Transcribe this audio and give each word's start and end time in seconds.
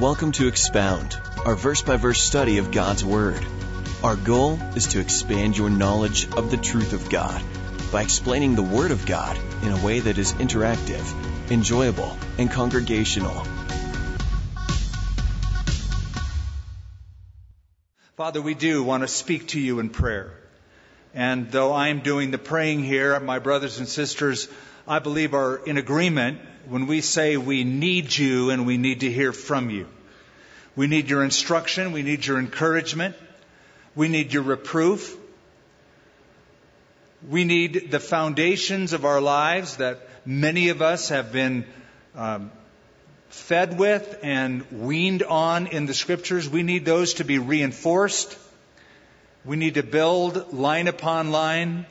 Welcome 0.00 0.32
to 0.32 0.48
Expound, 0.48 1.14
our 1.44 1.54
verse 1.54 1.82
by 1.82 1.98
verse 1.98 2.22
study 2.22 2.56
of 2.56 2.70
God's 2.70 3.04
Word. 3.04 3.44
Our 4.02 4.16
goal 4.16 4.58
is 4.74 4.86
to 4.86 4.98
expand 4.98 5.58
your 5.58 5.68
knowledge 5.68 6.26
of 6.38 6.50
the 6.50 6.56
truth 6.56 6.94
of 6.94 7.10
God 7.10 7.42
by 7.92 8.00
explaining 8.00 8.54
the 8.54 8.62
Word 8.62 8.92
of 8.92 9.04
God 9.04 9.38
in 9.62 9.72
a 9.72 9.84
way 9.84 10.00
that 10.00 10.16
is 10.16 10.32
interactive, 10.32 11.04
enjoyable, 11.50 12.16
and 12.38 12.50
congregational. 12.50 13.44
Father, 18.16 18.40
we 18.40 18.54
do 18.54 18.82
want 18.82 19.02
to 19.02 19.06
speak 19.06 19.48
to 19.48 19.60
you 19.60 19.80
in 19.80 19.90
prayer. 19.90 20.32
And 21.12 21.50
though 21.50 21.74
I 21.74 21.88
am 21.88 22.00
doing 22.00 22.30
the 22.30 22.38
praying 22.38 22.84
here, 22.84 23.20
my 23.20 23.38
brothers 23.38 23.78
and 23.78 23.86
sisters, 23.86 24.48
I 24.88 25.00
believe 25.00 25.34
are 25.34 25.58
in 25.58 25.76
agreement 25.76 26.40
when 26.68 26.86
we 26.86 27.00
say 27.00 27.36
we 27.36 27.64
need 27.64 28.16
you 28.16 28.50
and 28.50 28.66
we 28.66 28.76
need 28.76 29.00
to 29.00 29.10
hear 29.10 29.32
from 29.32 29.70
you. 29.70 29.86
We 30.76 30.86
need 30.86 31.10
your 31.10 31.24
instruction. 31.24 31.92
We 31.92 32.02
need 32.02 32.26
your 32.26 32.38
encouragement. 32.38 33.16
We 33.94 34.08
need 34.08 34.32
your 34.32 34.42
reproof. 34.42 35.16
We 37.28 37.44
need 37.44 37.90
the 37.90 38.00
foundations 38.00 38.92
of 38.92 39.04
our 39.04 39.20
lives 39.20 39.76
that 39.76 40.00
many 40.24 40.68
of 40.68 40.80
us 40.80 41.10
have 41.10 41.32
been 41.32 41.66
um, 42.14 42.50
fed 43.28 43.78
with 43.78 44.18
and 44.22 44.64
weaned 44.70 45.22
on 45.22 45.66
in 45.66 45.86
the 45.86 45.94
scriptures. 45.94 46.48
We 46.48 46.62
need 46.62 46.84
those 46.84 47.14
to 47.14 47.24
be 47.24 47.38
reinforced. 47.38 48.36
We 49.44 49.56
need 49.56 49.74
to 49.74 49.82
build 49.82 50.52
line 50.52 50.88
upon 50.88 51.30
line, 51.30 51.86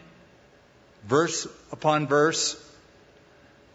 verse 1.06 1.48
upon 1.72 2.08
verse. 2.08 2.56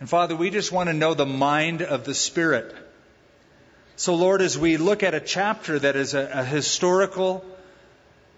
And 0.04 0.10
Father, 0.10 0.36
we 0.36 0.50
just 0.50 0.70
want 0.70 0.90
to 0.90 0.92
know 0.92 1.14
the 1.14 1.24
mind 1.24 1.80
of 1.80 2.04
the 2.04 2.12
Spirit. 2.12 2.74
So, 3.96 4.14
Lord, 4.14 4.42
as 4.42 4.58
we 4.58 4.76
look 4.76 5.02
at 5.02 5.14
a 5.14 5.18
chapter 5.18 5.78
that 5.78 5.96
is 5.96 6.12
a, 6.12 6.28
a 6.30 6.44
historical 6.44 7.42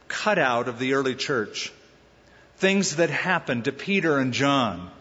cutout 0.07 0.69
of 0.69 0.79
the 0.79 0.95
early 0.95 1.17
church, 1.17 1.73
things 2.59 2.95
that 2.95 3.11
happened 3.11 3.65
to 3.65 3.73
Peter 3.73 4.17
and 4.17 4.33
John 4.33 4.93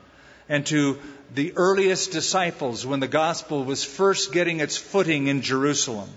and 0.50 0.66
to 0.66 0.98
the 1.36 1.54
earliest 1.56 2.12
disciples 2.12 2.84
when 2.84 3.00
the 3.00 3.08
gospel 3.08 3.64
was 3.64 3.84
first 3.84 4.32
getting 4.32 4.60
its 4.60 4.76
footing 4.76 5.28
in 5.28 5.44
Jerusalem. 5.44 6.10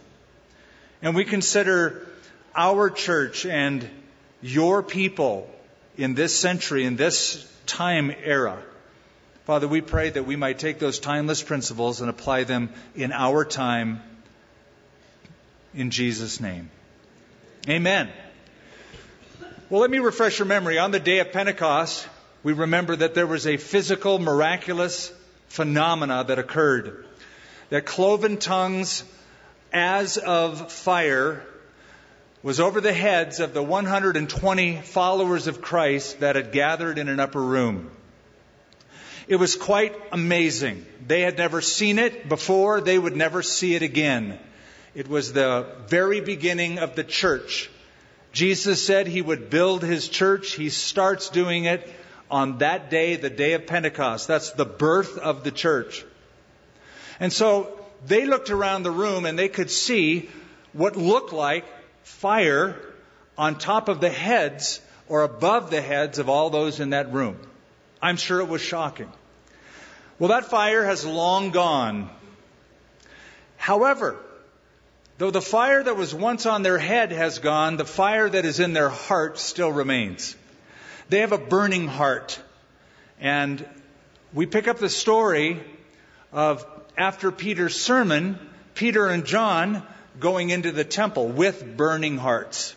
And 1.02 1.14
we 1.14 1.26
consider 1.26 2.08
our 2.56 2.88
church 2.88 3.44
and 3.44 3.86
your 4.40 4.82
people 4.82 5.46
in 5.98 6.14
this 6.14 6.34
century, 6.34 6.86
in 6.86 6.96
this 6.96 7.46
time 7.66 8.10
era. 8.24 8.62
Father, 9.48 9.66
we 9.66 9.80
pray 9.80 10.10
that 10.10 10.26
we 10.26 10.36
might 10.36 10.58
take 10.58 10.78
those 10.78 10.98
timeless 10.98 11.42
principles 11.42 12.02
and 12.02 12.10
apply 12.10 12.44
them 12.44 12.68
in 12.94 13.12
our 13.12 13.46
time 13.46 14.02
in 15.72 15.90
Jesus' 15.90 16.38
name. 16.38 16.68
Amen. 17.66 18.10
Well, 19.70 19.80
let 19.80 19.90
me 19.90 20.00
refresh 20.00 20.38
your 20.38 20.44
memory. 20.44 20.76
On 20.76 20.90
the 20.90 21.00
day 21.00 21.20
of 21.20 21.32
Pentecost, 21.32 22.06
we 22.42 22.52
remember 22.52 22.94
that 22.94 23.14
there 23.14 23.26
was 23.26 23.46
a 23.46 23.56
physical, 23.56 24.18
miraculous 24.18 25.10
phenomena 25.48 26.24
that 26.28 26.38
occurred. 26.38 27.06
That 27.70 27.86
cloven 27.86 28.36
tongues 28.36 29.02
as 29.72 30.18
of 30.18 30.70
fire 30.70 31.42
was 32.42 32.60
over 32.60 32.82
the 32.82 32.92
heads 32.92 33.40
of 33.40 33.54
the 33.54 33.62
120 33.62 34.82
followers 34.82 35.46
of 35.46 35.62
Christ 35.62 36.20
that 36.20 36.36
had 36.36 36.52
gathered 36.52 36.98
in 36.98 37.08
an 37.08 37.18
upper 37.18 37.40
room. 37.40 37.92
It 39.28 39.36
was 39.36 39.56
quite 39.56 39.94
amazing. 40.10 40.86
They 41.06 41.20
had 41.20 41.36
never 41.36 41.60
seen 41.60 41.98
it 41.98 42.28
before, 42.28 42.80
they 42.80 42.98
would 42.98 43.16
never 43.16 43.42
see 43.42 43.74
it 43.74 43.82
again. 43.82 44.38
It 44.94 45.06
was 45.06 45.32
the 45.32 45.66
very 45.86 46.20
beginning 46.20 46.78
of 46.78 46.96
the 46.96 47.04
church. 47.04 47.70
Jesus 48.32 48.84
said 48.84 49.06
he 49.06 49.22
would 49.22 49.50
build 49.50 49.82
his 49.82 50.08
church. 50.08 50.52
He 50.52 50.70
starts 50.70 51.28
doing 51.28 51.64
it 51.64 51.88
on 52.30 52.58
that 52.58 52.90
day, 52.90 53.16
the 53.16 53.30
day 53.30 53.52
of 53.52 53.66
Pentecost. 53.66 54.28
That's 54.28 54.52
the 54.52 54.64
birth 54.64 55.18
of 55.18 55.44
the 55.44 55.50
church. 55.50 56.04
And 57.20 57.32
so 57.32 57.78
they 58.06 58.26
looked 58.26 58.50
around 58.50 58.82
the 58.82 58.90
room 58.90 59.26
and 59.26 59.38
they 59.38 59.48
could 59.48 59.70
see 59.70 60.28
what 60.72 60.96
looked 60.96 61.32
like 61.32 61.64
fire 62.02 62.76
on 63.36 63.58
top 63.58 63.88
of 63.88 64.00
the 64.00 64.10
heads 64.10 64.80
or 65.08 65.22
above 65.22 65.70
the 65.70 65.80
heads 65.80 66.18
of 66.18 66.28
all 66.28 66.50
those 66.50 66.80
in 66.80 66.90
that 66.90 67.12
room. 67.12 67.38
I'm 68.00 68.16
sure 68.16 68.40
it 68.40 68.48
was 68.48 68.62
shocking. 68.62 69.10
Well, 70.18 70.30
that 70.30 70.46
fire 70.46 70.84
has 70.84 71.04
long 71.04 71.50
gone. 71.50 72.10
However, 73.56 74.16
though 75.18 75.30
the 75.30 75.42
fire 75.42 75.82
that 75.82 75.96
was 75.96 76.14
once 76.14 76.46
on 76.46 76.62
their 76.62 76.78
head 76.78 77.12
has 77.12 77.38
gone, 77.38 77.76
the 77.76 77.84
fire 77.84 78.28
that 78.28 78.44
is 78.44 78.60
in 78.60 78.72
their 78.72 78.88
heart 78.88 79.38
still 79.38 79.70
remains. 79.70 80.36
They 81.08 81.20
have 81.20 81.32
a 81.32 81.38
burning 81.38 81.86
heart. 81.86 82.40
And 83.20 83.64
we 84.32 84.46
pick 84.46 84.68
up 84.68 84.78
the 84.78 84.88
story 84.88 85.60
of 86.32 86.66
after 86.96 87.30
Peter's 87.30 87.80
sermon, 87.80 88.38
Peter 88.74 89.08
and 89.08 89.24
John 89.24 89.82
going 90.20 90.50
into 90.50 90.72
the 90.72 90.84
temple 90.84 91.28
with 91.28 91.76
burning 91.76 92.16
hearts. 92.16 92.74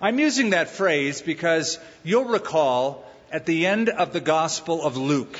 I'm 0.00 0.18
using 0.18 0.50
that 0.50 0.68
phrase 0.68 1.22
because 1.22 1.78
you'll 2.02 2.24
recall 2.24 3.04
at 3.32 3.46
the 3.46 3.66
end 3.66 3.88
of 3.88 4.12
the 4.12 4.20
Gospel 4.20 4.84
of 4.84 4.96
Luke, 4.96 5.38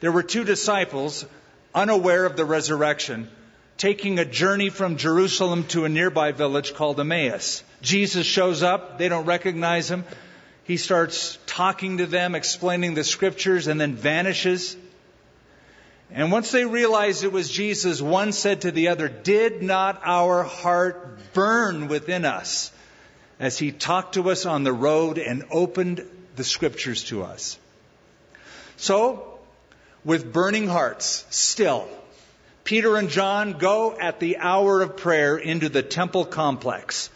there 0.00 0.12
were 0.12 0.22
two 0.22 0.44
disciples 0.44 1.26
unaware 1.74 2.24
of 2.24 2.36
the 2.36 2.44
resurrection 2.44 3.28
taking 3.76 4.20
a 4.20 4.24
journey 4.24 4.70
from 4.70 4.96
Jerusalem 4.96 5.64
to 5.64 5.84
a 5.84 5.88
nearby 5.88 6.30
village 6.30 6.74
called 6.74 7.00
Emmaus. 7.00 7.64
Jesus 7.82 8.24
shows 8.24 8.62
up. 8.62 8.98
They 8.98 9.08
don't 9.08 9.26
recognize 9.26 9.90
him. 9.90 10.04
He 10.62 10.76
starts 10.76 11.36
talking 11.46 11.98
to 11.98 12.06
them, 12.06 12.36
explaining 12.36 12.94
the 12.94 13.02
scriptures, 13.02 13.66
and 13.66 13.80
then 13.80 13.96
vanishes. 13.96 14.76
And 16.12 16.30
once 16.30 16.52
they 16.52 16.64
realized 16.64 17.24
it 17.24 17.32
was 17.32 17.50
Jesus, 17.50 18.00
one 18.00 18.30
said 18.30 18.60
to 18.60 18.70
the 18.70 18.88
other, 18.88 19.08
Did 19.08 19.62
not 19.62 20.00
our 20.04 20.44
heart 20.44 21.18
burn 21.32 21.88
within 21.88 22.24
us 22.24 22.70
as 23.40 23.58
he 23.58 23.72
talked 23.72 24.14
to 24.14 24.30
us 24.30 24.46
on 24.46 24.62
the 24.62 24.72
road 24.72 25.18
and 25.18 25.44
opened 25.50 26.06
the 26.36 26.44
scriptures 26.44 27.04
to 27.04 27.22
us? 27.22 27.58
So, 28.76 29.38
with 30.04 30.32
burning 30.32 30.68
hearts, 30.68 31.24
still, 31.30 31.88
Peter 32.64 32.96
and 32.96 33.08
John 33.08 33.52
go 33.52 33.96
at 33.98 34.20
the 34.20 34.38
hour 34.38 34.82
of 34.82 34.96
prayer 34.96 35.36
into 35.36 35.68
the 35.68 35.82
temple 35.82 36.24
complex. 36.24 37.10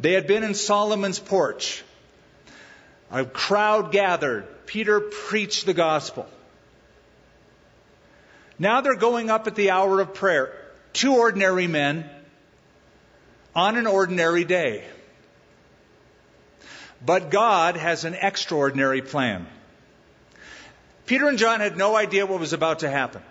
They 0.00 0.12
had 0.12 0.26
been 0.26 0.42
in 0.42 0.54
Solomon's 0.54 1.18
porch. 1.18 1.82
A 3.10 3.24
crowd 3.24 3.92
gathered. 3.92 4.46
Peter 4.66 5.00
preached 5.00 5.66
the 5.66 5.74
gospel. 5.74 6.26
Now 8.58 8.80
they're 8.80 8.96
going 8.96 9.30
up 9.30 9.46
at 9.46 9.54
the 9.54 9.70
hour 9.70 10.00
of 10.00 10.14
prayer. 10.14 10.52
Two 10.92 11.14
ordinary 11.16 11.66
men 11.66 12.08
on 13.54 13.76
an 13.76 13.86
ordinary 13.86 14.44
day. 14.44 14.84
But 17.04 17.30
God 17.30 17.76
has 17.76 18.04
an 18.04 18.14
extraordinary 18.14 19.02
plan. 19.02 19.46
Peter 21.06 21.28
and 21.28 21.38
John 21.38 21.60
had 21.60 21.76
no 21.76 21.96
idea 21.96 22.24
what 22.24 22.40
was 22.40 22.52
about 22.52 22.78
to 22.80 22.90
happen. 22.90 23.22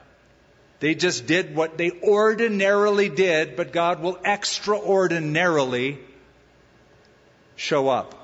They 0.80 0.96
just 0.96 1.26
did 1.26 1.56
what 1.56 1.78
they 1.78 1.92
ordinarily 1.92 3.10
did, 3.10 3.56
but 3.56 3.72
God 3.72 4.02
will 4.02 4.18
extraordinarily 4.24 5.98
show 7.56 7.90
up. 7.90 8.20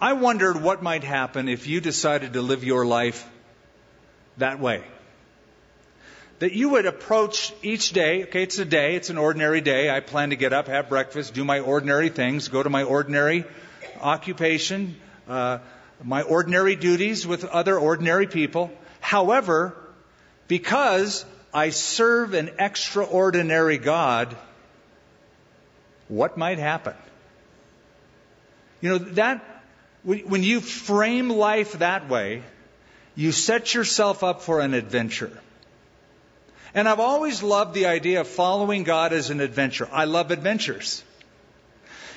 I 0.00 0.12
wondered 0.12 0.60
what 0.60 0.82
might 0.82 1.04
happen 1.04 1.48
if 1.48 1.66
you 1.66 1.80
decided 1.80 2.34
to 2.34 2.42
live 2.42 2.64
your 2.64 2.84
life 2.84 3.28
that 4.36 4.60
way. 4.60 4.84
That 6.42 6.54
you 6.54 6.70
would 6.70 6.86
approach 6.86 7.52
each 7.62 7.92
day, 7.92 8.24
okay, 8.24 8.42
it's 8.42 8.58
a 8.58 8.64
day, 8.64 8.96
it's 8.96 9.10
an 9.10 9.16
ordinary 9.16 9.60
day. 9.60 9.88
I 9.88 10.00
plan 10.00 10.30
to 10.30 10.36
get 10.36 10.52
up, 10.52 10.66
have 10.66 10.88
breakfast, 10.88 11.34
do 11.34 11.44
my 11.44 11.60
ordinary 11.60 12.08
things, 12.08 12.48
go 12.48 12.60
to 12.60 12.68
my 12.68 12.82
ordinary 12.82 13.44
occupation, 14.00 14.96
uh, 15.28 15.58
my 16.02 16.22
ordinary 16.22 16.74
duties 16.74 17.24
with 17.24 17.44
other 17.44 17.78
ordinary 17.78 18.26
people. 18.26 18.72
However, 18.98 19.76
because 20.48 21.24
I 21.54 21.70
serve 21.70 22.34
an 22.34 22.50
extraordinary 22.58 23.78
God, 23.78 24.36
what 26.08 26.36
might 26.36 26.58
happen? 26.58 26.94
You 28.80 28.88
know, 28.88 28.98
that, 28.98 29.44
when 30.02 30.42
you 30.42 30.60
frame 30.60 31.30
life 31.30 31.74
that 31.74 32.08
way, 32.08 32.42
you 33.14 33.30
set 33.30 33.74
yourself 33.74 34.24
up 34.24 34.42
for 34.42 34.58
an 34.58 34.74
adventure. 34.74 35.30
And 36.74 36.88
I've 36.88 37.00
always 37.00 37.42
loved 37.42 37.74
the 37.74 37.86
idea 37.86 38.20
of 38.20 38.28
following 38.28 38.82
God 38.82 39.12
as 39.12 39.30
an 39.30 39.40
adventure. 39.40 39.88
I 39.92 40.04
love 40.04 40.30
adventures. 40.30 41.04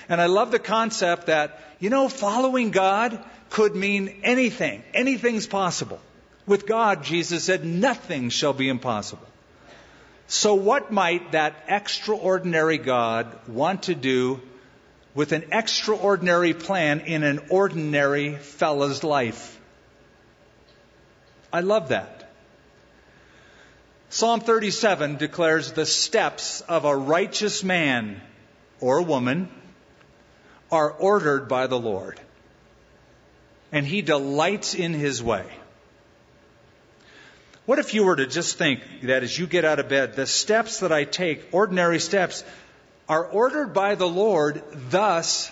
And 0.08 0.22
I 0.22 0.28
love 0.28 0.52
the 0.52 0.60
concept 0.60 1.28
that, 1.28 1.60
you 1.80 1.90
know, 1.90 2.08
following 2.08 2.72
God 2.72 3.24
could 3.50 3.76
mean 3.76 4.22
anything. 4.24 4.84
Anything's 4.94 5.48
possible. 5.48 6.00
With 6.46 6.68
God, 6.68 7.04
Jesus 7.04 7.44
said, 7.44 7.66
nothing 7.66 8.30
shall 8.30 8.54
be 8.54 8.70
impossible. 8.70 9.28
So, 10.28 10.56
what 10.56 10.92
might 10.92 11.34
that 11.34 11.56
extraordinary 11.68 12.78
God 12.80 13.48
want 13.48 13.84
to 13.84 13.96
do 13.96 14.42
with 15.14 15.34
an 15.34 15.46
extraordinary 15.52 16.54
plan 16.54 17.02
in 17.02 17.24
an 17.24 17.40
ordinary 17.50 18.36
fella's 18.36 19.04
life? 19.04 19.60
I 21.54 21.62
love 21.62 21.90
that. 21.90 22.15
Psalm 24.16 24.40
37 24.40 25.18
declares 25.18 25.74
the 25.74 25.86
steps 25.86 26.62
of 26.62 26.86
a 26.86 26.96
righteous 26.96 27.66
man 27.66 28.22
or 28.80 29.02
woman 29.02 29.50
are 30.72 30.90
ordered 30.90 31.50
by 31.50 31.68
the 31.68 31.78
Lord, 31.78 32.18
and 33.74 33.86
he 33.86 34.02
delights 34.02 34.74
in 34.74 34.94
his 34.94 35.22
way. 35.22 35.44
What 37.66 37.78
if 37.78 37.94
you 37.94 38.06
were 38.06 38.16
to 38.16 38.26
just 38.26 38.58
think 38.58 38.80
that 39.04 39.24
as 39.24 39.38
you 39.38 39.48
get 39.48 39.66
out 39.66 39.80
of 39.80 39.90
bed, 39.90 40.16
the 40.16 40.26
steps 40.26 40.80
that 40.80 40.94
I 40.94 41.04
take, 41.04 41.50
ordinary 41.52 42.00
steps, 42.00 42.46
are 43.10 43.26
ordered 43.26 43.74
by 43.74 43.96
the 43.96 44.08
Lord, 44.08 44.64
thus, 44.90 45.52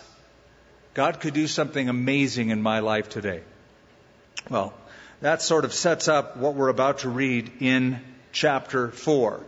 God 0.94 1.19
could 1.19 1.33
do 1.33 1.48
something 1.48 1.89
amazing 1.89 2.48
in 2.48 2.62
my 2.62 2.80
life 2.80 3.10
today? 3.10 3.42
Well, 4.50 4.74
that 5.19 5.42
sort 5.42 5.65
of 5.65 5.74
sets 5.74 6.07
up 6.07 6.38
what 6.38 6.56
we're 6.56 6.69
about 6.69 7.00
to 7.00 7.10
read 7.10 7.51
in 7.60 8.00
chapter 8.33 8.89
4. 8.91 9.39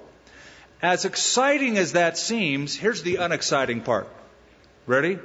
As 0.81 1.03
exciting 1.03 1.77
as 1.77 1.93
that 1.93 2.17
seems, 2.17 2.75
here's 2.75 3.01
the 3.03 3.17
unexciting 3.17 3.81
part. 3.81 4.07
Ready? 4.85 5.19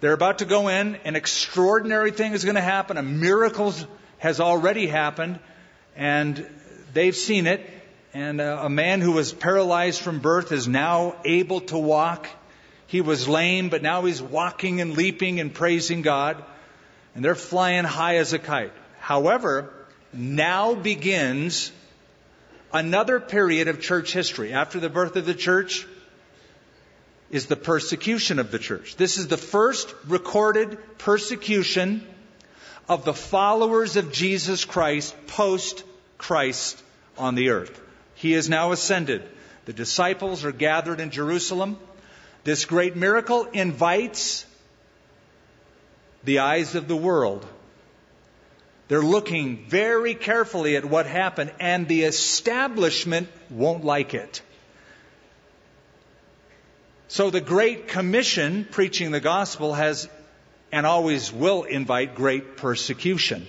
They're 0.00 0.12
about 0.12 0.38
to 0.38 0.44
go 0.44 0.68
in, 0.68 0.96
an 1.04 1.16
extraordinary 1.16 2.10
thing 2.10 2.32
is 2.32 2.44
going 2.44 2.54
to 2.54 2.60
happen, 2.60 2.96
a 2.96 3.02
miracle 3.02 3.74
has 4.18 4.40
already 4.40 4.86
happened, 4.86 5.40
and 5.96 6.46
they've 6.92 7.16
seen 7.16 7.46
it. 7.46 7.68
And 8.12 8.40
uh, 8.40 8.62
a, 8.62 8.68
man 8.68 9.00
who 9.00 9.12
was 9.12 9.32
paralyzed 9.32 10.00
from 10.00 10.18
birth 10.18 10.52
is 10.52 10.66
now 10.66 11.16
able 11.24 11.60
to 11.62 11.78
walk. 11.78 12.28
He 12.88 13.02
was 13.02 13.28
lame, 13.28 13.68
but 13.68 13.82
now 13.82 14.04
he's 14.04 14.20
walking 14.20 14.80
and 14.80 14.96
leaping 14.96 15.38
and 15.38 15.54
praising 15.54 16.02
God. 16.02 16.42
And 17.14 17.24
they're 17.24 17.36
flying 17.36 17.84
high 17.84 18.16
as 18.16 18.32
a 18.32 18.38
kite. 18.40 18.72
However, 18.98 19.72
now 20.12 20.74
begins 20.74 21.70
another 22.72 23.20
period 23.20 23.68
of 23.68 23.80
church 23.80 24.12
history. 24.12 24.52
After 24.52 24.80
the 24.80 24.90
birth 24.90 25.16
of 25.16 25.26
the 25.26 25.34
church 25.34 25.86
is 27.30 27.46
the 27.46 27.56
persecution 27.56 28.38
of 28.38 28.50
the 28.50 28.58
church. 28.58 28.96
This 28.96 29.18
is 29.18 29.28
the 29.28 29.36
first 29.36 29.94
recorded 30.06 30.78
persecution 30.98 32.06
of 32.88 33.04
the 33.04 33.14
followers 33.14 33.96
of 33.96 34.12
Jesus 34.12 34.64
Christ 34.64 35.14
post 35.28 35.84
Christ 36.18 36.82
on 37.16 37.36
the 37.36 37.50
earth. 37.50 37.80
He 38.14 38.34
is 38.34 38.48
now 38.48 38.72
ascended. 38.72 39.22
The 39.66 39.72
disciples 39.72 40.44
are 40.44 40.52
gathered 40.52 41.00
in 41.00 41.10
Jerusalem. 41.10 41.78
This 42.42 42.64
great 42.64 42.96
miracle 42.96 43.44
invites 43.52 44.44
the 46.24 46.40
eyes 46.40 46.74
of 46.74 46.88
the 46.88 46.96
world. 46.96 47.46
They're 48.90 49.00
looking 49.00 49.66
very 49.68 50.16
carefully 50.16 50.74
at 50.74 50.84
what 50.84 51.06
happened, 51.06 51.52
and 51.60 51.86
the 51.86 52.02
establishment 52.02 53.28
won't 53.48 53.84
like 53.84 54.14
it. 54.14 54.42
So 57.06 57.30
the 57.30 57.40
Great 57.40 57.86
Commission, 57.86 58.66
preaching 58.68 59.12
the 59.12 59.20
gospel, 59.20 59.74
has 59.74 60.08
and 60.72 60.86
always 60.86 61.32
will 61.32 61.62
invite 61.62 62.16
great 62.16 62.56
persecution. 62.56 63.46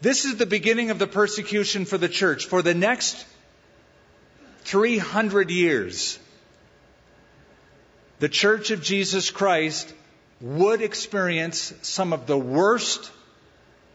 This 0.00 0.24
is 0.24 0.36
the 0.36 0.46
beginning 0.46 0.90
of 0.90 0.98
the 0.98 1.06
persecution 1.06 1.84
for 1.84 1.98
the 1.98 2.08
church. 2.08 2.46
For 2.46 2.62
the 2.62 2.72
next 2.72 3.26
300 4.60 5.50
years, 5.50 6.18
the 8.20 8.30
church 8.30 8.70
of 8.70 8.82
Jesus 8.82 9.30
Christ 9.30 9.92
would 10.40 10.82
experience 10.82 11.74
some 11.82 12.12
of 12.12 12.26
the 12.26 12.38
worst, 12.38 13.10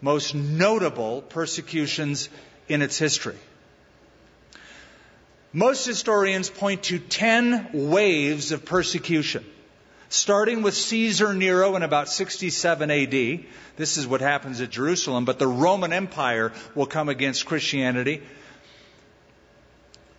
most 0.02 0.36
notable 0.36 1.22
persecutions 1.22 2.30
in 2.68 2.82
its 2.82 2.98
history. 2.98 3.38
Most 5.54 5.86
historians 5.86 6.50
point 6.50 6.84
to 6.84 7.00
10 7.00 7.70
waves 7.74 8.52
of 8.52 8.66
persecution, 8.66 9.46
starting 10.10 10.64
with 10.64 10.74
Caesar 10.74 11.34
Nero 11.34 11.76
in 11.76 11.84
about 11.84 12.10
67 12.10 12.92
AD. 12.92 13.46
This 13.78 13.98
is 13.98 14.08
what 14.08 14.20
happens 14.20 14.62
at 14.62 14.72
Jerusalem, 14.72 15.26
but 15.26 15.40
the 15.40 15.48
Roman 15.48 15.94
Empire 15.94 16.52
will 16.76 16.88
come 16.88 17.08
against 17.08 17.46
Christianity 17.46 18.24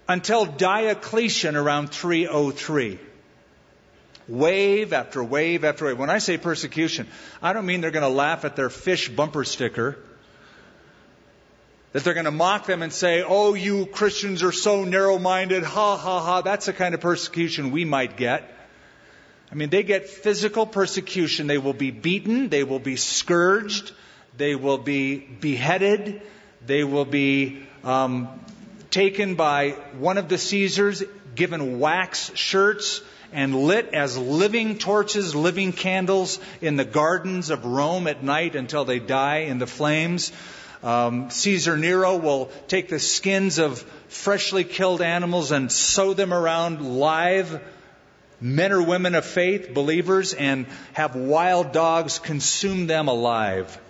until 0.08 0.46
Diocletian 0.46 1.56
around 1.56 1.90
303. 1.90 2.98
Wave 4.26 4.92
after 4.92 5.22
wave 5.22 5.64
after 5.64 5.86
wave. 5.86 5.98
When 5.98 6.10
I 6.10 6.18
say 6.18 6.38
persecution, 6.38 7.06
I 7.42 7.52
don't 7.52 7.66
mean 7.66 7.80
they're 7.80 7.90
going 7.90 8.02
to 8.02 8.08
laugh 8.08 8.44
at 8.44 8.56
their 8.56 8.70
fish 8.70 9.08
bumper 9.08 9.44
sticker 9.44 9.98
that 11.94 12.02
they're 12.02 12.14
going 12.14 12.24
to 12.24 12.32
mock 12.32 12.66
them 12.66 12.82
and 12.82 12.92
say, 12.92 13.22
oh, 13.22 13.54
you 13.54 13.86
Christians 13.86 14.42
are 14.42 14.50
so 14.50 14.82
narrow 14.82 15.16
minded, 15.16 15.62
ha 15.62 15.96
ha 15.96 16.20
ha. 16.20 16.40
That's 16.40 16.66
the 16.66 16.72
kind 16.72 16.92
of 16.92 17.00
persecution 17.00 17.70
we 17.70 17.84
might 17.84 18.16
get. 18.16 18.52
I 19.52 19.54
mean, 19.54 19.70
they 19.70 19.84
get 19.84 20.08
physical 20.08 20.66
persecution. 20.66 21.46
They 21.46 21.58
will 21.58 21.72
be 21.72 21.92
beaten, 21.92 22.48
they 22.48 22.64
will 22.64 22.80
be 22.80 22.96
scourged, 22.96 23.92
they 24.36 24.56
will 24.56 24.78
be 24.78 25.18
beheaded, 25.18 26.20
they 26.66 26.82
will 26.82 27.04
be 27.04 27.62
um, 27.84 28.28
taken 28.90 29.36
by 29.36 29.70
one 29.96 30.18
of 30.18 30.28
the 30.28 30.36
Caesars, 30.36 31.04
given 31.36 31.78
wax 31.78 32.32
shirts, 32.34 33.02
and 33.34 33.54
lit 33.54 33.92
as 33.92 34.16
living 34.16 34.78
torches, 34.78 35.34
living 35.34 35.72
candles 35.72 36.38
in 36.62 36.76
the 36.76 36.84
gardens 36.84 37.50
of 37.50 37.64
Rome 37.64 38.06
at 38.06 38.22
night 38.22 38.54
until 38.54 38.84
they 38.84 39.00
die 39.00 39.38
in 39.38 39.58
the 39.58 39.66
flames. 39.66 40.32
Um, 40.84 41.30
Caesar 41.30 41.76
Nero 41.76 42.16
will 42.16 42.50
take 42.68 42.88
the 42.88 43.00
skins 43.00 43.58
of 43.58 43.80
freshly 44.08 44.62
killed 44.64 45.02
animals 45.02 45.50
and 45.50 45.70
sew 45.70 46.14
them 46.14 46.32
around 46.32 46.98
live 46.98 47.60
men 48.40 48.72
or 48.72 48.82
women 48.82 49.14
of 49.14 49.24
faith, 49.24 49.74
believers, 49.74 50.32
and 50.34 50.66
have 50.92 51.16
wild 51.16 51.72
dogs 51.72 52.18
consume 52.18 52.86
them 52.86 53.08
alive. 53.08 53.80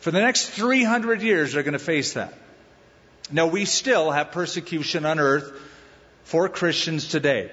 For 0.00 0.10
the 0.10 0.20
next 0.20 0.50
300 0.50 1.22
years, 1.22 1.52
they're 1.52 1.62
going 1.64 1.72
to 1.72 1.78
face 1.78 2.12
that. 2.12 2.32
Now, 3.32 3.48
we 3.48 3.64
still 3.64 4.12
have 4.12 4.30
persecution 4.30 5.04
on 5.04 5.18
earth 5.18 5.50
for 6.26 6.48
Christians 6.48 7.06
today. 7.06 7.52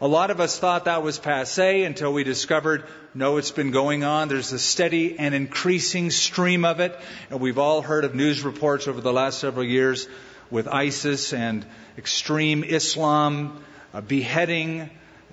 A 0.00 0.06
lot 0.06 0.30
of 0.30 0.38
us 0.38 0.56
thought 0.56 0.84
that 0.84 1.02
was 1.02 1.18
passe 1.18 1.82
until 1.82 2.12
we 2.12 2.22
discovered, 2.22 2.84
no, 3.14 3.36
it's 3.36 3.50
been 3.50 3.72
going 3.72 4.04
on. 4.04 4.28
There's 4.28 4.52
a 4.52 4.60
steady 4.60 5.18
and 5.18 5.34
increasing 5.34 6.10
stream 6.10 6.64
of 6.64 6.78
it. 6.78 6.96
And 7.30 7.40
we've 7.40 7.58
all 7.58 7.82
heard 7.82 8.04
of 8.04 8.14
news 8.14 8.42
reports 8.42 8.86
over 8.86 9.00
the 9.00 9.12
last 9.12 9.40
several 9.40 9.64
years 9.64 10.08
with 10.52 10.68
ISIS 10.68 11.32
and 11.32 11.66
extreme 11.98 12.62
Islam 12.62 13.60
uh, 13.92 14.00
beheading, 14.02 14.88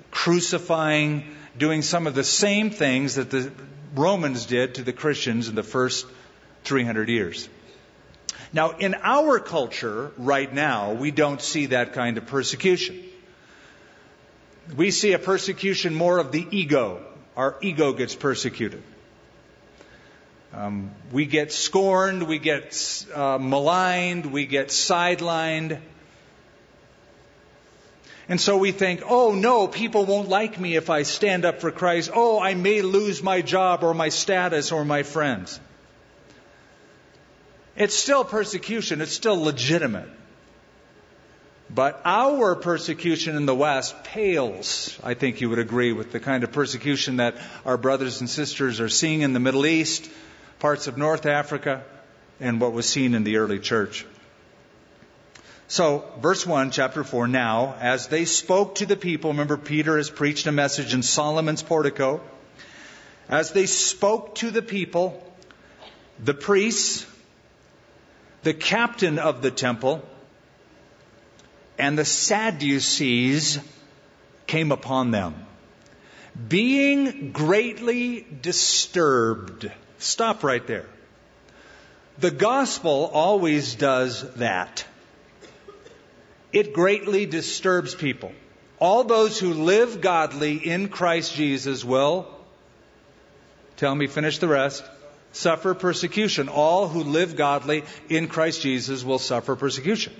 crucifying, 0.10 1.36
doing 1.60 1.84
some 1.84 2.08
of 2.08 2.16
the 2.16 2.24
same 2.24 2.72
things 2.72 3.16
that 3.16 3.30
the 3.30 3.52
Romans 3.94 4.48
did 4.48 4.76
to 4.76 4.84
the 4.84 4.94
Christians 4.94 5.48
in 5.48 5.54
the 5.54 5.64
first 5.64 6.08
300 6.64 7.08
years. 7.08 7.48
Now, 8.54 8.72
in 8.72 8.96
our 9.02 9.40
culture 9.40 10.12
right 10.18 10.54
now, 10.54 10.94
we 10.94 11.12
don't 11.12 11.42
see 11.42 11.68
that 11.68 11.94
kind 11.94 12.18
of 12.18 12.28
persecution 12.28 13.02
we 14.76 14.92
see 14.92 15.14
a 15.14 15.20
persecution 15.20 15.94
more 15.94 16.18
of 16.18 16.32
the 16.32 16.46
ego. 16.52 17.02
Our 17.36 17.58
ego 17.62 17.94
gets 17.94 18.16
persecuted. 18.16 18.84
Um, 20.54 20.92
we 21.12 21.26
get 21.26 21.52
scorned, 21.52 22.24
we 22.24 22.38
get 22.38 23.06
uh, 23.14 23.38
maligned, 23.38 24.26
we 24.26 24.46
get 24.46 24.68
sidelined. 24.68 25.80
And 28.28 28.40
so 28.40 28.58
we 28.58 28.72
think, 28.72 29.02
oh 29.06 29.34
no, 29.34 29.68
people 29.68 30.06
won't 30.06 30.30
like 30.30 30.60
me 30.60 30.76
if 30.76 30.90
I 30.90 31.04
stand 31.04 31.46
up 31.46 31.62
for 31.62 31.72
Christ. 31.72 32.12
Oh, 32.14 32.40
I 32.40 32.54
may 32.54 32.82
lose 32.82 33.24
my 33.24 33.42
job 33.42 33.84
or 33.84 33.94
my 33.94 34.10
status 34.10 34.72
or 34.72 34.86
my 34.86 35.04
friends. 35.04 35.60
It's 37.82 37.96
still 37.96 38.24
persecution, 38.24 39.02
it's 39.02 39.12
still 39.12 39.42
legitimate. 39.42 40.08
But 41.68 42.00
our 42.06 42.54
persecution 42.56 43.36
in 43.36 43.48
the 43.48 43.56
West 43.56 44.04
pales, 44.04 44.96
I 45.04 45.16
think 45.16 45.42
you 45.42 45.50
would 45.50 45.58
agree, 45.58 45.92
with 45.92 46.12
the 46.12 46.20
kind 46.20 46.44
of 46.44 46.52
persecution 46.52 47.18
that 47.18 47.38
our 47.66 47.78
brothers 47.78 48.20
and 48.20 48.30
sisters 48.30 48.80
are 48.82 48.88
seeing 48.88 49.22
in 49.22 49.34
the 49.34 49.40
Middle 49.40 49.66
East, 49.66 50.08
parts 50.60 50.86
of 50.86 51.00
North 51.00 51.26
Africa, 51.26 51.84
and 52.40 52.62
what 52.62 52.72
was 52.72 52.88
seen 52.88 53.16
in 53.16 53.24
the 53.24 53.38
early 53.38 53.58
church. 53.58 54.06
So, 55.68 56.06
verse 56.22 56.46
1, 56.46 56.70
chapter 56.70 57.04
4, 57.04 57.28
now, 57.28 57.76
as 57.80 58.10
they 58.10 58.26
spoke 58.26 58.76
to 58.76 58.86
the 58.86 58.96
people, 58.96 59.32
remember 59.32 59.58
Peter 59.58 59.98
has 59.98 60.12
preached 60.12 60.46
a 60.46 60.52
message 60.52 60.94
in 60.94 61.02
Solomon's 61.02 61.64
portico. 61.64 62.22
As 63.28 63.54
they 63.54 63.66
spoke 63.66 64.36
to 64.36 64.52
the 64.52 64.62
people, 64.62 65.20
the 66.24 66.36
priests, 66.36 67.08
the 68.44 68.54
captain 68.54 69.20
of 69.20 69.42
the 69.42 69.52
temple, 69.52 70.04
and 71.78 71.98
the 71.98 72.06
Sadducees 72.06 73.60
came 74.48 74.72
upon 74.72 75.12
them, 75.12 75.36
being 76.48 77.32
greatly 77.32 78.26
disturbed. 78.42 79.72
Stop 79.98 80.44
right 80.44 80.66
there. 80.66 80.86
The 82.20 82.32
gospel 82.32 83.10
always 83.14 83.76
does 83.76 84.34
that. 84.36 84.86
It 86.52 86.74
greatly 86.74 87.26
disturbs 87.26 87.96
people. 87.96 88.34
All 88.80 89.04
those 89.04 89.40
who 89.40 89.54
live 89.54 90.02
godly 90.02 90.58
in 90.58 90.90
Christ 90.90 91.36
Jesus 91.36 91.86
will, 91.86 92.28
tell 93.78 93.94
me, 93.96 94.08
finish 94.08 94.40
the 94.40 94.48
rest, 94.48 94.84
suffer 95.32 95.74
persecution. 95.74 96.50
All 96.50 96.88
who 96.88 97.04
live 97.04 97.36
godly 97.36 97.84
in 98.10 98.28
Christ 98.28 98.62
Jesus 98.62 99.04
will 99.04 99.20
suffer 99.20 99.56
persecution. 99.56 100.14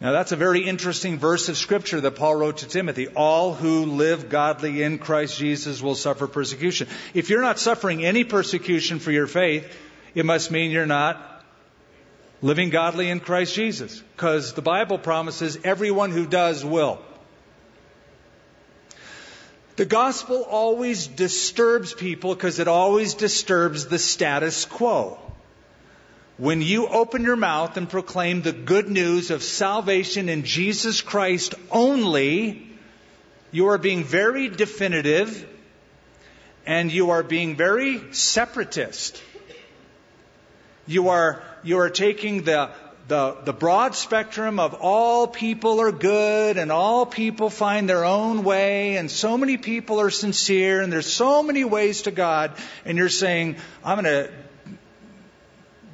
Now 0.00 0.10
that's 0.10 0.32
a 0.32 0.36
very 0.36 0.64
interesting 0.64 1.18
verse 1.18 1.48
of 1.48 1.56
scripture 1.56 2.00
that 2.00 2.16
Paul 2.16 2.34
wrote 2.34 2.58
to 2.58 2.66
Timothy. 2.66 3.06
All 3.06 3.54
who 3.54 3.86
live 3.86 4.28
godly 4.28 4.82
in 4.82 4.98
Christ 4.98 5.38
Jesus 5.38 5.80
will 5.80 5.94
suffer 5.94 6.26
persecution. 6.26 6.88
If 7.14 7.30
you're 7.30 7.42
not 7.42 7.60
suffering 7.60 8.04
any 8.04 8.24
persecution 8.24 8.98
for 8.98 9.12
your 9.12 9.28
faith, 9.28 9.64
it 10.14 10.26
must 10.26 10.50
mean 10.50 10.72
you're 10.72 10.86
not 10.86 11.44
living 12.40 12.70
godly 12.70 13.10
in 13.10 13.20
Christ 13.20 13.54
Jesus. 13.54 14.02
Because 14.16 14.54
the 14.54 14.62
Bible 14.62 14.98
promises 14.98 15.58
everyone 15.62 16.10
who 16.10 16.26
does 16.26 16.64
will. 16.64 17.00
The 19.82 19.86
gospel 19.86 20.46
always 20.48 21.08
disturbs 21.08 21.92
people 21.92 22.36
because 22.36 22.60
it 22.60 22.68
always 22.68 23.14
disturbs 23.14 23.86
the 23.86 23.98
status 23.98 24.64
quo. 24.64 25.18
When 26.38 26.62
you 26.62 26.86
open 26.86 27.24
your 27.24 27.34
mouth 27.34 27.76
and 27.76 27.90
proclaim 27.90 28.42
the 28.42 28.52
good 28.52 28.88
news 28.88 29.32
of 29.32 29.42
salvation 29.42 30.28
in 30.28 30.44
Jesus 30.44 31.00
Christ 31.00 31.56
only, 31.68 32.70
you 33.50 33.70
are 33.70 33.76
being 33.76 34.04
very 34.04 34.48
definitive 34.48 35.44
and 36.64 36.92
you 36.92 37.10
are 37.10 37.24
being 37.24 37.56
very 37.56 38.14
separatist. 38.14 39.20
You 40.86 41.08
are, 41.08 41.42
you 41.64 41.80
are 41.80 41.90
taking 41.90 42.44
the, 42.44 42.70
the, 43.08 43.36
the 43.44 43.52
broad 43.52 43.94
spectrum 43.94 44.60
of 44.60 44.74
all 44.74 45.26
people 45.26 45.80
are 45.80 45.92
good 45.92 46.56
and 46.56 46.70
all 46.70 47.04
people 47.04 47.50
find 47.50 47.88
their 47.88 48.04
own 48.04 48.44
way 48.44 48.96
and 48.96 49.10
so 49.10 49.36
many 49.36 49.56
people 49.56 50.00
are 50.00 50.10
sincere 50.10 50.80
and 50.80 50.92
there's 50.92 51.12
so 51.12 51.42
many 51.42 51.64
ways 51.64 52.02
to 52.02 52.10
God 52.10 52.52
and 52.84 52.96
you're 52.96 53.08
saying, 53.08 53.56
I'm 53.84 54.02
going 54.02 54.26
to 54.26 54.32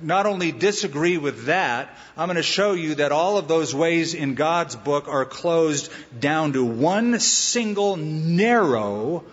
not 0.01 0.27
only 0.27 0.53
disagree 0.53 1.19
with 1.19 1.47
that, 1.47 1.97
I'm 2.17 2.29
going 2.29 2.37
to 2.37 2.43
show 2.43 2.73
you 2.73 2.97
that 2.97 3.11
all 3.11 3.39
of 3.39 3.49
those 3.49 3.75
ways 3.75 4.15
in 4.15 4.35
God's 4.35 4.77
book 4.77 5.09
are 5.09 5.25
closed 5.25 5.91
down 6.19 6.53
to 6.53 6.65
one 6.65 7.19
single 7.21 7.97
narrow 7.97 9.25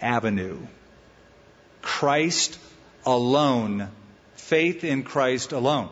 avenue. 0.00 0.58
Christ 1.82 2.58
alone. 3.04 3.88
Faith 4.34 4.84
in 4.84 5.02
Christ 5.02 5.52
alone. 5.52 5.90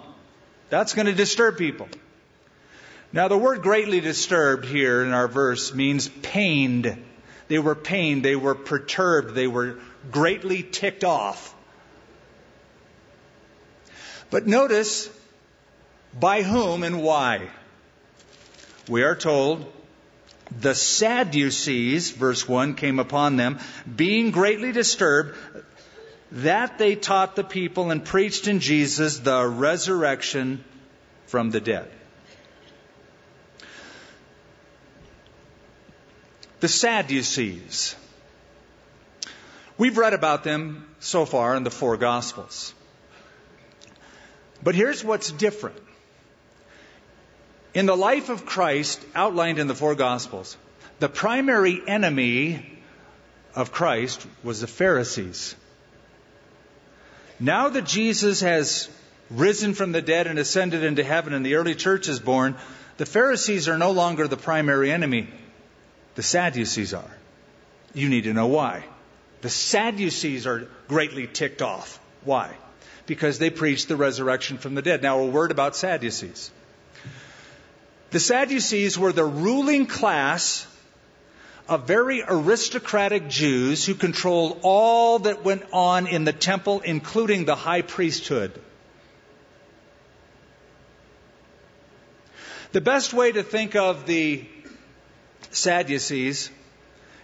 That's 0.71 0.94
going 0.94 1.06
to 1.06 1.12
disturb 1.12 1.59
people. 1.59 1.88
Now, 3.12 3.28
the 3.28 3.38
word 3.38 3.62
greatly 3.62 4.00
disturbed 4.00 4.64
here 4.64 5.04
in 5.04 5.12
our 5.12 5.28
verse 5.28 5.73
means 5.73 6.09
pained. 6.09 7.02
They 7.49 7.59
were 7.59 7.76
pained. 7.76 8.25
They 8.25 8.37
were 8.37 8.54
perturbed. 8.54 9.35
They 9.35 9.47
were 9.47 9.78
greatly 10.11 10.62
ticked 10.62 11.04
off. 11.04 11.54
But 14.30 14.47
notice 14.47 15.09
by 16.18 16.42
whom 16.42 16.83
and 16.83 17.02
why. 17.02 17.49
We 18.88 19.02
are 19.02 19.16
told 19.16 19.73
the 20.50 20.75
Sadducees, 20.75 22.11
verse 22.11 22.49
1, 22.49 22.75
came 22.75 22.99
upon 22.99 23.37
them, 23.37 23.59
being 23.94 24.30
greatly 24.30 24.73
disturbed, 24.73 25.37
that 26.34 26.78
they 26.78 26.96
taught 26.96 27.36
the 27.36 27.44
people 27.44 27.92
and 27.92 28.04
preached 28.04 28.48
in 28.48 28.58
Jesus 28.58 29.18
the 29.18 29.46
resurrection 29.46 30.64
from 31.26 31.50
the 31.50 31.60
dead. 31.60 31.88
The 36.58 36.66
Sadducees. 36.66 37.94
We've 39.78 39.96
read 39.96 40.12
about 40.12 40.42
them 40.42 40.88
so 40.98 41.24
far 41.24 41.54
in 41.54 41.62
the 41.62 41.70
four 41.70 41.96
Gospels. 41.96 42.74
But 44.62 44.74
here's 44.74 45.04
what's 45.04 45.30
different. 45.30 45.80
In 47.74 47.86
the 47.86 47.96
life 47.96 48.28
of 48.28 48.44
Christ, 48.44 49.00
outlined 49.14 49.58
in 49.58 49.68
the 49.68 49.74
four 49.74 49.94
Gospels, 49.94 50.56
the 50.98 51.08
primary 51.08 51.80
enemy 51.86 52.80
of 53.54 53.70
Christ 53.70 54.26
was 54.42 54.60
the 54.60 54.66
Pharisees. 54.66 55.54
Now 57.40 57.68
that 57.68 57.84
Jesus 57.84 58.40
has 58.40 58.88
risen 59.30 59.74
from 59.74 59.92
the 59.92 60.02
dead 60.02 60.26
and 60.26 60.38
ascended 60.38 60.84
into 60.84 61.02
heaven 61.02 61.32
and 61.32 61.44
the 61.44 61.56
early 61.56 61.74
church 61.74 62.08
is 62.08 62.20
born, 62.20 62.56
the 62.96 63.06
Pharisees 63.06 63.68
are 63.68 63.78
no 63.78 63.90
longer 63.90 64.28
the 64.28 64.36
primary 64.36 64.90
enemy. 64.90 65.28
The 66.14 66.22
Sadducees 66.22 66.94
are. 66.94 67.10
You 67.92 68.08
need 68.08 68.24
to 68.24 68.32
know 68.32 68.46
why. 68.46 68.84
The 69.40 69.50
Sadducees 69.50 70.46
are 70.46 70.68
greatly 70.88 71.26
ticked 71.26 71.62
off. 71.62 72.00
Why? 72.24 72.54
because 73.06 73.38
they 73.38 73.50
preached 73.50 73.88
the 73.88 73.96
resurrection 73.96 74.58
from 74.58 74.74
the 74.74 74.82
dead. 74.82 75.02
Now, 75.02 75.20
a 75.20 75.26
word 75.26 75.50
about 75.50 75.76
Sadducees. 75.76 76.50
The 78.10 78.20
Sadducees 78.20 78.98
were 78.98 79.12
the 79.12 79.24
ruling 79.24 79.86
class 79.86 80.66
of 81.68 81.87
very 81.87 82.23
aristocratic 82.26 83.28
Jews 83.28 83.85
who 83.87 83.94
controlled 83.94 84.61
all 84.62 85.21
that 85.21 85.44
went 85.44 85.64
on 85.73 86.06
in 86.06 86.25
the 86.25 86.33
temple, 86.33 86.80
including 86.80 87.44
the 87.44 87.54
high 87.54 87.83
priesthood. 87.83 88.61
The 92.73 92.80
best 92.80 93.14
way 93.14 93.33
to 93.33 93.42
think 93.42 93.76
of 93.76 94.04
the 94.04 94.44
Sadducees 95.50 96.50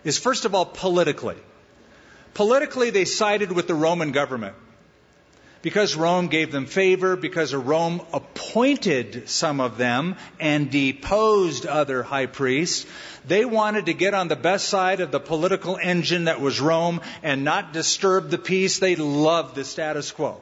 is, 0.05 0.19
first 0.19 0.45
of 0.45 0.55
all, 0.55 0.65
politically. 0.65 1.37
Politically, 2.35 2.91
they 2.91 3.05
sided 3.05 3.51
with 3.53 3.67
the 3.67 3.75
Roman 3.75 4.13
government 4.13 4.55
because 5.63 5.95
Rome 5.95 6.29
gave 6.29 6.53
them 6.53 6.67
favor, 6.67 7.17
because 7.17 7.55
Rome 7.55 8.01
appointed 8.13 9.29
some 9.29 9.61
of 9.61 9.77
them 9.77 10.17
and 10.39 10.71
deposed 10.71 11.67
other 11.67 12.03
high 12.03 12.27
priests, 12.27 12.87
they 13.27 13.45
wanted 13.45 13.87
to 13.87 13.95
get 13.95 14.15
on 14.15 14.29
the 14.29 14.37
best 14.37 14.69
side 14.69 15.01
of 15.01 15.11
the 15.11 15.21
political 15.21 15.77
engine 15.77 16.25
that 16.25 16.41
was 16.41 16.61
Rome 16.61 17.03
and 17.23 17.45
not 17.45 17.75
disturb 17.75 18.31
the 18.31 18.39
peace. 18.39 18.79
They 18.79 18.97
loved 18.97 19.55
the 19.55 19.65
status 19.65 20.11
quo. 20.13 20.41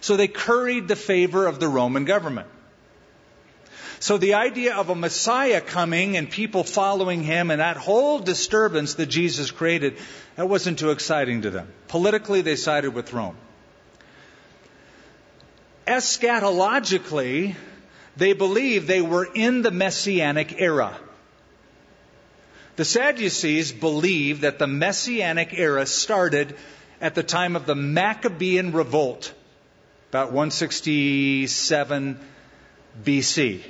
So 0.00 0.16
they 0.16 0.26
curried 0.26 0.88
the 0.88 0.96
favor 0.96 1.46
of 1.46 1.60
the 1.60 1.68
Roman 1.68 2.04
government. 2.04 2.48
So 4.00 4.18
the 4.18 4.34
idea 4.34 4.74
of 4.74 4.88
a 4.88 4.96
Messiah 4.96 5.60
coming 5.60 6.16
and 6.16 6.28
people 6.28 6.64
following 6.64 7.22
him 7.22 7.52
and 7.52 7.60
that 7.60 7.76
whole 7.76 8.18
disturbance 8.18 8.94
that 8.94 9.06
Jesus 9.06 9.52
created, 9.52 9.96
that 10.34 10.48
wasn't 10.48 10.80
too 10.80 10.90
exciting 10.90 11.42
to 11.42 11.50
them. 11.50 11.68
Politically, 11.86 12.40
they 12.40 12.56
sided 12.56 12.94
with 12.94 13.12
Rome 13.12 13.36
eschatologically, 15.86 17.54
they 18.16 18.32
believed 18.32 18.86
they 18.86 19.02
were 19.02 19.24
in 19.24 19.62
the 19.62 19.70
messianic 19.70 20.60
era. 20.60 20.98
The 22.76 22.84
Sadducees 22.84 23.72
believed 23.72 24.42
that 24.42 24.58
the 24.58 24.66
messianic 24.66 25.52
era 25.52 25.86
started 25.86 26.56
at 27.00 27.14
the 27.14 27.22
time 27.22 27.56
of 27.56 27.66
the 27.66 27.74
Maccabean 27.74 28.72
revolt, 28.72 29.34
about 30.10 30.28
167 30.28 32.20
BC. 33.04 33.62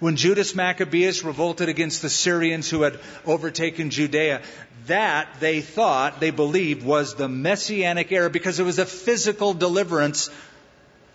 When 0.00 0.16
Judas 0.16 0.54
Maccabeus 0.54 1.24
revolted 1.24 1.68
against 1.68 2.02
the 2.02 2.10
Syrians 2.10 2.70
who 2.70 2.82
had 2.82 3.00
overtaken 3.26 3.90
Judea, 3.90 4.42
that 4.86 5.28
they 5.40 5.60
thought, 5.60 6.20
they 6.20 6.30
believed, 6.30 6.84
was 6.84 7.14
the 7.14 7.28
messianic 7.28 8.12
era 8.12 8.30
because 8.30 8.60
it 8.60 8.64
was 8.64 8.78
a 8.78 8.86
physical 8.86 9.54
deliverance 9.54 10.30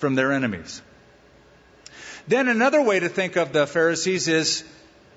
from 0.04 0.16
their 0.16 0.34
enemies. 0.34 0.82
Then 2.28 2.50
another 2.50 2.82
way 2.82 3.00
to 3.00 3.08
think 3.08 3.38
of 3.38 3.54
the 3.54 3.66
Pharisees 3.66 4.28
is 4.28 4.66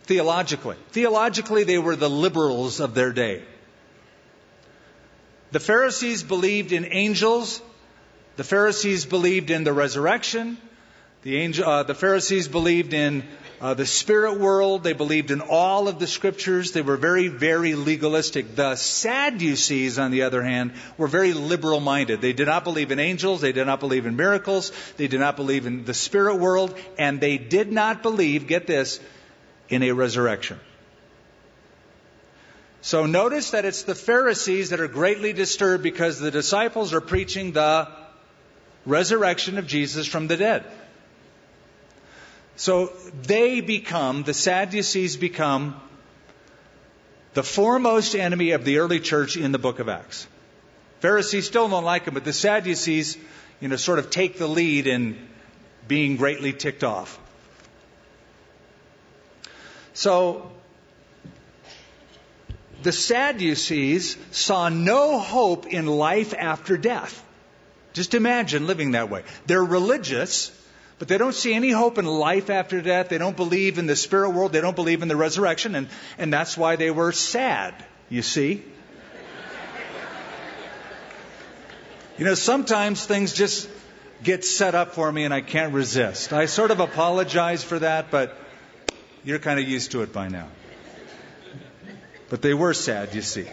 theologically. 0.04 0.76
Theologically, 0.90 1.64
they 1.64 1.78
were 1.78 1.96
the 1.96 2.08
liberals 2.08 2.78
of 2.78 2.94
their 2.94 3.12
day. 3.12 3.42
The 5.50 5.58
Pharisees 5.58 6.22
believed 6.22 6.70
in 6.70 6.84
angels. 6.84 7.60
The 8.36 8.44
Pharisees 8.44 9.06
believed 9.06 9.50
in 9.50 9.64
the 9.64 9.72
resurrection. 9.72 10.56
The, 11.24 11.36
angel, 11.38 11.68
uh, 11.68 11.82
the 11.82 11.96
Pharisees 11.96 12.46
believed 12.46 12.94
in 12.94 13.24
uh, 13.60 13.74
the 13.74 13.86
spirit 13.86 14.38
world. 14.38 14.82
They 14.82 14.92
believed 14.92 15.30
in 15.30 15.40
all 15.40 15.88
of 15.88 15.98
the 15.98 16.06
scriptures. 16.06 16.72
They 16.72 16.82
were 16.82 16.96
very, 16.96 17.28
very 17.28 17.74
legalistic. 17.74 18.54
The 18.54 18.76
Sadducees, 18.76 19.98
on 19.98 20.10
the 20.10 20.22
other 20.22 20.42
hand, 20.42 20.72
were 20.98 21.08
very 21.08 21.32
liberal 21.32 21.80
minded. 21.80 22.20
They 22.20 22.32
did 22.32 22.46
not 22.46 22.64
believe 22.64 22.90
in 22.90 22.98
angels. 22.98 23.40
They 23.40 23.52
did 23.52 23.66
not 23.66 23.80
believe 23.80 24.06
in 24.06 24.16
miracles. 24.16 24.72
They 24.96 25.08
did 25.08 25.20
not 25.20 25.36
believe 25.36 25.66
in 25.66 25.84
the 25.84 25.94
spirit 25.94 26.36
world. 26.36 26.76
And 26.98 27.20
they 27.20 27.38
did 27.38 27.72
not 27.72 28.02
believe, 28.02 28.46
get 28.46 28.66
this, 28.66 29.00
in 29.68 29.82
a 29.82 29.92
resurrection. 29.92 30.60
So 32.82 33.04
notice 33.04 33.50
that 33.50 33.64
it's 33.64 33.82
the 33.82 33.96
Pharisees 33.96 34.70
that 34.70 34.78
are 34.78 34.86
greatly 34.86 35.32
disturbed 35.32 35.82
because 35.82 36.20
the 36.20 36.30
disciples 36.30 36.92
are 36.92 37.00
preaching 37.00 37.50
the 37.50 37.88
resurrection 38.84 39.58
of 39.58 39.66
Jesus 39.66 40.06
from 40.06 40.28
the 40.28 40.36
dead. 40.36 40.64
So 42.56 42.92
they 43.22 43.60
become, 43.60 44.22
the 44.22 44.34
Sadducees 44.34 45.16
become, 45.16 45.80
the 47.34 47.42
foremost 47.42 48.14
enemy 48.14 48.52
of 48.52 48.64
the 48.64 48.78
early 48.78 48.98
church 48.98 49.36
in 49.36 49.52
the 49.52 49.58
book 49.58 49.78
of 49.78 49.90
Acts. 49.90 50.26
Pharisees 51.00 51.46
still 51.46 51.68
don't 51.68 51.84
like 51.84 52.06
them, 52.06 52.14
but 52.14 52.24
the 52.24 52.32
Sadducees, 52.32 53.18
you 53.60 53.68
know, 53.68 53.76
sort 53.76 53.98
of 53.98 54.08
take 54.08 54.38
the 54.38 54.46
lead 54.46 54.86
in 54.86 55.18
being 55.86 56.16
greatly 56.16 56.54
ticked 56.54 56.82
off. 56.82 57.18
So, 59.92 60.50
the 62.82 62.92
Sadducees 62.92 64.16
saw 64.30 64.68
no 64.70 65.18
hope 65.18 65.66
in 65.66 65.86
life 65.86 66.32
after 66.32 66.78
death. 66.78 67.22
Just 67.92 68.14
imagine 68.14 68.66
living 68.66 68.92
that 68.92 69.10
way. 69.10 69.24
They're 69.46 69.64
religious, 69.64 70.50
but 70.98 71.08
they 71.08 71.18
don't 71.18 71.34
see 71.34 71.52
any 71.52 71.70
hope 71.70 71.98
in 71.98 72.06
life 72.06 72.48
after 72.48 72.80
death. 72.80 73.10
They 73.10 73.18
don't 73.18 73.36
believe 73.36 73.78
in 73.78 73.86
the 73.86 73.96
spirit 73.96 74.30
world. 74.30 74.52
They 74.52 74.62
don't 74.62 74.76
believe 74.76 75.02
in 75.02 75.08
the 75.08 75.16
resurrection. 75.16 75.74
And, 75.74 75.88
and 76.16 76.32
that's 76.32 76.56
why 76.56 76.76
they 76.76 76.90
were 76.90 77.12
sad, 77.12 77.74
you 78.08 78.22
see. 78.22 78.64
You 82.18 82.24
know, 82.24 82.34
sometimes 82.34 83.04
things 83.04 83.34
just 83.34 83.68
get 84.22 84.42
set 84.42 84.74
up 84.74 84.94
for 84.94 85.12
me 85.12 85.24
and 85.24 85.34
I 85.34 85.42
can't 85.42 85.74
resist. 85.74 86.32
I 86.32 86.46
sort 86.46 86.70
of 86.70 86.80
apologize 86.80 87.62
for 87.62 87.78
that, 87.80 88.10
but 88.10 88.34
you're 89.22 89.38
kind 89.38 89.60
of 89.60 89.68
used 89.68 89.92
to 89.92 90.00
it 90.00 90.14
by 90.14 90.28
now. 90.28 90.48
But 92.30 92.40
they 92.40 92.54
were 92.54 92.72
sad, 92.72 93.14
you 93.14 93.20
see. 93.20 93.46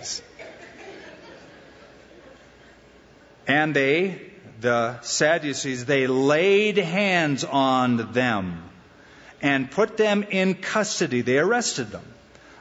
And 3.45 3.75
they 3.75 4.33
the 4.63 5.00
Sadducees, 5.01 5.86
they 5.86 6.08
laid 6.08 6.77
hands 6.77 7.43
on 7.43 8.13
them 8.13 8.63
and 9.41 9.70
put 9.70 9.98
them 9.98 10.24
in 10.24 10.55
custody. 10.55 11.22
They 11.22 11.38
arrested 11.38 11.91
them 11.91 12.05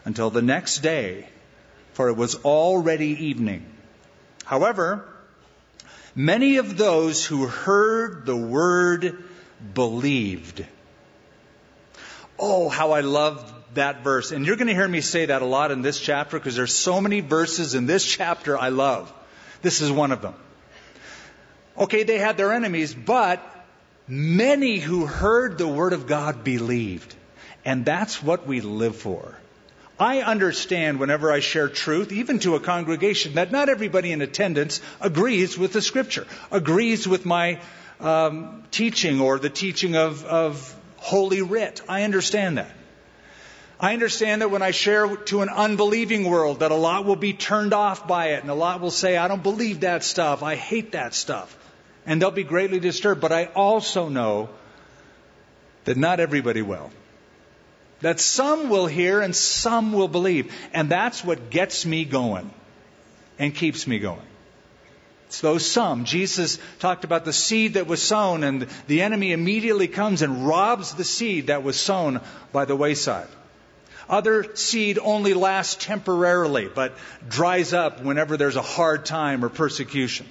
until 0.05 0.29
the 0.29 0.43
next 0.43 0.81
day, 0.81 1.29
for 1.95 2.09
it 2.09 2.17
was 2.17 2.35
already 2.45 3.27
evening. 3.27 3.65
However, 4.45 5.09
many 6.15 6.57
of 6.57 6.77
those 6.77 7.25
who 7.25 7.47
heard 7.47 8.27
the 8.27 8.37
word 8.37 9.23
believed. 9.73 10.67
Oh, 12.39 12.69
how 12.69 12.91
I 12.91 13.03
love 13.03 13.55
that 13.75 14.03
verse. 14.03 14.33
And 14.33 14.45
you're 14.45 14.57
going 14.57 14.67
to 14.67 14.75
hear 14.75 14.89
me 14.89 15.03
say 15.03 15.27
that 15.27 15.41
a 15.41 15.47
lot 15.47 15.71
in 15.71 15.83
this 15.83 16.01
chapter 16.01 16.39
because 16.39 16.57
there's 16.57 16.75
so 16.75 17.01
many 17.01 17.21
verses 17.21 17.75
in 17.75 17.87
this 17.87 18.05
chapter 18.05 18.59
I 18.59 18.71
love. 18.71 19.13
This 19.63 19.81
is 19.81 19.91
one 19.93 20.11
of 20.11 20.21
them. 20.21 20.35
Okay, 21.77 22.03
they 22.03 22.19
had 22.19 22.37
their 22.37 22.53
enemies, 22.53 22.95
but 22.95 23.43
many 24.07 24.79
who 24.79 25.07
heard 25.07 25.57
the 25.57 25.69
word 25.69 25.93
of 25.93 26.07
God 26.07 26.45
believed. 26.45 27.15
And 27.65 27.85
that's 27.85 28.23
what 28.23 28.47
we 28.47 28.61
live 28.61 28.97
for. 28.97 29.37
I 29.99 30.21
understand 30.23 30.99
whenever 30.99 31.31
I 31.31 31.41
share 31.41 31.69
truth, 31.69 32.13
even 32.13 32.41
to 32.41 32.57
a 32.57 32.61
congregation, 32.61 33.35
that 33.35 33.53
not 33.53 33.69
everybody 33.69 34.11
in 34.11 34.21
attendance 34.21 34.81
agrees 35.01 35.57
with 35.57 35.73
the 35.73 35.81
scripture, 35.81 36.27
agrees 36.51 37.07
with 37.07 37.25
my 37.25 37.61
um, 38.01 38.65
teaching 38.71 39.21
or 39.21 39.39
the 39.39 39.51
teaching 39.51 39.95
of, 39.95 40.25
of 40.25 40.75
Holy 40.97 41.41
Writ. 41.41 41.83
I 41.89 42.03
understand 42.03 42.59
that. 42.59 42.73
I 43.79 43.93
understand 43.93 44.43
that 44.43 44.51
when 44.51 44.63
I 44.63 44.73
share 44.73 45.17
to 45.17 45.43
an 45.43 45.49
unbelieving 45.49 46.29
world, 46.29 46.61
that 46.61 46.71
a 46.71 46.77
lot 46.77 47.05
will 47.05 47.17
be 47.17 47.33
turned 47.33 47.73
off 47.73 48.07
by 48.07 48.29
it, 48.31 48.43
and 48.43 48.51
a 48.51 48.55
lot 48.55 48.81
will 48.81 48.91
say, 48.91 49.17
I 49.17 49.29
don't 49.29 49.43
believe 49.43 49.81
that 49.81 50.05
stuff, 50.05 50.43
I 50.43 50.57
hate 50.57 50.93
that 50.93 51.15
stuff 51.15 51.57
and 52.07 52.21
they'll 52.21 52.31
be 52.31 52.45
greatly 52.45 52.81
disturbed. 52.81 53.21
But 53.21 53.33
I 53.33 53.47
also 53.47 54.09
know 54.09 54.51
that 55.85 55.97
not 55.97 56.21
everybody 56.21 56.63
will. 56.63 56.91
That 58.01 58.21
some 58.21 58.69
will 58.69 58.87
hear 58.87 59.21
and 59.21 59.35
some 59.35 59.93
will 59.93 60.09
believe. 60.09 60.53
And 60.73 60.89
that's 60.89 61.25
what 61.25 61.51
gets 61.51 61.87
me 61.87 62.05
going 62.05 62.51
and 63.39 63.55
keeps 63.55 63.87
me 63.87 63.99
going. 63.99 64.27
It's 65.29 65.41
those 65.41 65.65
some. 65.65 66.05
Jesus 66.05 66.59
talked 66.79 67.05
about 67.05 67.25
the 67.25 67.33
seed 67.33 67.75
that 67.75 67.87
was 67.87 68.03
sown, 68.03 68.45
and 68.45 68.67
the 68.87 69.01
enemy 69.01 69.33
immediately 69.33 69.89
comes 69.89 70.21
and 70.21 70.47
robs 70.47 70.95
the 70.95 71.05
seed 71.05 71.47
that 71.47 71.63
was 71.63 71.81
sown 71.81 72.21
by 72.53 72.67
the 72.67 72.77
wayside. 72.77 73.29
Other 74.11 74.55
seed 74.57 74.99
only 74.99 75.33
lasts 75.33 75.83
temporarily, 75.83 76.69
but 76.69 76.99
dries 77.31 77.73
up 77.73 78.03
whenever 78.03 78.37
there's 78.37 78.57
a 78.57 78.63
hard 78.63 79.07
time 79.07 79.43
or 79.43 79.49
persecution. 79.49 80.27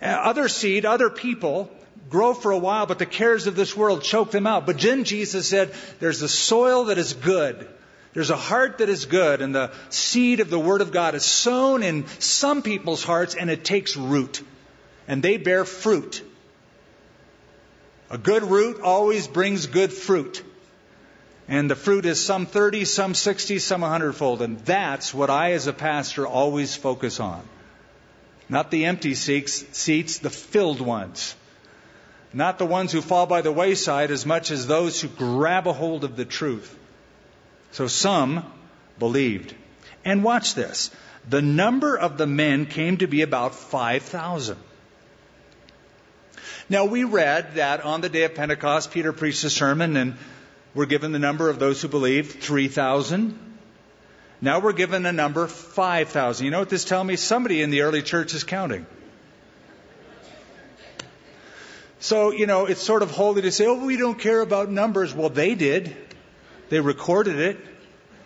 Uh, 0.00 0.06
other 0.06 0.48
seed, 0.48 0.84
other 0.84 1.10
people 1.10 1.70
grow 2.08 2.34
for 2.34 2.52
a 2.52 2.58
while, 2.58 2.86
but 2.86 2.98
the 2.98 3.06
cares 3.06 3.46
of 3.46 3.56
this 3.56 3.76
world 3.76 4.02
choke 4.02 4.30
them 4.30 4.46
out. 4.46 4.66
But 4.66 4.80
then 4.80 5.04
Jesus 5.04 5.48
said, 5.48 5.74
there's 6.00 6.22
a 6.22 6.28
soil 6.28 6.84
that 6.84 6.98
is 6.98 7.12
good. 7.14 7.68
There's 8.14 8.30
a 8.30 8.36
heart 8.36 8.78
that 8.78 8.88
is 8.88 9.04
good, 9.04 9.42
and 9.42 9.54
the 9.54 9.70
seed 9.90 10.40
of 10.40 10.50
the 10.50 10.58
Word 10.58 10.80
of 10.80 10.92
God 10.92 11.14
is 11.14 11.24
sown 11.24 11.82
in 11.82 12.06
some 12.18 12.62
people's 12.62 13.04
hearts, 13.04 13.34
and 13.34 13.50
it 13.50 13.64
takes 13.64 13.96
root. 13.96 14.42
And 15.06 15.22
they 15.22 15.36
bear 15.36 15.64
fruit. 15.64 16.22
A 18.10 18.18
good 18.18 18.42
root 18.42 18.80
always 18.80 19.28
brings 19.28 19.66
good 19.66 19.92
fruit. 19.92 20.42
And 21.46 21.70
the 21.70 21.76
fruit 21.76 22.06
is 22.06 22.24
some 22.24 22.46
30, 22.46 22.84
some 22.84 23.14
60, 23.14 23.58
some 23.58 23.80
100 23.82 24.14
fold. 24.14 24.42
And 24.42 24.58
that's 24.60 25.14
what 25.14 25.30
I, 25.30 25.52
as 25.52 25.66
a 25.66 25.72
pastor, 25.72 26.26
always 26.26 26.74
focus 26.74 27.20
on. 27.20 27.42
Not 28.48 28.70
the 28.70 28.86
empty 28.86 29.14
seats, 29.14 30.18
the 30.18 30.30
filled 30.30 30.80
ones. 30.80 31.34
Not 32.32 32.58
the 32.58 32.66
ones 32.66 32.92
who 32.92 33.00
fall 33.00 33.26
by 33.26 33.42
the 33.42 33.52
wayside 33.52 34.10
as 34.10 34.24
much 34.24 34.50
as 34.50 34.66
those 34.66 35.00
who 35.00 35.08
grab 35.08 35.66
a 35.66 35.72
hold 35.72 36.04
of 36.04 36.16
the 36.16 36.24
truth. 36.24 36.76
So 37.72 37.86
some 37.86 38.44
believed. 38.98 39.54
And 40.04 40.24
watch 40.24 40.54
this. 40.54 40.90
The 41.28 41.42
number 41.42 41.98
of 41.98 42.16
the 42.16 42.26
men 42.26 42.66
came 42.66 42.98
to 42.98 43.06
be 43.06 43.22
about 43.22 43.54
5,000. 43.54 44.56
Now 46.70 46.84
we 46.84 47.04
read 47.04 47.54
that 47.54 47.84
on 47.84 48.00
the 48.00 48.08
day 48.08 48.24
of 48.24 48.34
Pentecost, 48.34 48.90
Peter 48.90 49.12
preached 49.12 49.44
a 49.44 49.50
sermon 49.50 49.96
and 49.96 50.16
we're 50.74 50.86
given 50.86 51.12
the 51.12 51.18
number 51.18 51.48
of 51.48 51.58
those 51.58 51.82
who 51.82 51.88
believed, 51.88 52.42
3,000. 52.42 53.47
Now 54.40 54.60
we're 54.60 54.72
given 54.72 55.04
a 55.04 55.12
number 55.12 55.46
5,000. 55.46 56.44
You 56.44 56.50
know 56.50 56.60
what 56.60 56.68
this 56.68 56.84
tells 56.84 57.06
me? 57.06 57.16
Somebody 57.16 57.62
in 57.62 57.70
the 57.70 57.82
early 57.82 58.02
church 58.02 58.34
is 58.34 58.44
counting. 58.44 58.86
So, 62.00 62.30
you 62.30 62.46
know, 62.46 62.66
it's 62.66 62.82
sort 62.82 63.02
of 63.02 63.10
holy 63.10 63.42
to 63.42 63.50
say, 63.50 63.66
oh, 63.66 63.84
we 63.84 63.96
don't 63.96 64.18
care 64.18 64.40
about 64.40 64.70
numbers. 64.70 65.12
Well, 65.12 65.30
they 65.30 65.56
did. 65.56 65.96
They 66.68 66.78
recorded 66.78 67.40
it. 67.40 67.58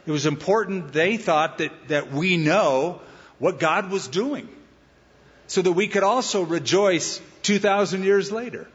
It 0.05 0.11
was 0.11 0.27
important, 0.27 0.93
they 0.93 1.17
thought, 1.17 1.59
that, 1.59 1.71
that 1.89 2.13
we 2.13 2.37
know 2.37 3.01
what 3.39 3.59
God 3.59 3.91
was 3.91 4.09
doing 4.09 4.49
so 5.47 5.63
that 5.63 5.73
we 5.73 5.87
could 5.87 6.03
also 6.03 6.43
rejoice 6.43 7.21
2,000 7.43 8.05
years 8.05 8.33
later. 8.33 8.67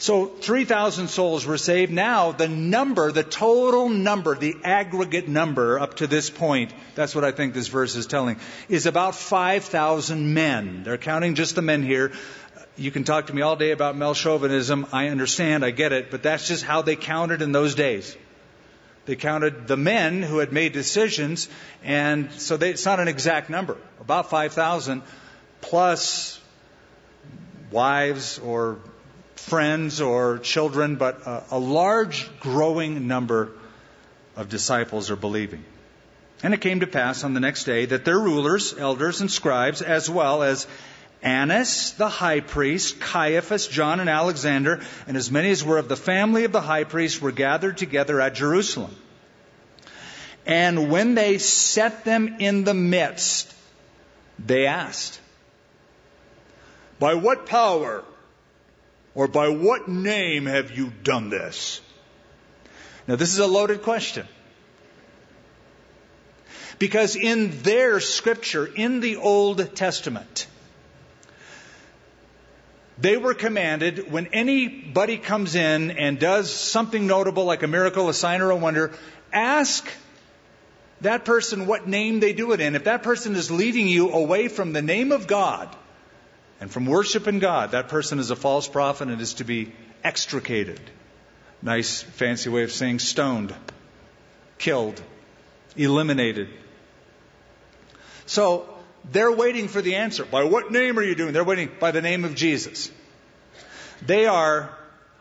So 0.00 0.26
3,000 0.26 1.08
souls 1.08 1.44
were 1.44 1.58
saved. 1.58 1.90
Now 1.90 2.30
the 2.30 2.46
number, 2.46 3.10
the 3.10 3.24
total 3.24 3.88
number, 3.88 4.36
the 4.36 4.54
aggregate 4.62 5.26
number 5.26 5.80
up 5.80 5.94
to 5.94 6.06
this 6.06 6.30
point, 6.30 6.72
that's 6.94 7.16
what 7.16 7.24
I 7.24 7.32
think 7.32 7.52
this 7.52 7.66
verse 7.66 7.96
is 7.96 8.06
telling, 8.06 8.38
is 8.68 8.86
about 8.86 9.16
5,000 9.16 10.32
men. 10.32 10.84
They're 10.84 10.98
counting 10.98 11.34
just 11.34 11.56
the 11.56 11.62
men 11.62 11.82
here. 11.82 12.12
You 12.76 12.92
can 12.92 13.02
talk 13.02 13.26
to 13.26 13.34
me 13.34 13.42
all 13.42 13.56
day 13.56 13.72
about 13.72 13.96
male 13.96 14.14
chauvinism. 14.14 14.86
I 14.92 15.08
understand, 15.08 15.64
I 15.64 15.72
get 15.72 15.92
it, 15.92 16.12
but 16.12 16.22
that's 16.22 16.46
just 16.46 16.62
how 16.62 16.82
they 16.82 16.94
counted 16.94 17.42
in 17.42 17.50
those 17.50 17.74
days. 17.74 18.16
They 19.06 19.16
counted 19.16 19.66
the 19.66 19.76
men 19.76 20.22
who 20.22 20.38
had 20.38 20.52
made 20.52 20.74
decisions, 20.74 21.48
and 21.82 22.30
so 22.32 22.56
they, 22.56 22.70
it's 22.70 22.84
not 22.84 23.00
an 23.00 23.08
exact 23.08 23.50
number. 23.50 23.76
About 24.00 24.30
5,000 24.30 25.02
plus 25.60 26.40
wives 27.72 28.38
or 28.38 28.78
friends 29.38 30.00
or 30.00 30.38
children, 30.38 30.96
but 30.96 31.26
a, 31.26 31.44
a 31.52 31.58
large 31.58 32.28
growing 32.40 33.06
number 33.06 33.50
of 34.36 34.48
disciples 34.48 35.10
are 35.10 35.16
believing. 35.16 35.64
And 36.42 36.54
it 36.54 36.60
came 36.60 36.80
to 36.80 36.86
pass 36.86 37.24
on 37.24 37.34
the 37.34 37.40
next 37.40 37.64
day 37.64 37.86
that 37.86 38.04
their 38.04 38.18
rulers, 38.18 38.74
elders, 38.78 39.20
and 39.20 39.30
scribes, 39.30 39.82
as 39.82 40.08
well 40.08 40.42
as 40.42 40.66
Annas, 41.22 41.92
the 41.92 42.08
high 42.08 42.40
priest, 42.40 43.00
Caiaphas, 43.00 43.66
John, 43.66 43.98
and 43.98 44.08
Alexander, 44.08 44.80
and 45.06 45.16
as 45.16 45.30
many 45.30 45.50
as 45.50 45.64
were 45.64 45.78
of 45.78 45.88
the 45.88 45.96
family 45.96 46.44
of 46.44 46.52
the 46.52 46.60
high 46.60 46.84
priest 46.84 47.20
were 47.20 47.32
gathered 47.32 47.76
together 47.76 48.20
at 48.20 48.34
Jerusalem. 48.34 48.94
And 50.46 50.90
when 50.90 51.14
they 51.14 51.38
set 51.38 52.04
them 52.04 52.36
in 52.38 52.64
the 52.64 52.74
midst, 52.74 53.52
they 54.38 54.66
asked, 54.66 55.20
By 57.00 57.14
what 57.14 57.46
power 57.46 58.04
or 59.18 59.26
by 59.26 59.48
what 59.48 59.88
name 59.88 60.46
have 60.46 60.70
you 60.78 60.92
done 61.02 61.28
this? 61.28 61.80
Now, 63.08 63.16
this 63.16 63.32
is 63.32 63.40
a 63.40 63.48
loaded 63.48 63.82
question. 63.82 64.28
Because 66.78 67.16
in 67.16 67.62
their 67.62 67.98
scripture, 67.98 68.64
in 68.64 69.00
the 69.00 69.16
Old 69.16 69.74
Testament, 69.74 70.46
they 72.96 73.16
were 73.16 73.34
commanded 73.34 74.12
when 74.12 74.28
anybody 74.28 75.18
comes 75.18 75.56
in 75.56 75.90
and 75.90 76.20
does 76.20 76.54
something 76.54 77.04
notable 77.08 77.44
like 77.44 77.64
a 77.64 77.66
miracle, 77.66 78.08
a 78.08 78.14
sign, 78.14 78.40
or 78.40 78.52
a 78.52 78.56
wonder, 78.56 78.92
ask 79.32 79.84
that 81.00 81.24
person 81.24 81.66
what 81.66 81.88
name 81.88 82.20
they 82.20 82.34
do 82.34 82.52
it 82.52 82.60
in. 82.60 82.76
If 82.76 82.84
that 82.84 83.02
person 83.02 83.34
is 83.34 83.50
leading 83.50 83.88
you 83.88 84.12
away 84.12 84.46
from 84.46 84.72
the 84.72 84.82
name 84.82 85.10
of 85.10 85.26
God 85.26 85.74
and 86.60 86.70
from 86.70 86.86
worshiping 86.86 87.38
God, 87.38 87.72
that 87.72 87.88
person 87.88 88.18
is 88.18 88.30
a 88.30 88.36
false 88.36 88.66
prophet 88.68 89.08
and 89.08 89.20
is 89.20 89.34
to 89.34 89.44
be 89.44 89.72
extricated. 90.02 90.80
Nice 91.62 92.02
fancy 92.02 92.50
way 92.50 92.62
of 92.62 92.72
saying 92.72 92.98
stoned, 92.98 93.54
killed, 94.58 95.00
eliminated. 95.76 96.48
So 98.26 98.68
they're 99.10 99.32
waiting 99.32 99.68
for 99.68 99.80
the 99.80 99.96
answer. 99.96 100.24
By 100.24 100.44
what 100.44 100.70
name 100.70 100.98
are 100.98 101.02
you 101.02 101.14
doing? 101.14 101.32
They're 101.32 101.44
waiting 101.44 101.70
by 101.80 101.92
the 101.92 102.02
name 102.02 102.24
of 102.24 102.34
Jesus. 102.34 102.90
They 104.04 104.26
are, 104.26 104.76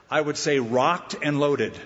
I 0.09 0.21
would 0.21 0.37
say, 0.37 0.59
rocked 0.59 1.15
and 1.21 1.39
loaded. 1.39 1.77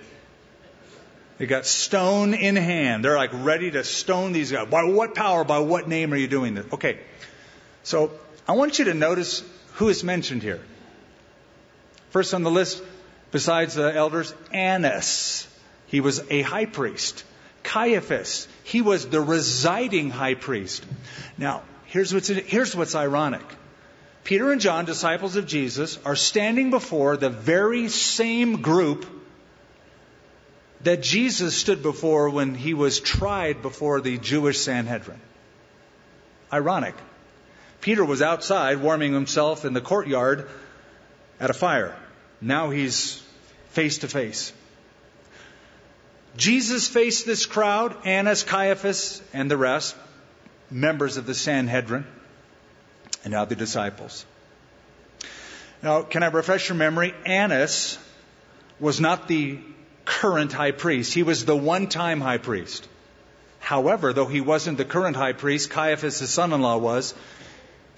They 1.37 1.45
got 1.45 1.65
stone 1.65 2.33
in 2.33 2.55
hand. 2.55 3.03
They're 3.03 3.17
like 3.17 3.31
ready 3.33 3.71
to 3.71 3.83
stone 3.83 4.31
these 4.31 4.51
guys. 4.51 4.67
By 4.67 4.83
what 4.83 5.15
power, 5.15 5.43
by 5.43 5.59
what 5.59 5.87
name 5.87 6.13
are 6.13 6.17
you 6.17 6.27
doing 6.27 6.53
this? 6.53 6.65
Okay. 6.73 6.99
So 7.83 8.11
I 8.47 8.54
want 8.54 8.80
you 8.80 8.86
to 8.86 8.93
notice 8.93 9.43
who 9.73 9.89
is 9.89 10.04
mentioned 10.04 10.43
here. 10.43 10.62
First 12.10 12.34
on 12.34 12.43
the 12.43 12.51
list, 12.51 12.84
besides 13.32 13.75
the 13.75 13.95
elders, 13.95 14.34
Annas. 14.51 15.47
He 15.88 16.01
was 16.01 16.21
a 16.30 16.41
high 16.41 16.65
priest. 16.65 17.23
Caiaphas. 17.63 18.47
He 18.63 18.82
was 18.82 19.08
the 19.08 19.21
residing 19.21 20.10
high 20.10 20.36
priest. 20.36 20.86
Now, 21.38 21.63
Here's 21.91 22.13
what's, 22.13 22.30
here's 22.30 22.73
what's 22.73 22.95
ironic. 22.95 23.43
Peter 24.23 24.54
and 24.54 24.62
John, 24.62 24.86
disciples 24.86 25.36
of 25.36 25.45
Jesus, 25.45 25.99
are 26.06 26.15
standing 26.15 26.69
before 26.69 27.17
the 27.17 27.30
very 27.30 27.89
same 27.89 28.62
group 28.62 29.06
that 30.84 31.04
Jesus 31.04 31.54
stood 31.54 31.84
before 31.84 32.30
when 32.30 32.56
he 32.56 32.73
was 32.73 33.01
tried 33.01 33.62
before 33.62 33.99
the 33.99 34.17
Jewish 34.17 34.60
Sanhedrin. 34.60 35.19
Ironic. 36.54 36.95
Peter 37.81 38.05
was 38.05 38.21
outside 38.21 38.77
warming 38.77 39.13
himself 39.13 39.65
in 39.65 39.73
the 39.73 39.81
courtyard 39.81 40.47
at 41.39 41.49
a 41.49 41.53
fire. 41.53 41.95
Now 42.39 42.69
he's 42.69 43.21
face 43.69 43.99
to 43.99 44.07
face. 44.07 44.53
Jesus 46.37 46.87
faced 46.87 47.25
this 47.25 47.45
crowd, 47.45 47.95
Annas, 48.05 48.43
Caiaphas, 48.43 49.21
and 49.33 49.51
the 49.51 49.57
rest 49.57 49.95
members 50.71 51.17
of 51.17 51.25
the 51.25 51.33
Sanhedrin, 51.33 52.05
and 53.23 53.31
now 53.31 53.45
the 53.45 53.55
disciples. 53.55 54.25
Now, 55.83 56.03
can 56.03 56.23
I 56.23 56.27
refresh 56.27 56.69
your 56.69 56.77
memory? 56.77 57.13
Annas 57.25 57.97
was 58.79 59.01
not 59.01 59.27
the 59.27 59.59
current 60.05 60.53
high 60.53 60.71
priest. 60.71 61.13
He 61.13 61.23
was 61.23 61.45
the 61.45 61.55
one 61.55 61.87
time 61.87 62.21
high 62.21 62.37
priest. 62.37 62.87
However, 63.59 64.13
though 64.13 64.27
he 64.27 64.41
wasn't 64.41 64.77
the 64.77 64.85
current 64.85 65.15
high 65.15 65.33
priest, 65.33 65.69
Caiaphas, 65.69 66.19
his 66.19 66.29
son 66.29 66.53
in 66.53 66.61
law, 66.61 66.77
was, 66.77 67.13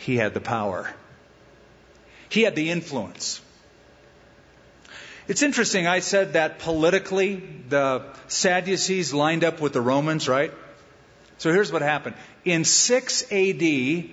he 0.03 0.17
had 0.17 0.33
the 0.33 0.41
power. 0.41 0.93
He 2.29 2.43
had 2.43 2.55
the 2.55 2.69
influence. 2.69 3.41
It's 5.27 5.41
interesting, 5.41 5.87
I 5.87 5.99
said 5.99 6.33
that 6.33 6.59
politically 6.59 7.41
the 7.69 8.03
Sadducees 8.27 9.13
lined 9.13 9.43
up 9.45 9.61
with 9.61 9.71
the 9.71 9.81
Romans, 9.81 10.27
right? 10.27 10.51
So 11.37 11.51
here's 11.51 11.71
what 11.71 11.81
happened. 11.81 12.15
In 12.43 12.65
6 12.65 13.23
AD, 13.31 14.09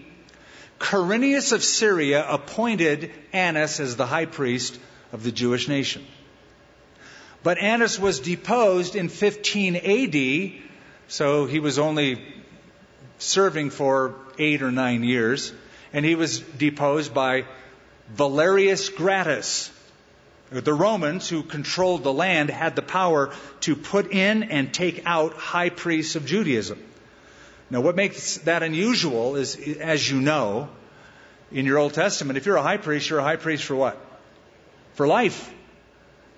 Quirinius 0.78 1.52
of 1.52 1.64
Syria 1.64 2.24
appointed 2.28 3.10
Annas 3.32 3.80
as 3.80 3.96
the 3.96 4.06
high 4.06 4.26
priest 4.26 4.78
of 5.12 5.24
the 5.24 5.32
Jewish 5.32 5.66
nation. 5.66 6.04
But 7.42 7.58
Annas 7.58 7.98
was 7.98 8.20
deposed 8.20 8.94
in 8.94 9.08
15 9.08 9.76
AD, 9.76 10.52
so 11.08 11.46
he 11.46 11.58
was 11.58 11.78
only 11.78 12.22
serving 13.18 13.70
for 13.70 14.14
eight 14.38 14.62
or 14.62 14.70
nine 14.70 15.02
years, 15.02 15.52
and 15.92 16.04
he 16.04 16.14
was 16.14 16.40
deposed 16.40 17.12
by 17.12 17.44
Valerius 18.14 18.88
Gratus. 18.90 19.70
The 20.50 20.74
Romans, 20.74 21.28
who 21.28 21.44
controlled 21.44 22.02
the 22.02 22.12
land, 22.12 22.50
had 22.50 22.74
the 22.74 22.82
power 22.82 23.32
to 23.60 23.76
put 23.76 24.10
in 24.10 24.42
and 24.44 24.74
take 24.74 25.02
out 25.06 25.34
high 25.34 25.70
priests 25.70 26.16
of 26.16 26.26
Judaism. 26.26 26.82
Now, 27.70 27.82
what 27.82 27.94
makes 27.94 28.38
that 28.38 28.64
unusual 28.64 29.36
is, 29.36 29.56
as 29.78 30.10
you 30.10 30.20
know, 30.20 30.68
in 31.52 31.66
your 31.66 31.78
Old 31.78 31.94
Testament, 31.94 32.36
if 32.36 32.46
you're 32.46 32.56
a 32.56 32.62
high 32.62 32.78
priest, 32.78 33.08
you're 33.08 33.20
a 33.20 33.24
high 33.24 33.36
priest 33.36 33.64
for 33.64 33.76
what? 33.76 33.96
For 34.94 35.06
life. 35.06 35.52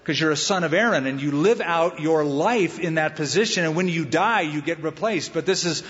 Because 0.03 0.21
you're 0.21 0.31
a 0.31 0.37
son 0.37 0.65
of 0.65 0.75
Aaron 0.75 1.07
and 1.07 1.23
you 1.23 1.31
live 1.31 1.63
out 1.63 2.01
your 2.01 2.23
life 2.23 2.79
in 2.79 2.97
that 2.97 3.17
position, 3.17 3.65
and 3.65 3.75
when 3.75 3.89
you 3.89 4.05
die, 4.05 4.43
you 4.43 4.61
get 4.61 4.83
replaced. 4.83 5.33
But 5.33 5.47
this 5.47 5.65
is, 5.65 5.83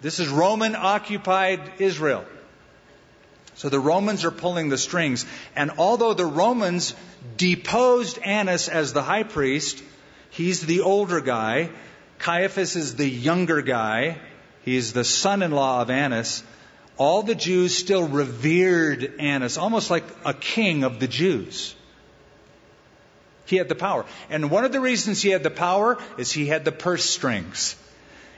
this 0.00 0.18
is 0.18 0.28
Roman 0.28 0.74
occupied 0.74 1.60
Israel. 1.78 2.24
So 3.56 3.68
the 3.68 3.80
Romans 3.80 4.24
are 4.24 4.30
pulling 4.30 4.68
the 4.68 4.78
strings. 4.78 5.26
And 5.54 5.72
although 5.78 6.14
the 6.14 6.26
Romans 6.26 6.94
deposed 7.36 8.18
Annas 8.18 8.68
as 8.68 8.92
the 8.92 9.02
high 9.02 9.24
priest, 9.24 9.82
he's 10.30 10.60
the 10.60 10.80
older 10.80 11.20
guy, 11.20 11.70
Caiaphas 12.18 12.76
is 12.76 12.96
the 12.96 13.08
younger 13.08 13.60
guy, 13.60 14.18
He's 14.66 14.92
the 14.92 15.04
son 15.04 15.44
in 15.44 15.52
law 15.52 15.80
of 15.80 15.90
Annas. 15.90 16.42
All 16.98 17.22
the 17.22 17.36
Jews 17.36 17.72
still 17.72 18.08
revered 18.08 19.14
Annas, 19.20 19.58
almost 19.58 19.90
like 19.90 20.02
a 20.24 20.34
king 20.34 20.82
of 20.82 20.98
the 20.98 21.06
Jews. 21.06 21.76
He 23.44 23.56
had 23.56 23.68
the 23.68 23.76
power. 23.76 24.04
And 24.28 24.50
one 24.50 24.64
of 24.64 24.72
the 24.72 24.80
reasons 24.80 25.22
he 25.22 25.30
had 25.30 25.44
the 25.44 25.52
power 25.52 25.98
is 26.18 26.32
he 26.32 26.46
had 26.46 26.64
the 26.64 26.72
purse 26.72 27.04
strings. 27.04 27.76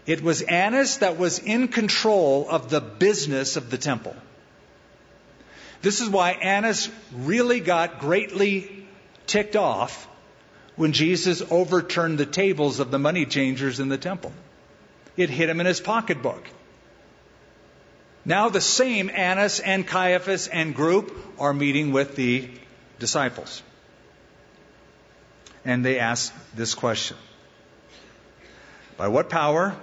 It 0.05 0.23
was 0.23 0.43
Annas 0.43 0.99
that 0.99 1.17
was 1.17 1.39
in 1.39 1.69
control 1.69 2.47
of 2.51 2.69
the 2.69 2.83
business 2.83 3.57
of 3.57 3.71
the 3.71 3.79
temple. 3.79 4.15
This 5.81 6.01
is 6.01 6.09
why 6.09 6.33
Annas 6.33 6.91
really 7.13 7.61
got 7.61 8.01
greatly 8.01 8.87
ticked 9.27 9.57
off 9.57 10.09
when 10.77 10.93
Jesus 10.93 11.43
overturned 11.51 12.19
the 12.19 12.27
tables 12.27 12.81
of 12.81 12.91
the 12.91 12.99
money 12.99 13.27
changers 13.27 13.81
in 13.81 13.89
the 13.89 13.99
temple 13.99 14.33
it 15.19 15.29
hit 15.31 15.51
him 15.51 15.61
in 15.61 15.67
his 15.67 15.81
pocketbook. 15.81 16.49
Now 18.25 18.49
the 18.49 18.61
same 18.61 19.11
Annas 19.11 19.59
and 19.59 19.87
Caiaphas 19.87 20.47
and 20.47 20.75
group 20.75 21.13
are 21.39 21.53
meeting 21.53 21.93
with 21.93 22.15
the 22.15 22.49
disciples. 23.01 23.63
And 25.65 25.85
they 25.85 25.99
ask 25.99 26.33
this 26.55 26.75
question 26.75 27.17
By 28.97 29.09
what 29.09 29.29
power 29.29 29.77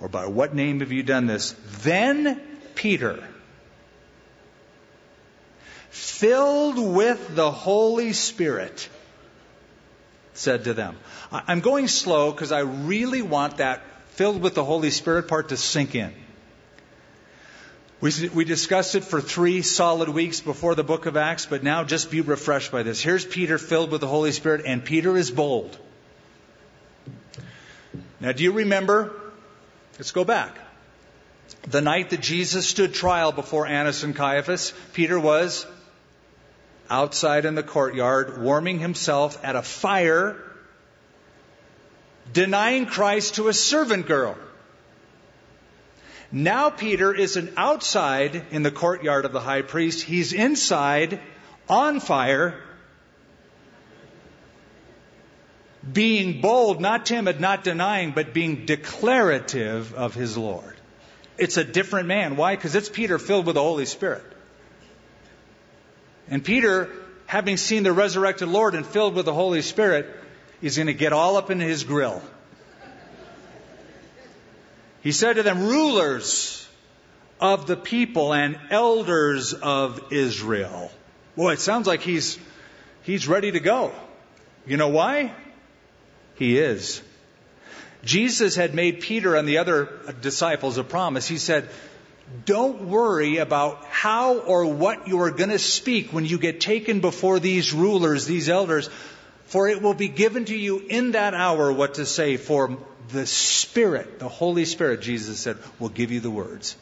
or 0.00 0.08
by 0.08 0.26
what 0.26 0.54
name 0.54 0.80
have 0.80 0.92
you 0.92 1.04
done 1.04 1.26
this? 1.26 1.54
Then 1.82 2.40
Peter, 2.74 3.22
filled 5.96 6.78
with 6.78 7.34
the 7.34 7.50
Holy 7.50 8.12
Spirit, 8.12 8.88
said 10.34 10.64
to 10.64 10.74
them, 10.74 10.96
I'm 11.32 11.60
going 11.60 11.88
slow 11.88 12.32
because 12.32 12.52
I 12.52 12.60
really 12.60 13.22
want 13.22 13.58
that 13.58 13.82
filled 14.10 14.42
with 14.42 14.54
the 14.54 14.64
Holy 14.64 14.90
Spirit 14.90 15.26
part 15.26 15.48
to 15.48 15.56
sink 15.56 15.94
in. 15.94 16.12
We, 18.00 18.28
we 18.28 18.44
discussed 18.44 18.94
it 18.94 19.04
for 19.04 19.22
three 19.22 19.62
solid 19.62 20.10
weeks 20.10 20.40
before 20.40 20.74
the 20.74 20.84
book 20.84 21.06
of 21.06 21.16
Acts, 21.16 21.46
but 21.46 21.62
now 21.62 21.82
just 21.82 22.10
be 22.10 22.20
refreshed 22.20 22.70
by 22.70 22.82
this. 22.82 23.00
Here's 23.00 23.24
Peter 23.24 23.56
filled 23.56 23.90
with 23.90 24.02
the 24.02 24.06
Holy 24.06 24.32
Spirit, 24.32 24.62
and 24.66 24.84
Peter 24.84 25.16
is 25.16 25.30
bold. 25.30 25.76
Now, 28.20 28.32
do 28.32 28.44
you 28.44 28.52
remember? 28.52 29.14
Let's 29.94 30.12
go 30.12 30.24
back. 30.24 30.56
The 31.68 31.80
night 31.80 32.10
that 32.10 32.20
Jesus 32.20 32.68
stood 32.68 32.92
trial 32.92 33.32
before 33.32 33.66
Annas 33.66 34.02
and 34.02 34.14
Caiaphas, 34.14 34.74
Peter 34.92 35.18
was 35.18 35.66
outside 36.90 37.44
in 37.44 37.54
the 37.54 37.62
courtyard 37.62 38.40
warming 38.40 38.78
himself 38.78 39.38
at 39.44 39.56
a 39.56 39.62
fire 39.62 40.36
denying 42.32 42.86
Christ 42.86 43.36
to 43.36 43.48
a 43.48 43.52
servant 43.52 44.06
girl. 44.06 44.36
Now 46.32 46.70
Peter 46.70 47.14
isn't 47.14 47.52
outside 47.56 48.46
in 48.50 48.62
the 48.62 48.70
courtyard 48.70 49.24
of 49.24 49.32
the 49.32 49.40
high 49.40 49.62
priest, 49.62 50.02
he's 50.02 50.32
inside 50.32 51.20
on 51.68 52.00
fire, 52.00 52.60
being 55.90 56.40
bold, 56.40 56.80
not 56.80 57.06
timid, 57.06 57.40
not 57.40 57.62
denying, 57.62 58.10
but 58.10 58.34
being 58.34 58.66
declarative 58.66 59.94
of 59.94 60.14
his 60.14 60.36
Lord. 60.36 60.74
It's 61.38 61.56
a 61.56 61.64
different 61.64 62.08
man. 62.08 62.36
Why? 62.36 62.56
Because 62.56 62.74
it's 62.74 62.88
Peter 62.88 63.18
filled 63.18 63.46
with 63.46 63.54
the 63.54 63.62
Holy 63.62 63.86
Spirit. 63.86 64.24
And 66.28 66.44
Peter, 66.44 66.90
having 67.26 67.56
seen 67.56 67.82
the 67.82 67.92
resurrected 67.92 68.48
Lord 68.48 68.74
and 68.74 68.84
filled 68.84 69.14
with 69.14 69.26
the 69.26 69.34
Holy 69.34 69.62
Spirit, 69.62 70.06
is 70.62 70.76
going 70.76 70.86
to 70.86 70.94
get 70.94 71.12
all 71.12 71.36
up 71.36 71.50
in 71.50 71.60
his 71.60 71.84
grill. 71.84 72.22
He 75.02 75.12
said 75.12 75.34
to 75.34 75.42
them, 75.42 75.66
Rulers 75.66 76.66
of 77.40 77.66
the 77.66 77.76
people 77.76 78.32
and 78.32 78.58
elders 78.70 79.52
of 79.52 80.12
Israel. 80.12 80.90
Boy, 81.36 81.52
it 81.52 81.60
sounds 81.60 81.86
like 81.86 82.00
he's, 82.00 82.38
he's 83.02 83.28
ready 83.28 83.52
to 83.52 83.60
go. 83.60 83.92
You 84.66 84.76
know 84.76 84.88
why? 84.88 85.32
He 86.36 86.58
is. 86.58 87.02
Jesus 88.04 88.56
had 88.56 88.74
made 88.74 89.00
Peter 89.00 89.34
and 89.34 89.46
the 89.46 89.58
other 89.58 89.90
disciples 90.20 90.78
a 90.78 90.84
promise. 90.84 91.26
He 91.26 91.38
said, 91.38 91.68
Don't 92.44 92.88
worry 92.88 93.38
about 93.38 93.84
how 93.84 94.38
or 94.38 94.66
what 94.66 95.08
you 95.08 95.20
are 95.20 95.30
going 95.30 95.50
to 95.50 95.58
speak 95.58 96.12
when 96.12 96.24
you 96.24 96.38
get 96.38 96.60
taken 96.60 97.00
before 97.00 97.38
these 97.38 97.72
rulers, 97.72 98.26
these 98.26 98.48
elders, 98.48 98.90
for 99.46 99.68
it 99.68 99.80
will 99.80 99.94
be 99.94 100.08
given 100.08 100.44
to 100.46 100.56
you 100.56 100.78
in 100.78 101.12
that 101.12 101.34
hour 101.34 101.72
what 101.72 101.94
to 101.94 102.06
say. 102.06 102.36
For 102.36 102.76
the 103.10 103.26
Spirit, 103.26 104.18
the 104.18 104.28
Holy 104.28 104.64
Spirit, 104.64 105.02
Jesus 105.02 105.38
said, 105.38 105.56
will 105.78 105.88
give 105.88 106.10
you 106.10 106.20
the 106.20 106.30
words. 106.30 106.76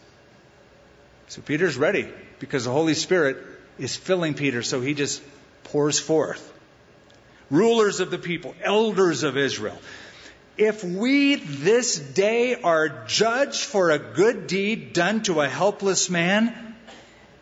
So 1.28 1.42
Peter's 1.42 1.76
ready 1.76 2.09
because 2.38 2.64
the 2.64 2.72
Holy 2.72 2.94
Spirit 2.94 3.37
is 3.78 3.96
filling 3.96 4.35
Peter, 4.35 4.62
so 4.62 4.80
he 4.80 4.94
just 4.94 5.22
pours 5.64 5.98
forth 5.98 6.52
rulers 7.50 8.00
of 8.00 8.11
the 8.11 8.18
people, 8.18 8.54
elders 8.62 9.22
of 9.22 9.37
Israel. 9.37 9.78
If 10.56 10.84
we 10.84 11.34
this 11.34 11.98
day 11.98 12.54
are 12.60 13.04
judged 13.06 13.64
for 13.64 13.90
a 13.90 13.98
good 13.98 14.46
deed 14.46 14.92
done 14.92 15.22
to 15.22 15.40
a 15.40 15.48
helpless 15.48 16.08
man, 16.08 16.76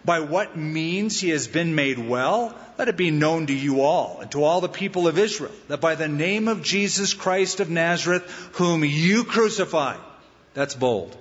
by 0.04 0.20
what 0.20 0.56
means 0.56 1.20
he 1.20 1.28
has 1.30 1.46
been 1.46 1.74
made 1.74 1.98
well, 1.98 2.56
let 2.78 2.88
it 2.88 2.96
be 2.96 3.10
known 3.10 3.46
to 3.46 3.52
you 3.52 3.82
all 3.82 4.18
and 4.20 4.30
to 4.32 4.42
all 4.42 4.60
the 4.60 4.68
people 4.68 5.06
of 5.06 5.18
Israel 5.18 5.52
that 5.68 5.80
by 5.80 5.94
the 5.94 6.08
name 6.08 6.48
of 6.48 6.62
Jesus 6.62 7.14
Christ 7.14 7.60
of 7.60 7.70
Nazareth, 7.70 8.24
whom 8.54 8.84
you 8.84 9.24
crucified, 9.24 10.00
that's 10.54 10.74
bold, 10.74 11.16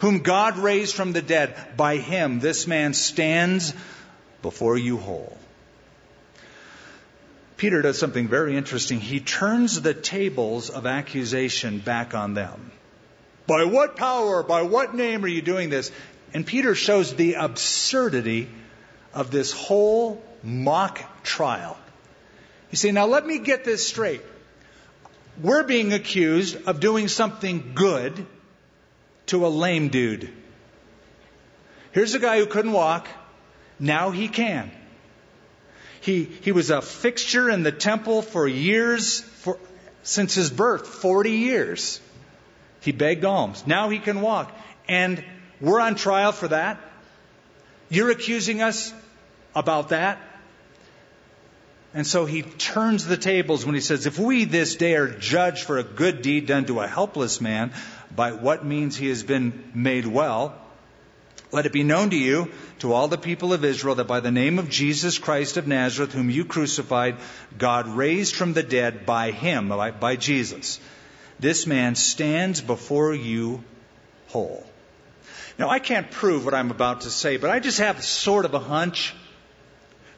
whom 0.00 0.20
God 0.20 0.58
raised 0.58 0.94
from 0.94 1.12
the 1.12 1.22
dead, 1.22 1.54
by 1.76 1.98
him 1.98 2.40
this 2.40 2.66
man 2.66 2.94
stands 2.94 3.72
before 4.40 4.76
you 4.76 4.96
whole. 4.96 5.38
Peter 7.62 7.80
does 7.80 7.96
something 7.96 8.26
very 8.26 8.56
interesting. 8.56 8.98
He 8.98 9.20
turns 9.20 9.80
the 9.80 9.94
tables 9.94 10.68
of 10.68 10.84
accusation 10.84 11.78
back 11.78 12.12
on 12.12 12.34
them. 12.34 12.72
By 13.46 13.66
what 13.66 13.94
power, 13.94 14.42
by 14.42 14.62
what 14.62 14.96
name 14.96 15.24
are 15.24 15.28
you 15.28 15.42
doing 15.42 15.70
this? 15.70 15.92
And 16.34 16.44
Peter 16.44 16.74
shows 16.74 17.14
the 17.14 17.34
absurdity 17.34 18.48
of 19.14 19.30
this 19.30 19.52
whole 19.52 20.20
mock 20.42 21.22
trial. 21.22 21.78
You 22.72 22.78
see, 22.78 22.90
now 22.90 23.06
let 23.06 23.24
me 23.24 23.38
get 23.38 23.64
this 23.64 23.86
straight. 23.86 24.22
We're 25.40 25.62
being 25.62 25.92
accused 25.92 26.66
of 26.66 26.80
doing 26.80 27.06
something 27.06 27.74
good 27.76 28.26
to 29.26 29.46
a 29.46 29.50
lame 29.62 29.86
dude. 29.86 30.28
Here's 31.92 32.16
a 32.16 32.18
guy 32.18 32.38
who 32.38 32.46
couldn't 32.46 32.72
walk. 32.72 33.06
Now 33.78 34.10
he 34.10 34.26
can. 34.26 34.72
He, 36.02 36.24
he 36.24 36.50
was 36.50 36.70
a 36.70 36.82
fixture 36.82 37.48
in 37.48 37.62
the 37.62 37.70
temple 37.70 38.22
for 38.22 38.46
years, 38.48 39.20
for, 39.20 39.56
since 40.02 40.34
his 40.34 40.50
birth, 40.50 40.86
40 40.86 41.30
years. 41.30 42.00
He 42.80 42.90
begged 42.90 43.24
alms. 43.24 43.64
Now 43.68 43.88
he 43.88 44.00
can 44.00 44.20
walk. 44.20 44.52
And 44.88 45.24
we're 45.60 45.80
on 45.80 45.94
trial 45.94 46.32
for 46.32 46.48
that. 46.48 46.80
You're 47.88 48.10
accusing 48.10 48.62
us 48.62 48.92
about 49.54 49.90
that. 49.90 50.18
And 51.94 52.04
so 52.04 52.24
he 52.24 52.42
turns 52.42 53.06
the 53.06 53.16
tables 53.16 53.64
when 53.64 53.76
he 53.76 53.80
says, 53.80 54.04
If 54.04 54.18
we 54.18 54.44
this 54.44 54.74
day 54.74 54.96
are 54.96 55.06
judged 55.08 55.64
for 55.64 55.78
a 55.78 55.84
good 55.84 56.20
deed 56.20 56.46
done 56.46 56.64
to 56.64 56.80
a 56.80 56.88
helpless 56.88 57.40
man, 57.40 57.70
by 58.14 58.32
what 58.32 58.64
means 58.64 58.96
he 58.96 59.08
has 59.08 59.22
been 59.22 59.70
made 59.72 60.06
well, 60.06 60.58
let 61.52 61.66
it 61.66 61.72
be 61.72 61.82
known 61.82 62.10
to 62.10 62.16
you, 62.16 62.50
to 62.78 62.94
all 62.94 63.08
the 63.08 63.18
people 63.18 63.52
of 63.52 63.64
Israel, 63.64 63.94
that 63.96 64.06
by 64.06 64.20
the 64.20 64.30
name 64.30 64.58
of 64.58 64.70
Jesus 64.70 65.18
Christ 65.18 65.58
of 65.58 65.66
Nazareth, 65.66 66.12
whom 66.12 66.30
you 66.30 66.46
crucified, 66.46 67.16
God 67.58 67.86
raised 67.88 68.34
from 68.34 68.54
the 68.54 68.62
dead 68.62 69.04
by 69.04 69.32
him, 69.32 69.68
by, 69.68 69.90
by 69.90 70.16
Jesus. 70.16 70.80
This 71.38 71.66
man 71.66 71.94
stands 71.94 72.62
before 72.62 73.14
you 73.14 73.62
whole. 74.28 74.66
Now, 75.58 75.68
I 75.68 75.78
can't 75.78 76.10
prove 76.10 76.46
what 76.46 76.54
I'm 76.54 76.70
about 76.70 77.02
to 77.02 77.10
say, 77.10 77.36
but 77.36 77.50
I 77.50 77.60
just 77.60 77.78
have 77.78 78.02
sort 78.02 78.46
of 78.46 78.54
a 78.54 78.58
hunch. 78.58 79.14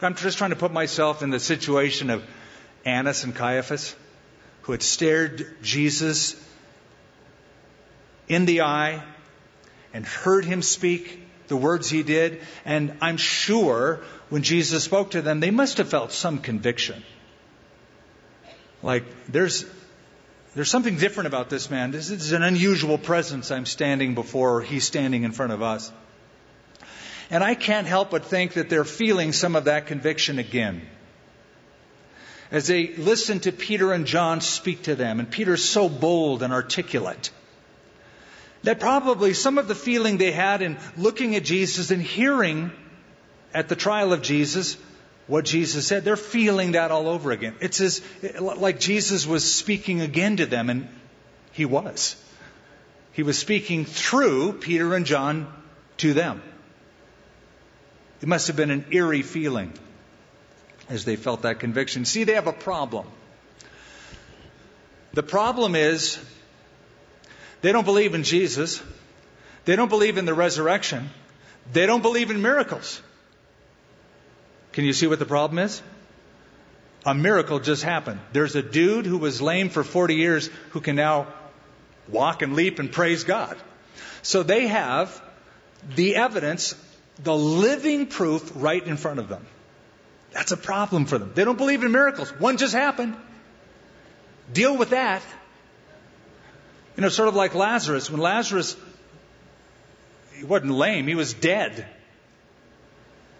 I'm 0.00 0.14
just 0.14 0.38
trying 0.38 0.50
to 0.50 0.56
put 0.56 0.72
myself 0.72 1.22
in 1.22 1.30
the 1.30 1.40
situation 1.40 2.10
of 2.10 2.22
Annas 2.84 3.24
and 3.24 3.34
Caiaphas, 3.34 3.96
who 4.62 4.72
had 4.72 4.82
stared 4.82 5.56
Jesus 5.62 6.36
in 8.28 8.44
the 8.44 8.60
eye 8.60 9.02
and 9.92 10.06
heard 10.06 10.44
him 10.44 10.62
speak 10.62 11.23
the 11.48 11.56
words 11.56 11.90
he 11.90 12.02
did. 12.02 12.40
And 12.64 12.96
I'm 13.00 13.16
sure 13.16 14.00
when 14.30 14.42
Jesus 14.42 14.84
spoke 14.84 15.12
to 15.12 15.22
them, 15.22 15.40
they 15.40 15.50
must 15.50 15.78
have 15.78 15.88
felt 15.88 16.12
some 16.12 16.38
conviction. 16.38 17.02
Like, 18.82 19.04
there's, 19.28 19.64
there's 20.54 20.70
something 20.70 20.96
different 20.96 21.26
about 21.26 21.50
this 21.50 21.70
man. 21.70 21.90
This 21.90 22.10
is 22.10 22.32
an 22.32 22.42
unusual 22.42 22.98
presence 22.98 23.50
I'm 23.50 23.66
standing 23.66 24.14
before, 24.14 24.56
or 24.56 24.60
he's 24.60 24.84
standing 24.84 25.22
in 25.22 25.32
front 25.32 25.52
of 25.52 25.62
us. 25.62 25.90
And 27.30 27.42
I 27.42 27.54
can't 27.54 27.86
help 27.86 28.10
but 28.10 28.26
think 28.26 28.54
that 28.54 28.68
they're 28.68 28.84
feeling 28.84 29.32
some 29.32 29.56
of 29.56 29.64
that 29.64 29.86
conviction 29.86 30.38
again. 30.38 30.82
As 32.50 32.66
they 32.66 32.88
listen 32.88 33.40
to 33.40 33.52
Peter 33.52 33.92
and 33.92 34.06
John 34.06 34.40
speak 34.42 34.82
to 34.82 34.94
them, 34.94 35.18
and 35.18 35.30
Peter's 35.30 35.64
so 35.64 35.88
bold 35.88 36.42
and 36.42 36.52
articulate 36.52 37.30
that 38.64 38.80
probably 38.80 39.34
some 39.34 39.58
of 39.58 39.68
the 39.68 39.74
feeling 39.74 40.18
they 40.18 40.32
had 40.32 40.62
in 40.62 40.78
looking 40.96 41.36
at 41.36 41.44
Jesus 41.44 41.90
and 41.90 42.02
hearing 42.02 42.72
at 43.52 43.68
the 43.68 43.76
trial 43.76 44.12
of 44.12 44.20
Jesus 44.20 44.76
what 45.26 45.44
Jesus 45.44 45.86
said, 45.86 46.04
they're 46.04 46.16
feeling 46.16 46.72
that 46.72 46.90
all 46.90 47.08
over 47.08 47.30
again. 47.30 47.54
It's 47.60 47.80
as 47.80 48.02
like 48.40 48.78
Jesus 48.78 49.26
was 49.26 49.50
speaking 49.50 50.00
again 50.02 50.36
to 50.36 50.46
them, 50.46 50.68
and 50.68 50.88
he 51.52 51.64
was. 51.64 52.16
He 53.12 53.22
was 53.22 53.38
speaking 53.38 53.84
through 53.84 54.54
Peter 54.54 54.94
and 54.94 55.06
John 55.06 55.50
to 55.98 56.12
them. 56.12 56.42
It 58.20 58.28
must 58.28 58.48
have 58.48 58.56
been 58.56 58.70
an 58.70 58.86
eerie 58.90 59.22
feeling 59.22 59.72
as 60.88 61.04
they 61.04 61.16
felt 61.16 61.42
that 61.42 61.60
conviction. 61.60 62.04
See, 62.04 62.24
they 62.24 62.34
have 62.34 62.46
a 62.46 62.52
problem. 62.52 63.06
The 65.12 65.22
problem 65.22 65.74
is 65.74 66.18
they 67.64 67.72
don't 67.72 67.86
believe 67.86 68.14
in 68.14 68.24
Jesus. 68.24 68.82
They 69.64 69.74
don't 69.74 69.88
believe 69.88 70.18
in 70.18 70.26
the 70.26 70.34
resurrection. 70.34 71.08
They 71.72 71.86
don't 71.86 72.02
believe 72.02 72.30
in 72.30 72.42
miracles. 72.42 73.00
Can 74.72 74.84
you 74.84 74.92
see 74.92 75.06
what 75.06 75.18
the 75.18 75.24
problem 75.24 75.58
is? 75.58 75.80
A 77.06 77.14
miracle 77.14 77.60
just 77.60 77.82
happened. 77.82 78.20
There's 78.34 78.54
a 78.54 78.60
dude 78.60 79.06
who 79.06 79.16
was 79.16 79.40
lame 79.40 79.70
for 79.70 79.82
40 79.82 80.14
years 80.14 80.50
who 80.72 80.82
can 80.82 80.94
now 80.94 81.28
walk 82.06 82.42
and 82.42 82.52
leap 82.54 82.80
and 82.80 82.92
praise 82.92 83.24
God. 83.24 83.56
So 84.20 84.42
they 84.42 84.66
have 84.66 85.22
the 85.96 86.16
evidence, 86.16 86.74
the 87.22 87.34
living 87.34 88.08
proof 88.08 88.52
right 88.56 88.86
in 88.86 88.98
front 88.98 89.20
of 89.20 89.30
them. 89.30 89.46
That's 90.32 90.52
a 90.52 90.58
problem 90.58 91.06
for 91.06 91.16
them. 91.16 91.32
They 91.34 91.44
don't 91.44 91.56
believe 91.56 91.82
in 91.82 91.92
miracles. 91.92 92.30
One 92.38 92.58
just 92.58 92.74
happened. 92.74 93.16
Deal 94.52 94.76
with 94.76 94.90
that. 94.90 95.22
You 96.96 97.02
know, 97.02 97.08
sort 97.08 97.28
of 97.28 97.34
like 97.34 97.54
Lazarus. 97.54 98.10
When 98.10 98.20
Lazarus, 98.20 98.76
he 100.36 100.44
wasn't 100.44 100.72
lame, 100.72 101.06
he 101.06 101.14
was 101.14 101.34
dead. 101.34 101.86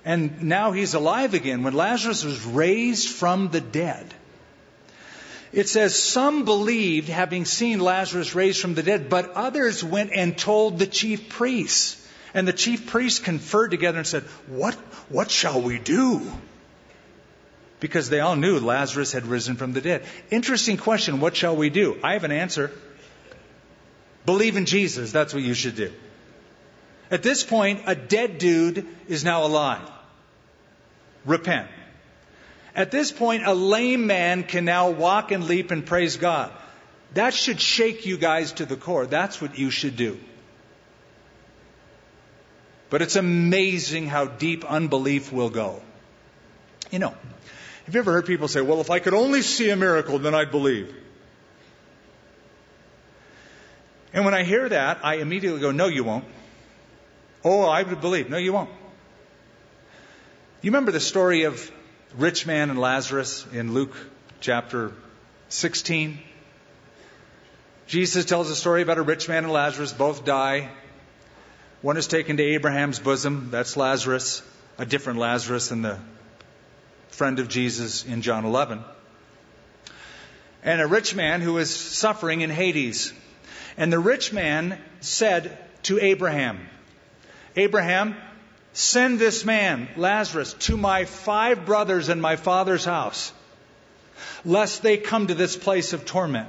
And 0.05 0.43
now 0.43 0.73
he's 0.73 0.95
alive 0.95 1.35
again. 1.35 1.63
When 1.63 1.75
Lazarus 1.75 2.25
was 2.25 2.45
raised 2.45 3.09
from 3.09 3.49
the 3.49 3.61
dead, 3.61 4.13
it 5.53 5.69
says, 5.69 5.97
Some 5.97 6.45
believed, 6.45 7.09
having 7.09 7.45
seen 7.45 7.79
Lazarus 7.79 8.35
raised 8.35 8.61
from 8.61 8.75
the 8.75 8.83
dead, 8.83 9.09
but 9.09 9.33
others 9.33 9.83
went 9.85 10.11
and 10.13 10.37
told 10.37 10.79
the 10.79 10.87
chief 10.87 11.29
priests. 11.29 12.01
And 12.35 12.49
the 12.49 12.53
chief 12.53 12.89
priests 12.89 13.21
conferred 13.21 13.71
together 13.71 13.99
and 13.99 14.07
said, 14.07 14.25
What, 14.49 14.75
what 15.09 15.31
shall 15.31 15.63
we 15.63 15.79
do? 15.79 16.21
Because 17.79 18.11
they 18.11 18.21
all 18.21 18.35
knew 18.35 18.59
Lazarus 18.59 19.13
had 19.13 19.27
risen 19.27 19.57
from 19.57 19.73
the 19.73 19.81
dead. 19.81 20.05
Interesting 20.31 20.77
question, 20.77 21.21
what 21.21 21.37
shall 21.37 21.55
we 21.55 21.71
do? 21.71 21.99
I 22.03 22.15
have 22.15 22.25
an 22.25 22.33
answer. 22.33 22.73
Believe 24.27 24.57
in 24.57 24.65
Jesus. 24.65 25.13
That's 25.13 25.35
what 25.35 25.43
you 25.43 25.55
should 25.55 25.77
do. 25.77 25.93
At 27.11 27.23
this 27.23 27.45
point, 27.45 27.83
a 27.87 27.95
dead 27.95 28.39
dude 28.39 28.87
is 29.09 29.25
now 29.25 29.45
alive. 29.45 29.89
Repent. 31.25 31.69
At 32.75 32.91
this 32.91 33.13
point, 33.13 33.47
a 33.47 33.55
lame 33.55 34.07
man 34.07 34.43
can 34.43 34.65
now 34.65 34.91
walk 34.91 35.31
and 35.31 35.45
leap 35.45 35.71
and 35.71 35.87
praise 35.87 36.17
God. 36.17 36.51
That 37.15 37.33
should 37.35 37.61
shake 37.61 38.07
you 38.07 38.17
guys 38.17 38.53
to 38.53 38.67
the 38.67 38.77
core. 38.77 39.07
That's 39.07 39.41
what 39.41 39.59
you 39.59 39.71
should 39.71 39.97
do. 39.97 40.19
But 42.91 43.03
it's 43.03 43.17
amazing 43.17 44.07
how 44.09 44.27
deep 44.27 44.65
unbelief 44.65 45.33
will 45.33 45.51
go. 45.51 45.83
You 46.91 46.99
know, 46.99 47.15
have 47.87 47.95
you 47.95 48.01
ever 48.01 48.13
heard 48.13 48.27
people 48.27 48.49
say, 48.49 48.61
well, 48.61 48.81
if 48.81 48.91
I 48.91 48.99
could 48.99 49.15
only 49.15 49.43
see 49.43 49.71
a 49.71 49.77
miracle, 49.77 50.19
then 50.19 50.35
I'd 50.35 50.51
believe? 50.51 50.95
And 54.15 54.25
when 54.25 54.33
I 54.33 54.45
hear 54.45 54.69
that, 54.69 55.01
I 55.03 55.17
immediately 55.17 55.61
go, 55.61 55.73
no, 55.73 55.87
you 55.87 56.05
won't. 56.05 56.25
Oh, 57.45 57.65
I 57.65 57.83
would 57.83 58.01
believe. 58.01 58.31
No, 58.31 58.37
you 58.37 58.53
won't. 58.53 58.71
You 60.63 60.71
remember 60.71 60.93
the 60.93 61.01
story 61.01 61.43
of 61.43 61.71
rich 62.17 62.47
man 62.47 62.71
and 62.71 62.79
Lazarus 62.79 63.45
in 63.53 63.75
Luke 63.75 63.95
chapter 64.41 64.93
16? 65.49 66.21
Jesus 67.89 68.25
tells 68.25 68.49
a 68.51 68.55
story 68.55 68.83
about 68.83 68.99
a 68.99 69.03
rich 69.03 69.29
man 69.29 69.43
and 69.43 69.53
Lazarus, 69.53 69.93
both 69.93 70.25
die. 70.25 70.71
One 71.83 71.97
is 71.97 72.07
taken 72.07 72.37
to 72.37 72.43
Abraham's 72.43 73.01
bosom, 73.01 73.49
that's 73.51 73.77
Lazarus, 73.77 74.43
a 74.79 74.87
different 74.87 75.19
Lazarus 75.19 75.69
than 75.69 75.83
the 75.83 75.99
friend 77.09 77.41
of 77.41 77.49
Jesus 77.49 78.05
in 78.05 78.23
John 78.23 78.45
11. 78.45 78.83
And 80.63 80.81
a 80.81 80.87
rich 80.87 81.17
man 81.17 81.41
who 81.41 81.59
is 81.59 81.75
suffering 81.75 82.43
in 82.43 82.49
Hades. 82.49 83.13
And 83.77 83.93
the 83.93 83.99
rich 83.99 84.33
man 84.33 84.79
said 85.01 85.59
to 85.85 85.99
Abraham, 85.99 86.69
Abraham, 87.57 88.17
send 88.73 89.19
this 89.19 89.45
man, 89.45 89.89
Lazarus, 89.97 90.55
to 90.61 90.77
my 90.77 91.05
five 91.05 91.67
brothers 91.67 92.09
in 92.09 92.21
my 92.21 92.37
father's 92.37 92.85
house, 92.85 93.33
lest 94.45 94.83
they 94.83 94.97
come 94.97 95.27
to 95.27 95.35
this 95.35 95.57
place 95.57 95.93
of 95.93 96.05
torment. 96.05 96.49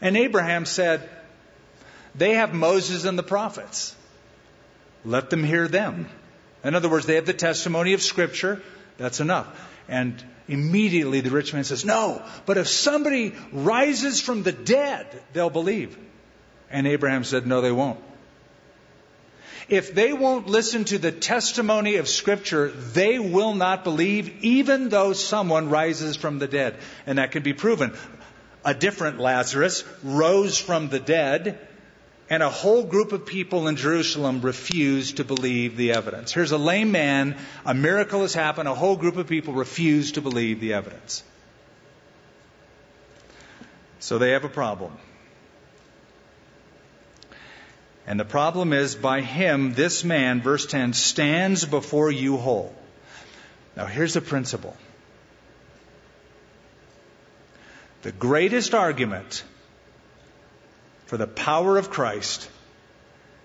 And 0.00 0.16
Abraham 0.16 0.66
said, 0.66 1.08
They 2.14 2.34
have 2.34 2.54
Moses 2.54 3.04
and 3.04 3.18
the 3.18 3.22
prophets. 3.22 3.94
Let 5.04 5.30
them 5.30 5.44
hear 5.44 5.68
them. 5.68 6.08
In 6.62 6.74
other 6.74 6.88
words, 6.88 7.06
they 7.06 7.16
have 7.16 7.26
the 7.26 7.34
testimony 7.34 7.92
of 7.92 8.02
Scripture. 8.02 8.62
That's 8.96 9.20
enough. 9.20 9.46
And 9.88 10.22
immediately 10.48 11.20
the 11.20 11.30
rich 11.30 11.52
man 11.52 11.64
says, 11.64 11.84
No, 11.84 12.22
but 12.46 12.56
if 12.56 12.68
somebody 12.68 13.34
rises 13.52 14.20
from 14.20 14.42
the 14.42 14.52
dead, 14.52 15.06
they'll 15.32 15.50
believe. 15.50 15.96
And 16.70 16.86
Abraham 16.86 17.24
said, 17.24 17.46
No, 17.46 17.60
they 17.60 17.72
won't. 17.72 18.00
If 19.68 19.94
they 19.94 20.12
won't 20.12 20.46
listen 20.46 20.84
to 20.86 20.98
the 20.98 21.12
testimony 21.12 21.96
of 21.96 22.08
Scripture, 22.08 22.68
they 22.68 23.18
will 23.18 23.54
not 23.54 23.82
believe, 23.82 24.44
even 24.44 24.90
though 24.90 25.14
someone 25.14 25.70
rises 25.70 26.16
from 26.16 26.38
the 26.38 26.48
dead. 26.48 26.76
And 27.06 27.18
that 27.18 27.32
can 27.32 27.42
be 27.42 27.54
proven. 27.54 27.94
A 28.64 28.74
different 28.74 29.18
Lazarus 29.18 29.84
rose 30.02 30.58
from 30.58 30.88
the 30.88 31.00
dead, 31.00 31.58
and 32.30 32.42
a 32.42 32.48
whole 32.48 32.84
group 32.84 33.12
of 33.12 33.26
people 33.26 33.68
in 33.68 33.76
Jerusalem 33.76 34.40
refused 34.40 35.18
to 35.18 35.24
believe 35.24 35.76
the 35.76 35.92
evidence. 35.92 36.32
Here's 36.32 36.52
a 36.52 36.58
lame 36.58 36.90
man, 36.90 37.36
a 37.66 37.74
miracle 37.74 38.22
has 38.22 38.34
happened, 38.34 38.68
a 38.68 38.74
whole 38.74 38.96
group 38.96 39.16
of 39.16 39.26
people 39.26 39.54
refuse 39.54 40.12
to 40.12 40.22
believe 40.22 40.60
the 40.60 40.72
evidence. 40.74 41.22
So 43.98 44.18
they 44.18 44.30
have 44.30 44.44
a 44.44 44.48
problem. 44.48 44.92
And 48.06 48.20
the 48.20 48.24
problem 48.24 48.72
is, 48.72 48.94
by 48.94 49.22
him, 49.22 49.72
this 49.72 50.04
man, 50.04 50.42
verse 50.42 50.66
10, 50.66 50.92
stands 50.92 51.64
before 51.64 52.10
you 52.10 52.36
whole. 52.36 52.74
Now, 53.76 53.86
here's 53.86 54.14
the 54.14 54.20
principle 54.20 54.76
the 58.02 58.12
greatest 58.12 58.74
argument 58.74 59.42
for 61.06 61.16
the 61.16 61.26
power 61.26 61.76
of 61.76 61.90
Christ 61.90 62.48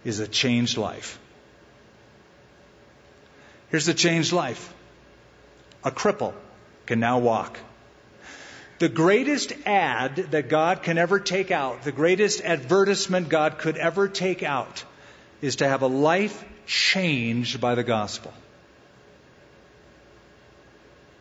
is 0.03 0.19
a 0.19 0.27
changed 0.27 0.77
life. 0.77 1.19
Here's 3.69 3.85
the 3.85 3.93
changed 3.93 4.33
life 4.33 4.73
a 5.83 5.91
cripple 5.91 6.33
can 6.85 6.99
now 6.99 7.19
walk. 7.19 7.59
The 8.79 8.89
greatest 8.89 9.51
ad 9.65 10.15
that 10.31 10.47
God 10.47 10.83
can 10.83 10.97
ever 10.97 11.19
take 11.19 11.51
out, 11.51 11.83
the 11.83 11.91
greatest 11.91 12.41
advertisement 12.41 13.27
God 13.29 13.57
could 13.57 13.77
ever 13.77 14.07
take 14.07 14.41
out, 14.41 14.83
is 15.41 15.57
to 15.57 15.67
have 15.67 15.81
a 15.81 15.87
life 15.87 16.43
changed 16.65 17.59
by 17.59 17.75
the 17.75 17.83
gospel. 17.83 18.33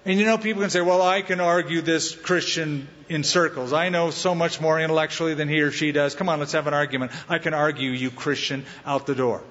And 0.04 0.18
you 0.18 0.24
know, 0.24 0.38
people 0.38 0.62
can 0.62 0.70
say, 0.70 0.80
well, 0.80 1.02
I 1.02 1.22
can 1.22 1.40
argue 1.40 1.80
this 1.80 2.14
Christian 2.14 2.88
in 3.08 3.24
circles. 3.24 3.72
I 3.72 3.88
know 3.88 4.10
so 4.10 4.34
much 4.34 4.60
more 4.60 4.80
intellectually 4.80 5.34
than 5.34 5.48
he 5.48 5.60
or 5.60 5.70
she 5.70 5.92
does. 5.92 6.14
Come 6.14 6.28
on, 6.28 6.38
let's 6.38 6.52
have 6.52 6.66
an 6.66 6.74
argument. 6.74 7.12
I 7.28 7.38
can 7.38 7.52
argue 7.52 7.90
you 7.90 8.10
Christian 8.10 8.64
out 8.86 9.06
the 9.06 9.14
door. 9.14 9.42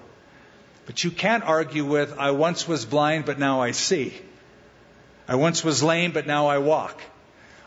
But 0.86 1.04
you 1.04 1.12
can't 1.12 1.44
argue 1.44 1.86
with, 1.86 2.18
I 2.18 2.32
once 2.32 2.68
was 2.68 2.86
blind, 2.86 3.26
but 3.26 3.38
now 3.38 3.62
I 3.62 3.72
see. 3.72 4.14
I 5.28 5.36
once 5.36 5.64
was 5.64 5.84
lame, 5.84 6.14
but 6.14 6.26
now 6.26 6.48
I 6.48 6.60
walk. 6.60 7.02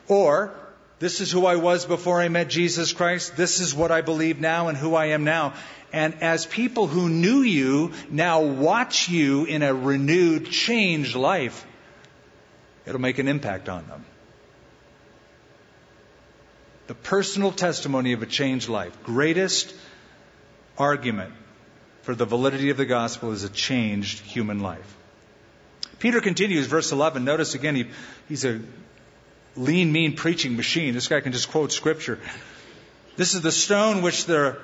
Or, 0.08 0.54
this 1.00 1.20
is 1.20 1.30
who 1.30 1.44
I 1.44 1.56
was 1.56 1.84
before 1.84 2.20
I 2.20 2.28
met 2.28 2.48
Jesus 2.48 2.92
Christ. 2.92 3.36
This 3.36 3.60
is 3.60 3.74
what 3.74 3.90
I 3.90 4.00
believe 4.00 4.40
now 4.40 4.68
and 4.68 4.76
who 4.76 4.94
I 4.94 5.06
am 5.06 5.24
now. 5.24 5.52
And 5.92 6.22
as 6.22 6.46
people 6.46 6.86
who 6.86 7.08
knew 7.08 7.42
you 7.42 7.92
now 8.10 8.42
watch 8.42 9.08
you 9.08 9.44
in 9.44 9.62
a 9.62 9.74
renewed, 9.74 10.50
changed 10.50 11.14
life, 11.14 11.66
it'll 12.86 13.00
make 13.00 13.18
an 13.18 13.28
impact 13.28 13.68
on 13.68 13.86
them. 13.86 14.04
The 16.86 16.94
personal 16.94 17.52
testimony 17.52 18.12
of 18.12 18.22
a 18.22 18.26
changed 18.26 18.68
life. 18.68 18.96
Greatest 19.04 19.72
argument 20.76 21.32
for 22.02 22.14
the 22.14 22.24
validity 22.24 22.70
of 22.70 22.76
the 22.76 22.86
gospel 22.86 23.32
is 23.32 23.44
a 23.44 23.48
changed 23.48 24.20
human 24.20 24.60
life. 24.60 24.96
Peter 26.00 26.20
continues, 26.20 26.66
verse 26.66 26.92
11. 26.92 27.24
Notice 27.24 27.54
again, 27.54 27.76
he, 27.76 27.86
he's 28.28 28.44
a 28.44 28.60
lean, 29.54 29.92
mean 29.92 30.16
preaching 30.16 30.56
machine. 30.56 30.94
This 30.94 31.08
guy 31.08 31.20
can 31.20 31.32
just 31.32 31.50
quote 31.50 31.72
scripture. 31.72 32.18
This 33.16 33.34
is 33.34 33.42
the 33.42 33.52
stone 33.52 34.02
which 34.02 34.24
there 34.24 34.58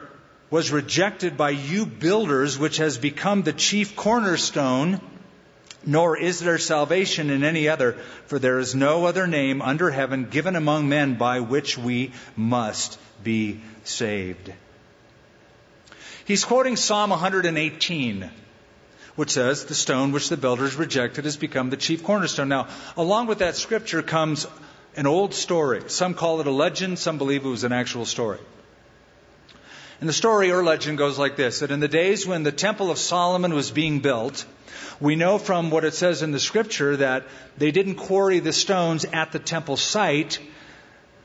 was 0.51 0.71
rejected 0.71 1.37
by 1.37 1.51
you 1.51 1.85
builders, 1.85 2.59
which 2.59 2.79
has 2.79 2.97
become 2.97 3.43
the 3.43 3.53
chief 3.53 3.97
cornerstone. 3.97 5.01
Nor 5.87 6.19
is 6.19 6.41
there 6.41 6.59
salvation 6.59 7.31
in 7.31 7.45
any 7.45 7.69
other, 7.69 7.93
for 8.27 8.41
there 8.41 8.59
is 8.59 8.75
no 8.75 9.07
other 9.07 9.29
name 9.29 9.63
under 9.63 9.91
heaven 9.91 10.27
given 10.29 10.57
among 10.57 10.89
men 10.89 11.15
by 11.15 11.41
which 11.41 11.79
we 11.79 12.13
must 12.37 12.99
be 13.23 13.61
saved. 13.85 14.53
He's 16.25 16.45
quoting 16.45 16.75
Psalm 16.75 17.11
118, 17.11 18.29
which 19.15 19.31
says, 19.31 19.65
The 19.65 19.77
stone 19.77 20.11
which 20.11 20.29
the 20.29 20.37
builders 20.37 20.75
rejected 20.75 21.25
has 21.25 21.37
become 21.37 21.71
the 21.71 21.77
chief 21.77 22.03
cornerstone. 22.03 22.49
Now, 22.49 22.67
along 22.97 23.29
with 23.29 23.39
that 23.39 23.55
scripture 23.55 24.03
comes 24.03 24.45
an 24.97 25.07
old 25.07 25.35
story. 25.35 25.83
Some 25.87 26.15
call 26.15 26.41
it 26.41 26.49
a 26.49 26.51
legend, 26.51 26.99
some 26.99 27.17
believe 27.17 27.45
it 27.45 27.49
was 27.49 27.63
an 27.63 27.73
actual 27.73 28.07
story. 28.07 28.41
And 30.01 30.09
the 30.09 30.13
story 30.13 30.51
or 30.51 30.63
legend 30.63 30.99
goes 30.99 31.19
like 31.19 31.37
this 31.37 31.61
that 31.61 31.71
in 31.71 31.81
the 31.81 31.89
days 31.89 32.27
when 32.27 32.43
the 32.43 32.53
Temple 32.53 32.91
of 32.91 32.99
Solomon 32.99 33.55
was 33.55 33.71
being 33.71 34.01
built, 34.01 34.45
we 35.01 35.17
know 35.17 35.39
from 35.39 35.71
what 35.71 35.85
it 35.85 35.95
says 35.95 36.23
in 36.23 36.33
the 36.33 36.41
scripture 36.41 36.97
that 36.99 37.25
they 37.57 37.71
didn't 37.71 37.97
quarry 37.97 38.41
the 38.41 38.53
stones 38.53 39.05
at 39.05 39.33
the 39.33 39.39
temple 39.39 39.77
site 39.77 40.39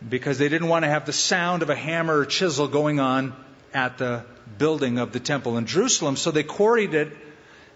because 0.07 0.37
they 0.37 0.49
didn't 0.49 0.67
want 0.67 0.83
to 0.83 0.89
have 0.89 1.05
the 1.05 1.13
sound 1.13 1.63
of 1.63 1.69
a 1.69 1.75
hammer 1.75 2.19
or 2.19 2.25
chisel 2.25 2.67
going 2.67 2.99
on 2.99 3.33
at 3.73 3.97
the 3.97 4.23
building 4.57 4.99
of 4.99 5.11
the 5.11 5.19
temple 5.19 5.57
in 5.57 5.65
Jerusalem. 5.65 6.15
So 6.15 6.31
they 6.31 6.43
quarried 6.43 6.93
it 6.93 7.15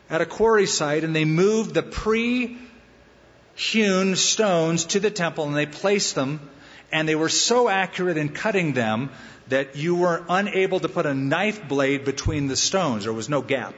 at 0.10 0.22
a 0.22 0.26
quarry 0.26 0.66
site 0.66 1.04
and 1.04 1.16
they 1.16 1.26
moved 1.26 1.74
the 1.74 1.84
pre 1.84 2.58
hewn 3.56 4.16
stones 4.16 4.86
to 4.86 5.00
the 5.00 5.12
temple 5.12 5.46
and 5.46 5.56
they 5.56 5.66
placed 5.66 6.16
them, 6.16 6.42
and 6.92 7.08
they 7.08 7.16
were 7.16 7.30
so 7.30 7.70
accurate 7.70 8.18
in 8.18 8.30
cutting 8.30 8.74
them 8.74 9.10
that 9.48 9.76
you 9.76 9.96
were 9.96 10.24
unable 10.28 10.80
to 10.80 10.90
put 10.90 11.06
a 11.06 11.14
knife 11.14 11.68
blade 11.68 12.06
between 12.06 12.48
the 12.48 12.56
stones. 12.56 13.04
There 13.04 13.14
was 13.14 13.30
no 13.30 13.42
gap. 13.42 13.76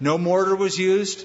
No 0.00 0.18
mortar 0.18 0.56
was 0.56 0.78
used, 0.78 1.24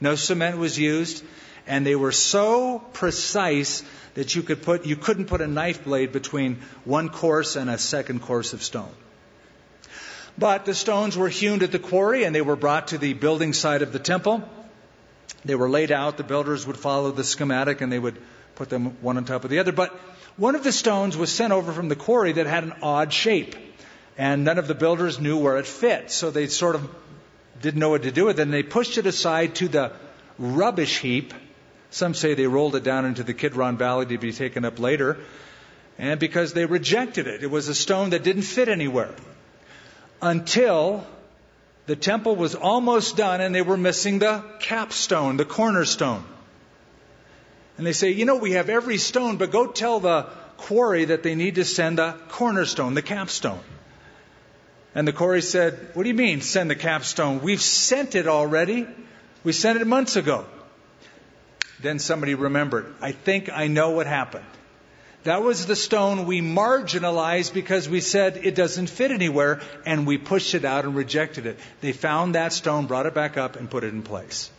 no 0.00 0.14
cement 0.14 0.58
was 0.58 0.78
used, 0.78 1.24
and 1.66 1.86
they 1.86 1.96
were 1.96 2.12
so 2.12 2.80
precise 2.92 3.82
that 4.14 4.34
you 4.34 4.42
could 4.42 4.62
put 4.62 4.84
you 4.84 4.96
couldn't 4.96 5.26
put 5.26 5.40
a 5.40 5.46
knife 5.46 5.84
blade 5.84 6.12
between 6.12 6.60
one 6.84 7.08
course 7.08 7.56
and 7.56 7.70
a 7.70 7.78
second 7.78 8.20
course 8.20 8.52
of 8.52 8.62
stone. 8.62 8.92
But 10.36 10.64
the 10.64 10.74
stones 10.74 11.16
were 11.16 11.28
hewn 11.28 11.62
at 11.62 11.72
the 11.72 11.78
quarry 11.78 12.24
and 12.24 12.34
they 12.34 12.40
were 12.40 12.56
brought 12.56 12.88
to 12.88 12.98
the 12.98 13.12
building 13.12 13.52
site 13.52 13.82
of 13.82 13.92
the 13.92 13.98
temple. 13.98 14.48
They 15.44 15.54
were 15.54 15.68
laid 15.68 15.92
out. 15.92 16.16
The 16.16 16.24
builders 16.24 16.66
would 16.66 16.76
follow 16.76 17.10
the 17.10 17.24
schematic 17.24 17.80
and 17.80 17.92
they 17.92 17.98
would 17.98 18.20
put 18.62 18.68
them 18.68 18.96
one 19.02 19.16
on 19.16 19.24
top 19.24 19.42
of 19.42 19.50
the 19.50 19.58
other. 19.58 19.72
But 19.72 19.90
one 20.36 20.54
of 20.54 20.62
the 20.62 20.70
stones 20.70 21.16
was 21.16 21.32
sent 21.32 21.52
over 21.52 21.72
from 21.72 21.88
the 21.88 21.96
quarry 21.96 22.30
that 22.34 22.46
had 22.46 22.62
an 22.62 22.74
odd 22.80 23.12
shape. 23.12 23.56
and 24.16 24.44
none 24.44 24.58
of 24.58 24.68
the 24.68 24.74
builders 24.74 25.18
knew 25.18 25.36
where 25.38 25.56
it 25.58 25.66
fit. 25.66 26.12
So 26.12 26.30
they 26.30 26.46
sort 26.46 26.76
of 26.76 26.88
didn't 27.60 27.80
know 27.80 27.88
what 27.88 28.04
to 28.04 28.12
do 28.12 28.26
with 28.26 28.38
it, 28.38 28.42
and 28.42 28.52
they 28.52 28.62
pushed 28.62 28.98
it 28.98 29.06
aside 29.06 29.56
to 29.56 29.66
the 29.68 29.90
rubbish 30.38 30.98
heap. 30.98 31.34
Some 31.90 32.14
say 32.14 32.34
they 32.34 32.46
rolled 32.46 32.76
it 32.76 32.84
down 32.84 33.04
into 33.04 33.24
the 33.24 33.34
Kidron 33.34 33.78
Valley 33.78 34.06
to 34.06 34.18
be 34.18 34.32
taken 34.32 34.64
up 34.64 34.78
later, 34.78 35.18
and 35.98 36.20
because 36.20 36.52
they 36.52 36.66
rejected 36.66 37.26
it. 37.26 37.42
It 37.42 37.50
was 37.50 37.66
a 37.68 37.74
stone 37.74 38.10
that 38.10 38.22
didn't 38.22 38.42
fit 38.42 38.68
anywhere. 38.68 39.14
Until 40.20 41.04
the 41.86 41.96
temple 41.96 42.36
was 42.36 42.54
almost 42.54 43.16
done 43.16 43.40
and 43.40 43.52
they 43.52 43.62
were 43.62 43.76
missing 43.76 44.20
the 44.20 44.44
capstone, 44.60 45.36
the 45.36 45.44
cornerstone. 45.44 46.24
And 47.78 47.86
they 47.86 47.92
say, 47.92 48.10
you 48.10 48.24
know, 48.24 48.36
we 48.36 48.52
have 48.52 48.68
every 48.68 48.98
stone, 48.98 49.36
but 49.36 49.50
go 49.50 49.66
tell 49.66 50.00
the 50.00 50.26
quarry 50.56 51.06
that 51.06 51.22
they 51.22 51.34
need 51.34 51.56
to 51.56 51.64
send 51.64 51.98
the 51.98 52.14
cornerstone, 52.28 52.94
the 52.94 53.02
capstone. 53.02 53.60
And 54.94 55.08
the 55.08 55.12
quarry 55.12 55.42
said, 55.42 55.90
What 55.94 56.02
do 56.02 56.08
you 56.08 56.14
mean, 56.14 56.42
send 56.42 56.70
the 56.70 56.76
capstone? 56.76 57.40
We've 57.40 57.62
sent 57.62 58.14
it 58.14 58.28
already. 58.28 58.86
We 59.42 59.52
sent 59.52 59.80
it 59.80 59.86
months 59.86 60.16
ago. 60.16 60.44
Then 61.80 61.98
somebody 61.98 62.34
remembered, 62.34 62.94
I 63.00 63.12
think 63.12 63.50
I 63.50 63.66
know 63.66 63.90
what 63.90 64.06
happened. 64.06 64.44
That 65.24 65.42
was 65.42 65.66
the 65.66 65.76
stone 65.76 66.26
we 66.26 66.40
marginalized 66.40 67.54
because 67.54 67.88
we 67.88 68.00
said 68.00 68.40
it 68.42 68.54
doesn't 68.54 68.88
fit 68.88 69.12
anywhere, 69.12 69.60
and 69.86 70.06
we 70.06 70.18
pushed 70.18 70.54
it 70.54 70.64
out 70.64 70.84
and 70.84 70.96
rejected 70.96 71.46
it. 71.46 71.58
They 71.80 71.92
found 71.92 72.34
that 72.34 72.52
stone, 72.52 72.86
brought 72.86 73.06
it 73.06 73.14
back 73.14 73.36
up, 73.36 73.56
and 73.56 73.70
put 73.70 73.84
it 73.84 73.94
in 73.94 74.02
place. 74.02 74.50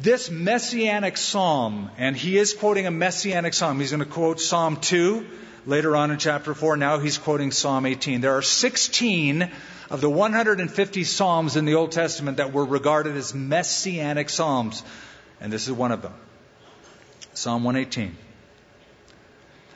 This 0.00 0.30
messianic 0.30 1.16
psalm, 1.16 1.90
and 1.98 2.16
he 2.16 2.38
is 2.38 2.54
quoting 2.54 2.86
a 2.86 2.90
messianic 2.90 3.52
psalm. 3.52 3.80
He's 3.80 3.90
going 3.90 3.98
to 3.98 4.06
quote 4.06 4.40
Psalm 4.40 4.76
2 4.76 5.26
later 5.66 5.96
on 5.96 6.12
in 6.12 6.18
chapter 6.18 6.54
4. 6.54 6.76
Now 6.76 7.00
he's 7.00 7.18
quoting 7.18 7.50
Psalm 7.50 7.84
18. 7.84 8.20
There 8.20 8.36
are 8.36 8.42
16 8.42 9.50
of 9.90 10.00
the 10.00 10.08
150 10.08 11.02
psalms 11.02 11.56
in 11.56 11.64
the 11.64 11.74
Old 11.74 11.90
Testament 11.90 12.36
that 12.36 12.52
were 12.52 12.64
regarded 12.64 13.16
as 13.16 13.34
messianic 13.34 14.30
psalms, 14.30 14.84
and 15.40 15.52
this 15.52 15.66
is 15.66 15.72
one 15.72 15.90
of 15.90 16.00
them. 16.00 16.14
Psalm 17.34 17.64
118. 17.64 18.16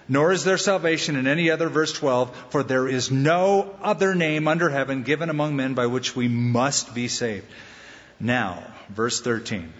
Nor 0.09 0.31
is 0.31 0.45
there 0.45 0.59
salvation 0.59 1.16
in 1.16 1.27
any 1.27 1.51
other, 1.51 1.68
verse 1.68 1.93
12, 1.93 2.37
for 2.51 2.62
there 2.62 2.87
is 2.87 3.11
no 3.11 3.75
other 3.83 4.14
name 4.14 4.47
under 4.47 4.70
heaven 4.70 5.03
given 5.03 5.31
among 5.31 5.57
men 5.57 5.75
by 5.75 5.87
which 5.87 6.14
we 6.14 6.29
must 6.29 6.95
be 6.95 7.09
saved. 7.09 7.47
Now, 8.20 8.62
verse 8.89 9.20
13. 9.20 9.73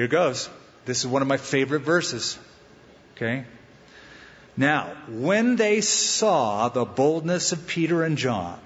Here 0.00 0.08
goes. 0.08 0.48
This 0.86 1.00
is 1.00 1.06
one 1.06 1.20
of 1.20 1.28
my 1.28 1.36
favorite 1.36 1.82
verses. 1.82 2.38
Okay? 3.14 3.44
Now, 4.56 4.96
when 5.10 5.56
they 5.56 5.82
saw 5.82 6.70
the 6.70 6.86
boldness 6.86 7.52
of 7.52 7.66
Peter 7.66 8.02
and 8.02 8.16
John 8.16 8.58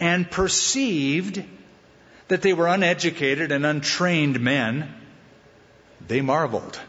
and 0.00 0.28
perceived 0.28 1.44
that 2.26 2.42
they 2.42 2.52
were 2.52 2.66
uneducated 2.66 3.52
and 3.52 3.64
untrained 3.64 4.40
men, 4.40 4.92
they 6.04 6.20
marveled. 6.20 6.80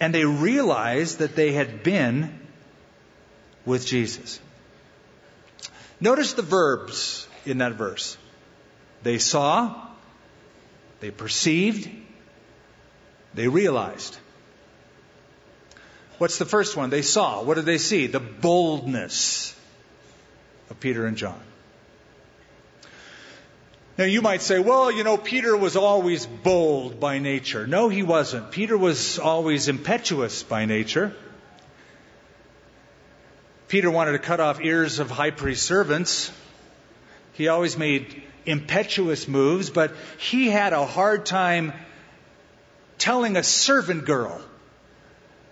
And 0.00 0.12
they 0.12 0.24
realized 0.24 1.20
that 1.20 1.36
they 1.36 1.52
had 1.52 1.84
been 1.84 2.40
with 3.64 3.86
Jesus. 3.86 4.40
Notice 6.00 6.32
the 6.32 6.42
verbs 6.42 7.28
in 7.46 7.58
that 7.58 7.74
verse. 7.74 8.18
They 9.04 9.18
saw, 9.18 9.87
they 11.00 11.10
perceived, 11.10 11.88
they 13.34 13.48
realized. 13.48 14.16
What's 16.18 16.38
the 16.38 16.44
first 16.44 16.76
one? 16.76 16.90
They 16.90 17.02
saw. 17.02 17.42
What 17.42 17.54
did 17.54 17.64
they 17.64 17.78
see? 17.78 18.08
The 18.08 18.20
boldness 18.20 19.54
of 20.68 20.80
Peter 20.80 21.06
and 21.06 21.16
John. 21.16 21.40
Now 23.96 24.04
you 24.04 24.22
might 24.22 24.42
say, 24.42 24.60
well, 24.60 24.92
you 24.92 25.02
know, 25.02 25.16
Peter 25.16 25.56
was 25.56 25.76
always 25.76 26.24
bold 26.24 27.00
by 27.00 27.18
nature. 27.18 27.66
No, 27.66 27.88
he 27.88 28.04
wasn't. 28.04 28.52
Peter 28.52 28.78
was 28.78 29.18
always 29.18 29.68
impetuous 29.68 30.42
by 30.44 30.66
nature. 30.66 31.14
Peter 33.66 33.90
wanted 33.90 34.12
to 34.12 34.18
cut 34.18 34.40
off 34.40 34.60
ears 34.60 34.98
of 34.98 35.10
high 35.10 35.32
priest 35.32 35.64
servants. 35.64 36.32
He 37.32 37.48
always 37.48 37.76
made 37.76 38.22
impetuous 38.48 39.28
moves, 39.28 39.70
but 39.70 39.92
he 40.18 40.48
had 40.48 40.72
a 40.72 40.86
hard 40.86 41.26
time 41.26 41.72
telling 42.96 43.36
a 43.36 43.42
servant 43.42 44.04
girl, 44.04 44.40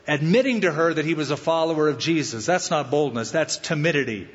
admitting 0.09 0.63
to 0.63 0.73
her 0.73 0.95
that 0.95 1.05
he 1.05 1.15
was 1.15 1.31
a 1.31 1.37
follower 1.37 1.89
of 1.89 1.99
Jesus. 1.99 2.47
That's 2.47 2.71
not 2.71 2.91
boldness, 2.91 3.31
that's 3.31 3.57
timidity. 3.59 4.29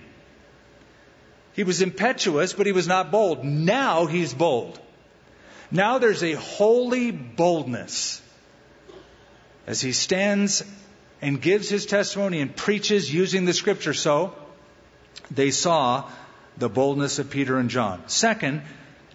He 1.54 1.64
was 1.64 1.82
impetuous, 1.82 2.54
but 2.54 2.66
he 2.66 2.72
was 2.72 2.88
not 2.88 3.12
bold. 3.12 3.44
Now 3.44 4.06
he's 4.06 4.34
bold. 4.34 4.80
Now 5.70 6.00
there's 6.00 6.24
a 6.24 6.34
holy 6.34 7.12
boldness 7.12 8.22
as 9.68 9.82
he 9.82 9.92
stands 9.92 10.64
and 11.22 11.42
gives 11.42 11.70
his 11.70 11.86
testimony 11.86 12.42
and 12.42 12.56
preaches 12.56 13.14
using 13.14 13.46
the 13.46 13.54
scripture. 13.54 13.94
So 13.94 14.34
they 15.30 15.52
saw 15.52 16.10
the 16.62 16.70
boldness 16.70 17.20
of 17.20 17.30
Peter 17.30 17.58
and 17.58 17.70
John. 17.70 18.02
Second, 18.08 18.62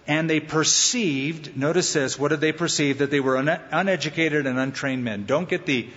and 0.07 0.29
they 0.29 0.41
perceived, 0.41 1.57
notice 1.57 1.93
this, 1.95 2.19
what 2.19 2.29
did 2.29 2.41
they 2.41 2.53
perceive? 2.53 2.99
That 2.99 3.11
they 3.11 3.21
were 3.21 3.37
uneducated 3.37 4.47
and 4.47 4.59
untrained 4.59 5.03
men. 5.05 5.25
Don't 5.25 5.49
get 5.49 5.65
the 5.65 5.89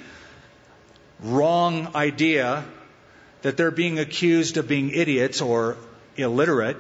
wrong 1.20 1.96
idea 1.96 2.64
that 3.42 3.58
they're 3.58 3.72
being 3.72 4.00
accused 4.00 4.58
of 4.58 4.68
being 4.68 4.92
idiots 4.92 5.42
or 5.42 5.78
illiterate. 6.16 6.78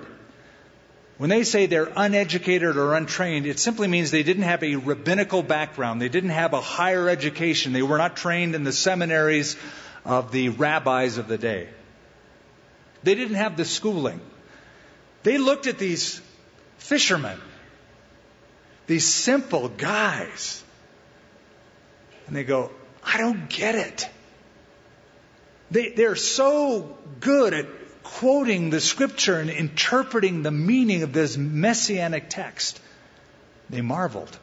When 1.18 1.30
they 1.30 1.44
say 1.44 1.66
they're 1.66 1.92
uneducated 1.96 2.78
or 2.78 2.96
untrained, 2.96 3.46
it 3.46 3.60
simply 3.60 3.88
means 3.88 4.12
they 4.12 4.24
didn't 4.24 4.44
have 4.44 4.64
a 4.64 4.76
rabbinical 4.76 5.44
background. 5.44 6.02
They 6.02 6.10
didn't 6.10 6.30
have 6.30 6.54
a 6.54 6.62
higher 6.62 7.10
education. 7.10 7.74
They 7.74 7.82
were 7.82 7.98
not 7.98 8.16
trained 8.16 8.56
in 8.56 8.64
the 8.64 8.72
seminaries 8.72 9.58
of 10.06 10.32
the 10.32 10.50
rabbis 10.50 11.18
of 11.18 11.28
the 11.28 11.38
day. 11.38 11.68
They 13.04 13.16
didn't 13.16 13.36
have 13.36 13.58
the 13.58 13.66
schooling. 13.66 14.22
They 15.24 15.38
looked 15.38 15.68
at 15.68 15.78
these 15.78 16.22
fishermen, 16.78 17.40
these 18.88 19.06
simple 19.06 19.70
guys, 19.70 20.64
and 22.28 22.36
they 22.36 22.44
go, 22.44 22.72
I 23.04 23.18
don't 23.18 23.50
get 23.50 23.76
it. 23.76 24.10
They, 25.72 25.90
they're 25.90 26.16
so 26.16 26.98
good 27.20 27.54
at 27.54 27.68
quoting 28.04 28.70
the 28.70 28.80
scripture 28.80 29.40
and 29.40 29.50
interpreting 29.50 30.42
the 30.42 30.52
meaning 30.52 31.04
of 31.04 31.14
this 31.14 31.38
messianic 31.38 32.30
text. 32.30 32.80
They 33.70 33.82
marveled. 33.82 34.38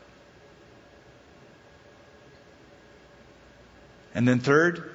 And 4.15 4.27
then, 4.27 4.39
third, 4.39 4.91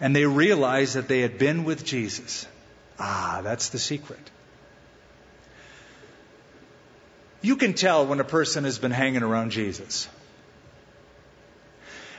and 0.00 0.14
they 0.14 0.26
realized 0.26 0.96
that 0.96 1.08
they 1.08 1.20
had 1.20 1.38
been 1.38 1.64
with 1.64 1.84
Jesus. 1.84 2.46
Ah, 2.98 3.40
that's 3.42 3.70
the 3.70 3.78
secret. 3.78 4.30
You 7.42 7.56
can 7.56 7.74
tell 7.74 8.06
when 8.06 8.20
a 8.20 8.24
person 8.24 8.64
has 8.64 8.78
been 8.78 8.90
hanging 8.90 9.22
around 9.22 9.50
Jesus. 9.50 10.08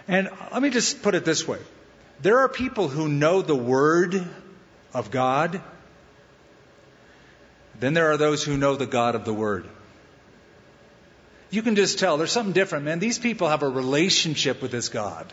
And 0.07 0.29
let 0.51 0.61
me 0.61 0.69
just 0.69 1.01
put 1.01 1.15
it 1.15 1.25
this 1.25 1.47
way 1.47 1.59
there 2.21 2.39
are 2.39 2.49
people 2.49 2.87
who 2.87 3.09
know 3.09 3.41
the 3.41 3.55
Word 3.55 4.25
of 4.93 5.11
God. 5.11 5.61
Then 7.79 7.93
there 7.93 8.11
are 8.11 8.17
those 8.17 8.43
who 8.43 8.55
know 8.55 8.75
the 8.75 8.85
God 8.85 9.15
of 9.15 9.25
the 9.25 9.33
Word. 9.33 9.67
You 11.49 11.61
can 11.61 11.75
just 11.75 11.99
tell 11.99 12.17
there's 12.17 12.31
something 12.31 12.53
different, 12.53 12.85
man. 12.85 12.99
These 12.99 13.19
people 13.19 13.49
have 13.49 13.63
a 13.63 13.69
relationship 13.69 14.61
with 14.61 14.71
this 14.71 14.89
God. 14.89 15.31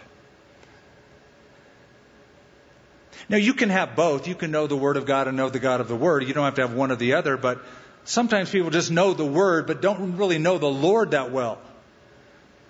Now, 3.32 3.38
you 3.38 3.54
can 3.54 3.70
have 3.70 3.96
both. 3.96 4.28
You 4.28 4.34
can 4.34 4.50
know 4.50 4.66
the 4.66 4.76
Word 4.76 4.98
of 4.98 5.06
God 5.06 5.26
and 5.26 5.38
know 5.38 5.48
the 5.48 5.58
God 5.58 5.80
of 5.80 5.88
the 5.88 5.96
Word. 5.96 6.22
You 6.28 6.34
don't 6.34 6.44
have 6.44 6.56
to 6.56 6.60
have 6.60 6.74
one 6.74 6.92
or 6.92 6.96
the 6.96 7.14
other, 7.14 7.38
but 7.38 7.62
sometimes 8.04 8.50
people 8.50 8.68
just 8.68 8.90
know 8.90 9.14
the 9.14 9.24
Word, 9.24 9.66
but 9.66 9.80
don't 9.80 10.18
really 10.18 10.36
know 10.36 10.58
the 10.58 10.68
Lord 10.68 11.12
that 11.12 11.32
well. 11.32 11.58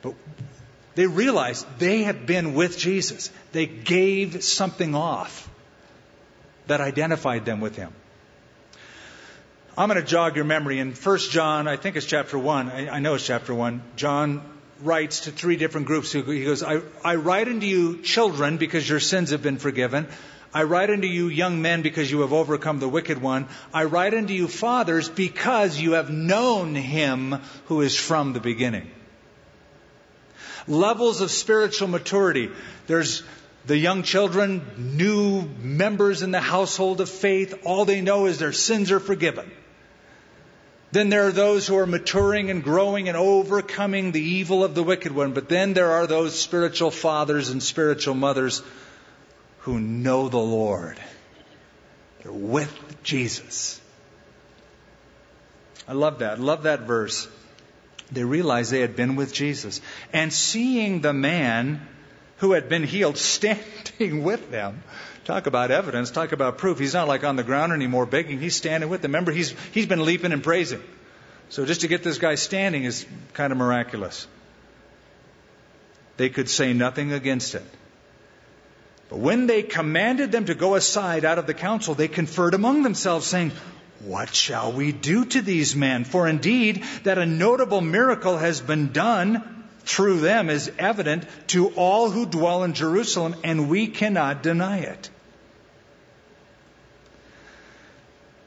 But 0.03 0.15
they 0.95 1.09
realize 1.09 1.67
they 1.79 2.05
have 2.05 2.27
been 2.27 2.55
with 2.55 2.79
Jesus. 2.79 3.33
They 3.51 3.67
gave 3.67 4.45
something 4.45 4.95
off 4.95 5.51
that 6.69 6.81
identified 6.81 7.45
them 7.45 7.61
with 7.61 7.75
him. 7.75 7.93
I'm 9.77 9.89
going 9.89 10.01
to 10.01 10.07
jog 10.07 10.37
your 10.37 10.45
memory. 10.45 10.79
In 10.79 10.93
1 10.93 11.19
John, 11.19 11.67
I 11.67 11.77
think 11.77 11.97
it's 11.97 12.07
chapter 12.07 12.39
1, 12.39 12.71
I, 12.71 12.89
I 12.89 12.99
know 13.01 13.15
it's 13.15 13.27
chapter 13.27 13.53
1, 13.53 13.83
John 13.97 14.45
writes 14.81 15.21
to 15.21 15.33
three 15.33 15.57
different 15.57 15.89
groups. 15.89 16.13
He 16.13 16.45
goes, 16.45 16.63
I, 16.63 16.83
I 17.05 17.17
write 17.17 17.49
unto 17.49 17.67
you 17.67 18.03
children 18.03 18.59
because 18.59 18.89
your 18.89 19.01
sins 19.01 19.31
have 19.31 19.43
been 19.43 19.59
forgiven. 19.59 20.07
I 20.55 20.65
write 20.65 20.91
unto 20.91 21.07
you 21.07 21.29
young 21.29 21.63
men 21.63 21.83
because 21.83 22.11
you 22.11 22.21
have 22.21 22.33
overcome 22.33 22.79
the 22.79 22.89
wicked 22.89 23.21
one. 23.21 23.49
I 23.73 23.85
write 23.85 24.15
unto 24.15 24.35
you 24.35 24.49
fathers 24.49 25.09
because 25.09 25.81
you 25.81 25.93
have 25.93 26.11
known 26.11 26.75
him 26.75 27.37
who 27.67 27.81
is 27.81 27.97
from 27.97 28.33
the 28.33 28.41
beginning. 28.41 28.91
Levels 30.69 31.21
of 31.21 31.31
spiritual 31.31 31.89
maturity. 31.89 32.51
There's 32.87 33.23
The 33.65 33.79
young 33.79 34.03
children, 34.03 34.97
new 34.97 35.43
members 35.61 36.23
in 36.23 36.33
the 36.33 36.41
household 36.41 37.01
of 37.01 37.09
faith, 37.09 37.61
all 37.65 37.85
they 37.85 38.01
know 38.01 38.27
is 38.27 38.39
their 38.39 38.53
sins 38.53 38.91
are 38.91 38.99
forgiven. 38.99 39.51
Then 40.91 41.11
there 41.11 41.29
are 41.29 41.33
those 41.33 41.67
who 41.67 41.79
are 41.79 41.87
maturing 41.87 42.51
and 42.51 42.65
growing 42.65 43.09
and 43.09 43.17
overcoming 43.17 44.11
the 44.11 44.21
evil 44.21 44.65
of 44.65 44.75
the 44.75 44.83
wicked 44.83 45.13
one. 45.13 45.33
But 45.33 45.49
then 45.49 45.75
there 45.75 45.93
are 45.93 46.09
those 46.09 46.39
spiritual 46.39 46.91
fathers 46.91 47.51
and 47.51 47.63
spiritual 47.63 48.15
mothers 48.15 48.63
who 49.63 49.79
know 49.79 50.29
the 50.29 50.39
Lord. 50.39 50.99
They're 52.23 52.33
with 52.33 53.03
Jesus. 53.03 53.81
I 55.87 55.93
love 55.93 56.21
that. 56.21 56.39
I 56.39 56.41
love 56.41 56.65
that 56.65 56.81
verse. 56.81 57.29
They 58.11 58.25
realized 58.25 58.71
they 58.71 58.81
had 58.81 58.97
been 58.97 59.17
with 59.17 59.33
Jesus. 59.33 59.81
And 60.13 60.33
seeing 60.33 61.01
the 61.01 61.13
man 61.13 61.87
who 62.39 62.53
had 62.53 62.69
been 62.69 62.83
healed 62.83 63.17
standing 63.19 64.25
with 64.25 64.51
them, 64.51 64.83
talk 65.25 65.47
about 65.47 65.71
evidence, 65.71 66.11
talk 66.11 66.33
about 66.33 66.59
proof. 66.59 66.79
He's 66.79 66.95
not 66.95 67.09
like 67.09 67.25
on 67.25 67.37
the 67.37 67.45
ground 67.45 67.73
anymore 67.73 68.05
begging, 68.07 68.41
he's 68.41 68.57
standing 68.57 68.91
with 68.91 69.03
them. 69.03 69.13
Remember, 69.13 69.33
he's, 69.33 69.55
he's 69.73 69.87
been 69.87 70.05
leaping 70.05 70.33
and 70.33 70.43
praising. 70.43 70.83
So 71.51 71.65
just 71.67 71.83
to 71.83 71.89
get 71.89 72.03
this 72.03 72.19
guy 72.19 72.35
standing 72.35 72.85
is 72.85 73.07
kind 73.35 73.53
of 73.53 73.59
miraculous. 73.59 74.27
They 76.17 76.31
could 76.31 76.49
say 76.49 76.73
nothing 76.73 77.13
against 77.13 77.55
it. 77.55 77.65
But 79.13 79.19
when 79.19 79.47
they 79.47 79.63
commanded 79.63 80.33
them 80.33 80.47
to 80.47 80.55
go 80.55 80.75
aside 80.75 81.27
out 81.27 81.39
of 81.39 81.47
the 81.47 81.53
council, 81.53 81.95
they 81.95 82.09
conferred 82.09 82.55
among 82.55 82.83
themselves, 82.83 83.27
saying, 83.27 83.53
What 84.01 84.35
shall 84.35 84.73
we 84.73 84.91
do 84.91 85.27
to 85.27 85.43
these 85.43 85.77
men? 85.77 86.05
For 86.05 86.27
indeed, 86.27 86.83
that 87.03 87.19
a 87.19 87.27
notable 87.27 87.83
miracle 87.83 88.39
has 88.39 88.63
been 88.63 88.91
done 88.91 89.67
through 89.85 90.21
them 90.21 90.49
is 90.49 90.73
evident 90.79 91.27
to 91.49 91.69
all 91.77 92.09
who 92.09 92.25
dwell 92.25 92.65
in 92.65 92.73
Jerusalem, 92.73 93.37
and 93.45 93.69
we 93.69 93.87
cannot 93.87 94.43
deny 94.43 94.79
it. 94.79 95.11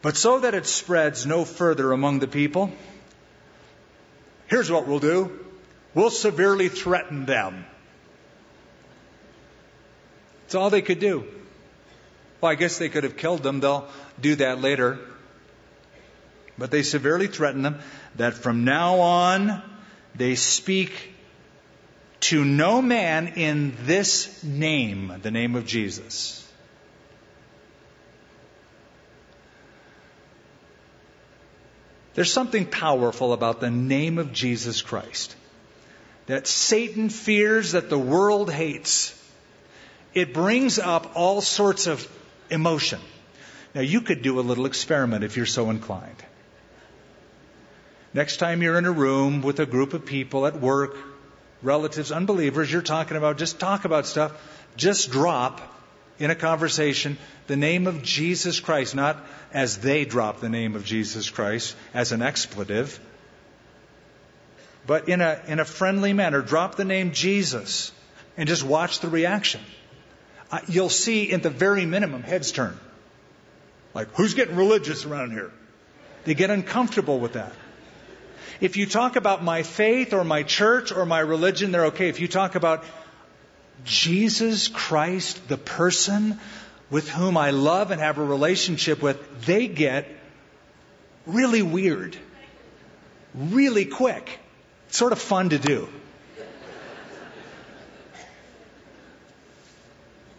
But 0.01 0.17
so 0.17 0.39
that 0.39 0.55
it 0.55 0.65
spreads 0.65 1.27
no 1.27 1.45
further 1.45 1.91
among 1.91 2.17
the 2.17 2.27
people, 2.27 2.71
here's 4.47 4.71
what 4.71 4.87
we'll 4.87 4.97
do 4.97 5.45
we'll 5.93 6.09
severely 6.09 6.69
threaten 6.69 7.27
them. 7.27 7.67
That's 10.55 10.63
all 10.63 10.69
they 10.69 10.81
could 10.81 10.99
do. 10.99 11.25
Well, 12.39 12.49
I 12.49 12.55
guess 12.55 12.77
they 12.77 12.87
could 12.87 13.03
have 13.03 13.17
killed 13.17 13.43
them. 13.43 13.59
They'll 13.59 13.89
do 14.21 14.35
that 14.35 14.61
later. 14.61 14.99
But 16.57 16.71
they 16.71 16.81
severely 16.81 17.27
threaten 17.27 17.61
them 17.61 17.79
that 18.15 18.35
from 18.35 18.63
now 18.63 19.01
on 19.01 19.61
they 20.15 20.35
speak 20.35 20.93
to 22.21 22.45
no 22.45 22.81
man 22.81 23.33
in 23.35 23.75
this 23.81 24.45
name, 24.45 25.19
the 25.23 25.29
name 25.29 25.57
of 25.57 25.65
Jesus. 25.65 26.49
There's 32.13 32.31
something 32.31 32.65
powerful 32.65 33.33
about 33.33 33.59
the 33.59 33.71
name 33.71 34.19
of 34.19 34.31
Jesus 34.31 34.81
Christ 34.81 35.35
that 36.27 36.47
Satan 36.47 37.09
fears, 37.09 37.73
that 37.73 37.89
the 37.89 37.99
world 37.99 38.49
hates 38.49 39.21
it 40.15 40.33
brings 40.33 40.79
up 40.79 41.11
all 41.15 41.41
sorts 41.41 41.87
of 41.87 42.09
emotion. 42.49 43.01
Now, 43.75 43.81
you 43.81 43.99
could 43.99 44.21
do 44.21 44.39
a 44.39 44.41
little 44.41 44.65
experiment 44.65 45.25
if 45.25 45.35
you're 45.35 45.45
so 45.45 45.69
inclined. 45.69 46.23
Next 48.13 48.37
time 48.37 48.63
you're 48.63 48.77
in 48.77 48.85
a 48.85 48.91
room 48.91 49.41
with 49.41 49.59
a 49.59 49.65
group 49.65 49.93
of 49.93 50.05
people 50.05 50.47
at 50.47 50.59
work, 50.61 50.95
relatives, 51.61 52.13
unbelievers, 52.13 52.71
you're 52.71 52.81
talking 52.81 53.17
about, 53.17 53.37
just 53.37 53.59
talk 53.59 53.83
about 53.83 54.05
stuff, 54.05 54.31
just 54.77 55.11
drop 55.11 55.59
in 56.17 56.31
a 56.31 56.35
conversation 56.35 57.17
the 57.47 57.57
name 57.57 57.85
of 57.85 58.01
Jesus 58.01 58.61
Christ, 58.61 58.95
not 58.95 59.17
as 59.51 59.79
they 59.79 60.05
drop 60.05 60.39
the 60.39 60.47
name 60.47 60.75
of 60.77 60.85
Jesus 60.85 61.29
Christ 61.29 61.75
as 61.93 62.13
an 62.13 62.21
expletive, 62.21 62.97
but 64.87 65.09
in 65.09 65.19
a, 65.19 65.41
in 65.47 65.59
a 65.59 65.65
friendly 65.65 66.13
manner. 66.13 66.41
Drop 66.41 66.75
the 66.75 66.85
name 66.85 67.11
Jesus 67.11 67.91
and 68.37 68.47
just 68.47 68.63
watch 68.63 69.01
the 69.01 69.09
reaction 69.09 69.59
you'll 70.67 70.89
see 70.89 71.31
at 71.31 71.43
the 71.43 71.49
very 71.49 71.85
minimum 71.85 72.23
heads 72.23 72.51
turn. 72.51 72.77
Like, 73.93 74.09
who's 74.15 74.33
getting 74.33 74.55
religious 74.55 75.05
around 75.05 75.31
here? 75.31 75.51
They 76.25 76.33
get 76.33 76.49
uncomfortable 76.49 77.19
with 77.19 77.33
that. 77.33 77.53
If 78.61 78.77
you 78.77 78.85
talk 78.85 79.15
about 79.15 79.43
my 79.43 79.63
faith 79.63 80.13
or 80.13 80.23
my 80.23 80.43
church 80.43 80.91
or 80.91 81.05
my 81.05 81.19
religion, 81.19 81.71
they're 81.71 81.87
okay. 81.87 82.09
If 82.09 82.19
you 82.19 82.27
talk 82.27 82.55
about 82.55 82.83
Jesus 83.83 84.67
Christ, 84.67 85.47
the 85.47 85.57
person 85.57 86.39
with 86.89 87.09
whom 87.09 87.37
I 87.37 87.51
love 87.51 87.91
and 87.91 87.99
have 87.99 88.17
a 88.17 88.23
relationship 88.23 89.01
with, 89.01 89.45
they 89.45 89.67
get 89.67 90.07
really 91.25 91.61
weird, 91.61 92.17
really 93.33 93.85
quick. 93.85 94.39
It's 94.87 94.97
sort 94.97 95.11
of 95.11 95.19
fun 95.19 95.49
to 95.49 95.57
do. 95.57 95.89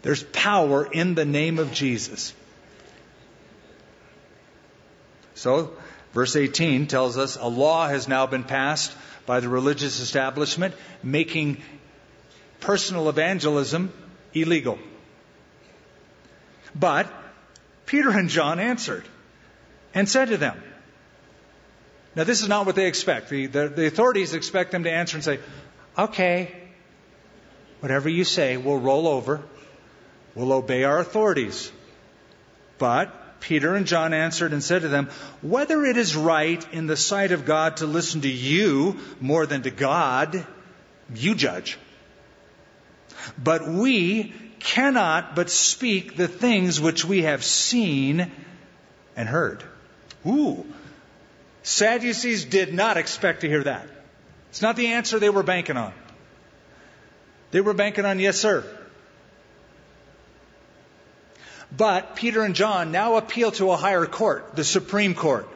There's 0.01 0.23
power 0.23 0.85
in 0.85 1.15
the 1.15 1.25
name 1.25 1.59
of 1.59 1.73
Jesus. 1.73 2.33
So, 5.35 5.73
verse 6.13 6.35
18 6.35 6.87
tells 6.87 7.17
us 7.17 7.35
a 7.35 7.47
law 7.47 7.87
has 7.87 8.07
now 8.07 8.25
been 8.25 8.43
passed 8.43 8.95
by 9.25 9.39
the 9.39 9.49
religious 9.49 9.99
establishment 9.99 10.73
making 11.03 11.61
personal 12.59 13.09
evangelism 13.09 13.91
illegal. 14.33 14.79
But 16.73 17.11
Peter 17.85 18.09
and 18.09 18.29
John 18.29 18.59
answered 18.59 19.05
and 19.93 20.07
said 20.07 20.29
to 20.29 20.37
them, 20.37 20.61
now, 22.17 22.23
this 22.23 22.41
is 22.41 22.47
not 22.47 22.65
what 22.65 22.75
they 22.75 22.87
expect. 22.87 23.29
The, 23.29 23.45
the, 23.45 23.69
the, 23.69 23.85
authorities 23.85 24.33
expect 24.33 24.71
them 24.71 24.85
to 24.85 24.91
answer 24.91 25.17
and 25.17 25.23
say, 25.23 25.39
okay, 25.95 26.51
whatever 27.79 28.09
you 28.09 28.23
say, 28.23 28.57
we'll 28.57 28.79
roll 28.79 29.07
over. 29.07 29.43
We'll 30.37 30.53
obey 30.53 30.83
our 30.83 30.99
authorities. 30.99 31.71
But 32.77 33.39
Peter 33.39 33.73
and 33.73 33.87
John 33.87 34.13
answered 34.13 34.53
and 34.53 34.63
said 34.63 34.83
to 34.83 34.87
them, 34.87 35.09
Whether 35.41 35.83
it 35.83 35.97
is 35.97 36.15
right 36.15 36.63
in 36.71 36.85
the 36.85 36.95
sight 36.95 37.31
of 37.31 37.43
God 37.43 37.77
to 37.77 37.87
listen 37.87 38.21
to 38.21 38.29
you 38.29 38.99
more 39.19 39.47
than 39.47 39.63
to 39.63 39.71
God, 39.71 40.45
you 41.15 41.33
judge. 41.33 41.79
But 43.35 43.67
we 43.67 44.31
cannot 44.59 45.35
but 45.35 45.49
speak 45.49 46.15
the 46.15 46.27
things 46.27 46.79
which 46.79 47.03
we 47.03 47.23
have 47.23 47.43
seen 47.43 48.31
and 49.15 49.27
heard. 49.27 49.63
Ooh. 50.23 50.67
Sadducees 51.63 52.45
did 52.45 52.75
not 52.75 52.97
expect 52.97 53.41
to 53.41 53.49
hear 53.49 53.63
that. 53.63 53.87
It's 54.51 54.61
not 54.61 54.75
the 54.75 54.89
answer 54.89 55.17
they 55.17 55.31
were 55.31 55.41
banking 55.41 55.77
on. 55.77 55.93
They 57.49 57.61
were 57.61 57.73
banking 57.73 58.05
on, 58.05 58.19
yes, 58.19 58.37
sir. 58.37 58.63
But 61.75 62.15
Peter 62.15 62.43
and 62.43 62.55
John 62.55 62.91
now 62.91 63.17
appeal 63.17 63.51
to 63.53 63.71
a 63.71 63.77
higher 63.77 64.05
court, 64.05 64.55
the 64.55 64.63
Supreme 64.63 65.15
Court. 65.15 65.47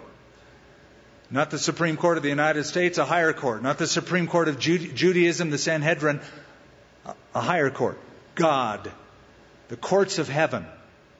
Not 1.29 1.49
the 1.49 1.57
Supreme 1.57 1.95
Court 1.95 2.17
of 2.17 2.23
the 2.23 2.29
United 2.29 2.65
States, 2.65 2.97
a 2.97 3.05
higher 3.05 3.31
court. 3.31 3.63
Not 3.63 3.77
the 3.77 3.87
Supreme 3.87 4.27
Court 4.27 4.49
of 4.49 4.59
Judaism, 4.59 5.49
the 5.49 5.57
Sanhedrin, 5.57 6.19
a 7.33 7.41
higher 7.41 7.69
court. 7.69 7.97
God, 8.35 8.91
the 9.69 9.77
courts 9.77 10.19
of 10.19 10.27
heaven, 10.27 10.65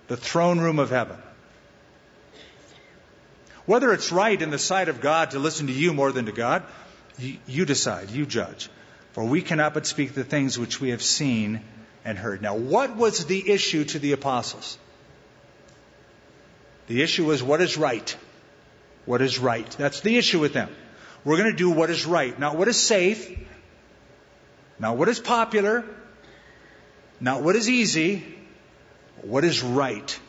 the 0.07 0.17
throne 0.17 0.59
room 0.59 0.79
of 0.79 0.89
heaven. 0.89 1.17
Whether 3.65 3.93
it's 3.93 4.11
right 4.11 4.41
in 4.41 4.49
the 4.49 4.59
sight 4.59 4.89
of 4.89 4.99
God 4.99 5.31
to 5.31 5.39
listen 5.39 5.67
to 5.67 5.73
you 5.73 5.93
more 5.93 6.11
than 6.11 6.25
to 6.25 6.33
God, 6.33 6.63
you 7.17 7.65
decide, 7.65 8.09
you 8.09 8.25
judge. 8.25 8.69
For 9.13 9.23
we 9.23 9.41
cannot 9.41 9.73
but 9.73 9.85
speak 9.85 10.13
the 10.13 10.23
things 10.23 10.59
which 10.59 10.81
we 10.81 10.89
have 10.89 11.01
seen 11.01 11.61
and 12.03 12.17
heard. 12.17 12.41
Now, 12.41 12.55
what 12.55 12.95
was 12.95 13.25
the 13.25 13.51
issue 13.51 13.85
to 13.85 13.99
the 13.99 14.13
apostles? 14.13 14.77
The 16.87 17.01
issue 17.01 17.25
was 17.25 17.41
what 17.41 17.61
is 17.61 17.77
right. 17.77 18.15
What 19.05 19.21
is 19.21 19.39
right. 19.39 19.69
That's 19.71 20.01
the 20.01 20.17
issue 20.17 20.39
with 20.39 20.53
them. 20.53 20.69
We're 21.23 21.37
going 21.37 21.51
to 21.51 21.57
do 21.57 21.69
what 21.69 21.89
is 21.89 22.05
right, 22.05 22.37
not 22.37 22.57
what 22.57 22.67
is 22.67 22.81
safe, 22.81 23.37
not 24.79 24.97
what 24.97 25.07
is 25.07 25.19
popular, 25.19 25.85
not 27.19 27.43
what 27.43 27.55
is 27.55 27.69
easy, 27.69 28.25
what 29.21 29.43
is 29.43 29.61
right. 29.61 30.19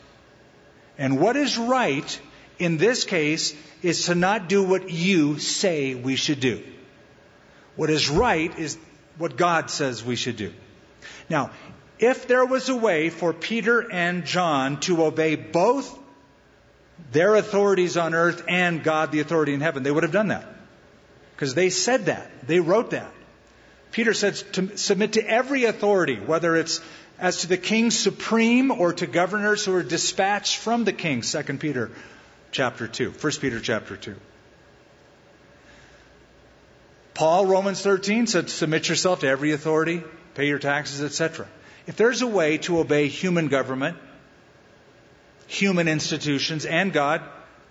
And 0.97 1.19
what 1.19 1.35
is 1.35 1.57
right 1.57 2.19
in 2.59 2.77
this 2.77 3.03
case 3.03 3.55
is 3.81 4.05
to 4.05 4.15
not 4.15 4.47
do 4.47 4.63
what 4.63 4.89
you 4.89 5.39
say 5.39 5.95
we 5.95 6.15
should 6.15 6.39
do. 6.39 6.63
What 7.75 7.89
is 7.89 8.09
right 8.09 8.57
is 8.59 8.77
what 9.17 9.35
God 9.35 9.71
says 9.71 10.05
we 10.05 10.15
should 10.15 10.37
do. 10.37 10.53
Now, 11.29 11.51
if 12.03 12.27
there 12.27 12.45
was 12.45 12.69
a 12.69 12.75
way 12.75 13.09
for 13.09 13.33
Peter 13.33 13.89
and 13.91 14.25
John 14.25 14.79
to 14.81 15.05
obey 15.05 15.35
both 15.35 15.97
their 17.11 17.35
authorities 17.35 17.95
on 17.97 18.13
earth 18.13 18.43
and 18.47 18.83
God, 18.83 19.11
the 19.11 19.21
authority 19.21 19.53
in 19.53 19.61
heaven, 19.61 19.83
they 19.83 19.91
would 19.91 20.03
have 20.03 20.11
done 20.11 20.27
that. 20.27 20.45
Because 21.35 21.55
they 21.55 21.69
said 21.69 22.07
that. 22.07 22.29
They 22.45 22.59
wrote 22.59 22.91
that. 22.91 23.11
Peter 23.91 24.13
said 24.13 24.35
to 24.53 24.77
submit 24.77 25.13
to 25.13 25.27
every 25.27 25.65
authority, 25.65 26.15
whether 26.15 26.55
it's 26.55 26.81
as 27.19 27.37
to 27.41 27.47
the 27.47 27.57
king 27.57 27.91
supreme 27.91 28.71
or 28.71 28.91
to 28.93 29.07
governors 29.07 29.63
who 29.63 29.73
are 29.75 29.83
dispatched 29.83 30.57
from 30.57 30.83
the 30.83 30.93
king. 30.93 31.21
2 31.21 31.43
Peter 31.57 31.91
chapter 32.51 32.87
2. 32.87 33.11
1 33.11 33.33
Peter 33.39 33.59
chapter 33.59 33.95
2. 33.95 34.15
Paul, 37.13 37.45
Romans 37.45 37.81
13, 37.81 38.25
said, 38.27 38.49
submit 38.49 38.89
yourself 38.89 39.19
to 39.19 39.27
every 39.27 39.51
authority, 39.51 40.03
pay 40.33 40.47
your 40.47 40.57
taxes, 40.57 41.03
etc. 41.03 41.47
If 41.85 41.97
there's 41.97 42.21
a 42.21 42.27
way 42.27 42.57
to 42.59 42.79
obey 42.79 43.07
human 43.07 43.47
government, 43.47 43.97
human 45.47 45.87
institutions, 45.87 46.65
and 46.65 46.93
God, 46.93 47.21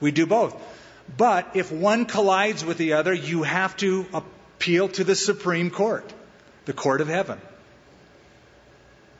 we 0.01 0.11
do 0.11 0.27
both. 0.27 0.55
But 1.17 1.51
if 1.55 1.73
one 1.73 2.07
collides 2.07 2.65
with 2.65 2.79
the 2.79 2.95
other, 2.95 3.13
you 3.13 3.43
have 3.43 3.77
to 3.79 4.07
appeal 4.13 4.89
to 4.91 5.05
the 5.05 5.15
Supreme 5.15 5.71
Court, 5.71 6.13
the 6.65 6.73
court 6.73 7.01
of 7.01 7.09
heaven. 7.09 7.41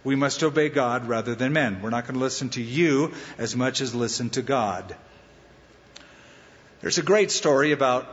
We 0.05 0.17
must 0.17 0.43
obey 0.43 0.69
God 0.69 1.07
rather 1.07 1.35
than 1.35 1.53
men. 1.53 1.81
We're 1.81 1.91
not 1.91 2.05
going 2.05 2.15
to 2.15 2.21
listen 2.21 2.49
to 2.51 2.63
you 2.63 3.13
as 3.39 3.55
much 3.55 3.81
as 3.81 3.95
listen 3.95 4.31
to 4.31 4.43
God. 4.43 4.97
There's 6.81 6.99
a 6.99 7.03
great 7.03 7.31
story 7.31 7.71
about 7.71 8.09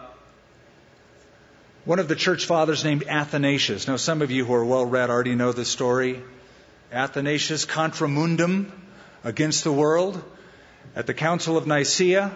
one 1.85 1.97
of 1.97 2.07
the 2.07 2.15
church 2.15 2.45
fathers 2.45 2.83
named 2.83 3.03
Athanasius. 3.07 3.87
Now, 3.87 3.95
some 3.95 4.21
of 4.21 4.29
you 4.29 4.45
who 4.45 4.53
are 4.53 4.65
well 4.65 4.85
read 4.85 5.09
already 5.09 5.33
know 5.33 5.51
this 5.51 5.69
story. 5.69 6.21
Athanasius 6.91 7.65
contra 7.65 8.07
mundum 8.07 8.71
against 9.23 9.63
the 9.63 9.71
world. 9.71 10.21
At 10.95 11.05
the 11.05 11.13
Council 11.13 11.55
of 11.55 11.67
Nicaea, 11.67 12.33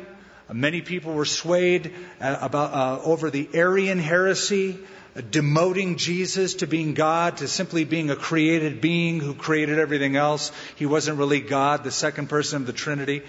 many 0.52 0.82
people 0.82 1.14
were 1.14 1.26
swayed 1.26 1.94
uh, 2.22 2.38
about, 2.40 2.74
uh, 2.74 3.02
over 3.04 3.32
the 3.32 3.50
Arian 3.54 3.98
heresy, 3.98 4.78
demoting 5.16 5.98
Jesus 5.98 6.56
to 6.56 6.68
being 6.68 6.94
God, 6.94 7.38
to 7.38 7.48
simply 7.48 7.84
being 7.84 8.12
a 8.12 8.16
created 8.16 8.80
being 8.80 9.20
who 9.20 9.34
created 9.34 9.80
everything 9.80 10.16
else. 10.16 10.52
He 10.76 10.86
wasn't 10.86 11.18
really 11.18 11.40
God, 11.40 11.84
the 11.84 11.92
second 11.92 12.30
person 12.30 12.62
of 12.62 12.68
the 12.68 12.74
Trinity. 12.74 13.24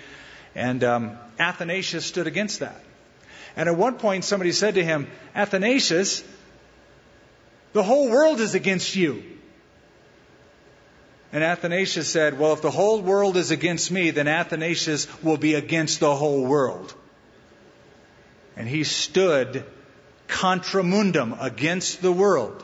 And 0.54 0.84
um, 0.84 1.18
Athanasius 1.38 2.04
stood 2.04 2.26
against 2.26 2.60
that. 2.60 2.82
And 3.56 3.68
at 3.68 3.76
one 3.76 3.94
point, 3.94 4.24
somebody 4.24 4.52
said 4.52 4.74
to 4.74 4.84
him, 4.84 5.06
Athanasius, 5.34 6.22
the 7.72 7.82
whole 7.82 8.10
world 8.10 8.40
is 8.40 8.54
against 8.54 8.94
you. 8.94 9.22
And 11.35 11.43
Athanasius 11.43 12.09
said, 12.09 12.39
Well, 12.39 12.53
if 12.53 12.62
the 12.62 12.70
whole 12.70 13.03
world 13.03 13.37
is 13.37 13.51
against 13.51 13.91
me, 13.91 14.12
then 14.12 14.28
Athanasius 14.28 15.09
will 15.20 15.37
be 15.37 15.55
against 15.55 15.99
the 15.99 16.14
whole 16.14 16.45
world. 16.45 16.95
And 18.57 18.68
he 18.68 18.85
stood 18.85 19.64
contra 20.28 20.85
mundum, 20.85 21.37
against 21.41 22.01
the 22.01 22.12
world, 22.12 22.62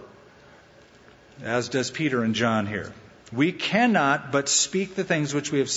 as 1.43 1.69
does 1.69 1.91
Peter 1.91 2.23
and 2.23 2.33
John 2.33 2.65
here. 2.65 2.93
We 3.33 3.51
cannot 3.51 4.31
but 4.31 4.49
speak 4.49 4.95
the 4.95 5.03
things 5.03 5.35
which 5.35 5.51
we 5.51 5.59
have 5.59 5.71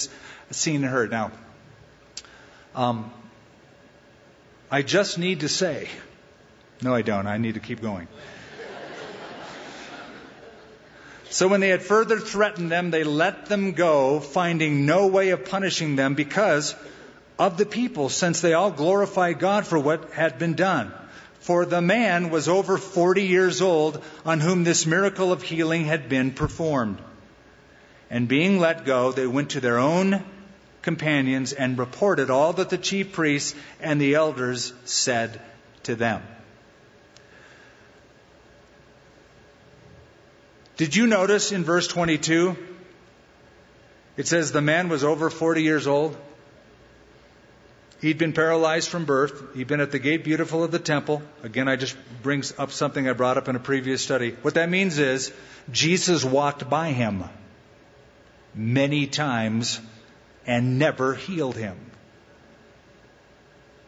seen 0.52 0.84
and 0.84 0.86
heard. 0.86 1.10
Now, 1.10 1.32
um, 2.76 3.12
I 4.70 4.84
just 4.84 5.18
need 5.18 5.40
to 5.40 5.50
say, 5.50 5.90
no, 6.84 6.94
I 6.94 7.02
don't. 7.02 7.26
I 7.26 7.40
need 7.40 7.56
to 7.56 7.60
keep 7.60 7.82
going. 7.82 8.08
So 11.34 11.48
when 11.48 11.62
they 11.62 11.70
had 11.70 11.82
further 11.82 12.20
threatened 12.20 12.72
them, 12.72 12.92
they 12.92 13.04
let 13.04 13.48
them 13.48 13.72
go, 13.72 14.20
finding 14.20 14.86
no 14.86 15.08
way 15.08 15.32
of 15.32 15.46
punishing 15.46 15.96
them 15.96 16.14
because 16.14 16.76
of 17.40 17.58
the 17.58 17.66
people, 17.66 18.10
since 18.10 18.40
they 18.40 18.54
all 18.54 18.70
glorified 18.70 19.40
God 19.40 19.66
for 19.66 19.80
what 19.80 20.12
had 20.12 20.38
been 20.38 20.54
done. 20.54 20.94
For 21.40 21.66
the 21.66 21.82
man 21.82 22.30
was 22.30 22.48
over 22.48 22.78
40 22.78 23.24
years 23.24 23.64
old 23.64 24.00
on 24.24 24.42
whom 24.42 24.64
this 24.64 24.86
miracle 24.86 25.32
of 25.32 25.42
healing 25.42 25.86
had 25.86 26.08
been 26.08 26.34
performed. 26.34 27.00
And 28.12 28.28
being 28.28 28.60
let 28.60 28.86
go, 28.86 29.12
they 29.12 29.26
went 29.26 29.50
to 29.52 29.60
their 29.60 29.80
own 29.80 30.24
companions 30.84 31.52
and 31.52 31.80
reported 31.80 32.30
all 32.30 32.54
that 32.54 32.70
the 32.70 32.78
chief 32.78 33.12
priests 33.12 33.56
and 33.82 34.00
the 34.00 34.14
elders 34.14 34.72
said 34.86 35.42
to 35.82 35.96
them. 35.96 36.22
Did 40.78 40.96
you 40.96 41.08
notice 41.08 41.52
in 41.52 41.64
verse 41.64 41.88
22? 41.88 42.58
It 44.18 44.28
says 44.28 44.52
the 44.52 44.62
man 44.62 44.90
was 44.90 45.04
over 45.04 45.30
40 45.30 45.64
years 45.64 45.88
old. 45.88 46.18
He'd 48.02 48.18
been 48.18 48.34
paralyzed 48.34 48.90
from 48.90 49.06
birth. 49.06 49.56
He'd 49.56 49.68
been 49.68 49.80
at 49.80 49.92
the 49.92 50.00
gate 50.00 50.24
beautiful 50.24 50.64
of 50.64 50.72
the 50.72 50.80
temple. 50.80 51.22
Again, 51.42 51.70
I 51.70 51.78
just 51.78 51.96
brings 52.22 52.54
up 52.58 52.72
something 52.72 53.08
I 53.08 53.14
brought 53.14 53.38
up 53.38 53.48
in 53.48 53.56
a 53.56 53.60
previous 53.60 54.02
study. 54.02 54.36
What 54.42 54.56
that 54.56 54.70
means 54.70 54.98
is 54.98 55.32
Jesus 55.72 56.26
walked 56.26 56.70
by 56.70 56.90
him 56.90 57.24
many 58.54 59.08
times 59.08 59.80
and 60.46 60.78
never 60.80 61.14
healed 61.14 61.56
him. 61.56 61.78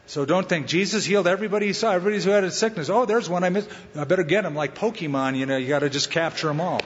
So 0.07 0.25
don't 0.25 0.47
think 0.47 0.67
Jesus 0.67 1.03
healed 1.03 1.27
everybody 1.27 1.67
he 1.67 1.73
saw, 1.73 1.91
everybody 1.91 2.23
who 2.23 2.29
had 2.29 2.43
a 2.43 2.51
sickness. 2.51 2.89
Oh, 2.89 3.05
there's 3.05 3.27
one 3.27 3.43
I 3.43 3.49
missed. 3.49 3.69
I 3.95 4.03
better 4.03 4.23
get 4.23 4.45
him 4.45 4.55
like 4.55 4.75
Pokemon, 4.75 5.35
you 5.35 5.45
know, 5.45 5.57
you 5.57 5.67
got 5.67 5.79
to 5.79 5.89
just 5.89 6.11
capture 6.11 6.47
them 6.47 6.61
all. 6.61 6.81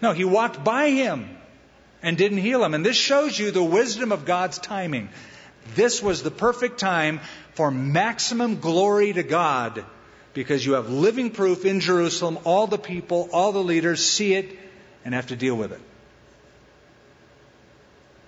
No, 0.00 0.12
he 0.12 0.24
walked 0.24 0.64
by 0.64 0.90
him 0.90 1.28
and 2.02 2.16
didn't 2.16 2.38
heal 2.38 2.64
him. 2.64 2.72
And 2.72 2.84
this 2.84 2.96
shows 2.96 3.38
you 3.38 3.50
the 3.50 3.62
wisdom 3.62 4.12
of 4.12 4.24
God's 4.24 4.58
timing. 4.58 5.10
This 5.74 6.02
was 6.02 6.22
the 6.22 6.30
perfect 6.30 6.80
time 6.80 7.20
for 7.52 7.70
maximum 7.70 8.60
glory 8.60 9.12
to 9.12 9.22
God 9.22 9.84
because 10.32 10.64
you 10.64 10.72
have 10.72 10.88
living 10.88 11.30
proof 11.30 11.66
in 11.66 11.80
Jerusalem. 11.80 12.38
All 12.44 12.66
the 12.66 12.78
people, 12.78 13.28
all 13.32 13.52
the 13.52 13.62
leaders 13.62 14.04
see 14.04 14.34
it 14.34 14.58
and 15.04 15.14
have 15.14 15.26
to 15.26 15.36
deal 15.36 15.54
with 15.54 15.72
it. 15.72 15.80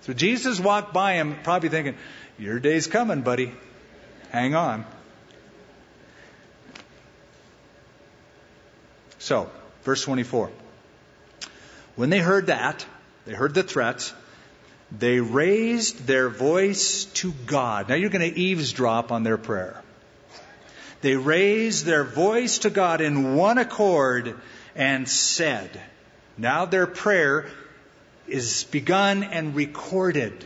So 0.01 0.13
Jesus 0.13 0.59
walked 0.59 0.93
by 0.93 1.13
him, 1.13 1.37
probably 1.43 1.69
thinking, 1.69 1.95
Your 2.43 2.59
day's 2.59 2.87
coming, 2.87 3.21
buddy. 3.21 3.53
Hang 4.29 4.53
on. 4.53 4.83
So, 9.17 9.49
verse 9.83 10.03
24. 10.03 10.51
When 11.95 12.09
they 12.09 12.19
heard 12.19 12.47
that, 12.47 12.85
they 13.25 13.31
heard 13.31 13.53
the 13.53 13.63
threats, 13.63 14.13
they 14.91 15.21
raised 15.21 16.05
their 16.05 16.27
voice 16.27 17.05
to 17.05 17.31
God. 17.45 17.87
Now 17.87 17.95
you're 17.95 18.09
going 18.09 18.29
to 18.29 18.37
eavesdrop 18.37 19.13
on 19.13 19.23
their 19.23 19.37
prayer. 19.37 19.81
They 20.99 21.15
raised 21.15 21.85
their 21.85 22.03
voice 22.03 22.57
to 22.59 22.69
God 22.69 22.99
in 22.99 23.35
one 23.35 23.57
accord 23.57 24.37
and 24.75 25.07
said, 25.07 25.69
now 26.37 26.65
their 26.65 26.87
prayer 26.87 27.47
is 28.27 28.65
begun 28.65 29.23
and 29.23 29.55
recorded. 29.55 30.43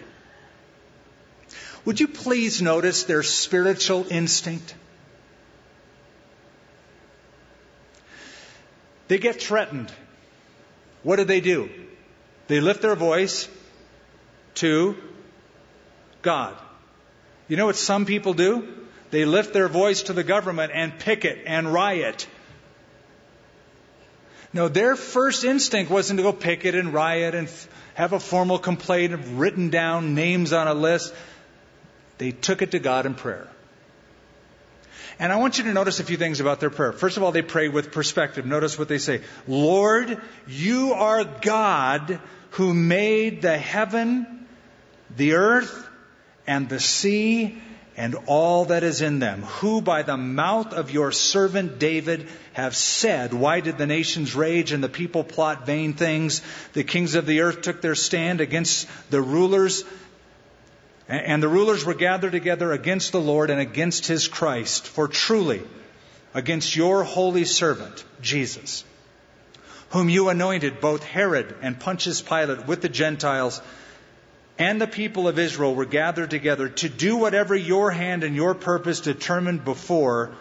Would 1.88 2.02
you 2.02 2.10
please 2.10 2.62
notice 2.62 3.06
their 3.06 3.24
spiritual 3.24 4.06
instinct? 4.10 4.76
They 9.08 9.20
get 9.20 9.42
threatened. 9.42 9.90
What 11.04 11.16
do 11.16 11.24
they 11.24 11.40
do? 11.40 11.70
They 12.48 12.60
lift 12.60 12.82
their 12.82 12.98
voice 12.98 13.48
to 14.56 14.98
God. 16.22 16.58
You 17.48 17.56
know 17.56 17.68
what 17.68 17.78
some 17.78 18.06
people 18.06 18.34
do? 18.34 18.68
They 19.12 19.24
lift 19.24 19.54
their 19.54 19.70
voice 19.70 20.04
to 20.04 20.14
the 20.14 20.26
government 20.26 20.74
and 20.76 21.00
picket 21.00 21.44
and 21.46 21.72
riot. 21.72 22.28
No, 24.52 24.68
their 24.68 24.98
first 24.98 25.46
instinct 25.46 25.90
wasn't 25.90 26.18
to 26.18 26.24
go 26.24 26.34
picket 26.34 26.76
and 26.76 26.94
riot 26.94 27.34
and 27.34 27.50
have 27.94 28.12
a 28.12 28.20
formal 28.20 28.60
complaint 28.60 29.18
written 29.36 29.70
down 29.70 30.16
names 30.16 30.52
on 30.52 30.68
a 30.68 30.74
list. 30.74 31.14
They 32.18 32.32
took 32.32 32.62
it 32.62 32.72
to 32.72 32.80
God 32.80 33.06
in 33.06 33.16
prayer. 33.16 33.48
And 35.20 35.32
I 35.32 35.38
want 35.38 35.58
you 35.58 35.64
to 35.64 35.74
notice 35.74 36.00
a 36.00 36.04
few 36.04 36.18
things 36.18 36.40
about 36.40 36.60
their 36.60 36.70
prayer. 36.70 36.94
First 36.94 37.18
of 37.18 37.24
all, 37.24 37.32
they 37.32 37.42
pray 37.42 37.70
with 37.70 37.92
perspective. 37.92 38.46
Notice 38.46 38.78
what 38.78 38.88
they 38.88 39.00
say. 39.00 39.22
Lord, 39.48 40.22
you 40.48 40.94
are 40.94 41.24
God 41.24 42.20
who 42.52 42.74
made 42.74 43.42
the 43.42 43.58
heaven, 43.58 44.46
the 45.16 45.34
earth, 45.34 45.88
and 46.46 46.70
the 46.70 46.80
sea 46.80 47.60
and 47.98 48.16
all 48.28 48.66
that 48.66 48.84
is 48.84 49.02
in 49.02 49.18
them, 49.18 49.42
who 49.42 49.82
by 49.82 50.04
the 50.04 50.18
mouth 50.18 50.72
of 50.72 50.92
your 50.92 51.12
servant 51.12 51.80
David 51.80 52.28
have 52.54 52.76
said, 52.76 53.34
Why 53.34 53.60
did 53.60 53.80
the 53.80 53.88
nations 53.88 54.36
rage 54.36 54.72
and 54.72 54.84
the 54.84 54.90
people 54.90 55.24
plot 55.24 55.66
vain 55.66 55.94
things? 55.94 56.44
The 56.74 56.84
kings 56.84 57.16
of 57.16 57.26
the 57.26 57.42
earth 57.42 57.62
took 57.62 57.82
their 57.82 57.96
stand 57.96 58.40
against 58.40 58.88
the 59.10 59.20
rulers, 59.20 59.84
and 61.08 61.42
the 61.42 61.48
rulers 61.48 61.86
were 61.86 61.94
gathered 61.94 62.34
together 62.34 62.72
against 62.72 63.12
the 63.12 63.22
Lord 63.22 63.50
and 63.50 63.60
against 63.60 64.08
his 64.08 64.28
Christ. 64.28 64.88
For 64.88 65.08
truly, 65.08 65.62
against 66.34 66.76
your 66.76 67.04
holy 67.04 67.46
servant, 67.46 68.04
Jesus, 68.22 68.84
whom 69.92 70.10
you 70.10 70.30
anointed, 70.30 70.82
both 70.82 71.04
Herod 71.04 71.56
and 71.62 71.80
Pontius 71.80 72.22
Pilate 72.22 72.68
with 72.68 72.82
the 72.82 72.90
Gentiles, 72.90 73.62
and 74.60 74.82
the 74.82 74.88
people 74.88 75.28
of 75.28 75.40
Israel 75.40 75.76
were 75.76 75.86
gathered 75.86 76.30
together 76.30 76.68
to 76.70 76.90
do 76.90 77.16
whatever 77.18 77.56
your 77.56 77.92
hand 77.92 78.24
and 78.24 78.36
your 78.36 78.54
purpose 78.56 79.00
determined 79.00 79.64
before 79.64 80.32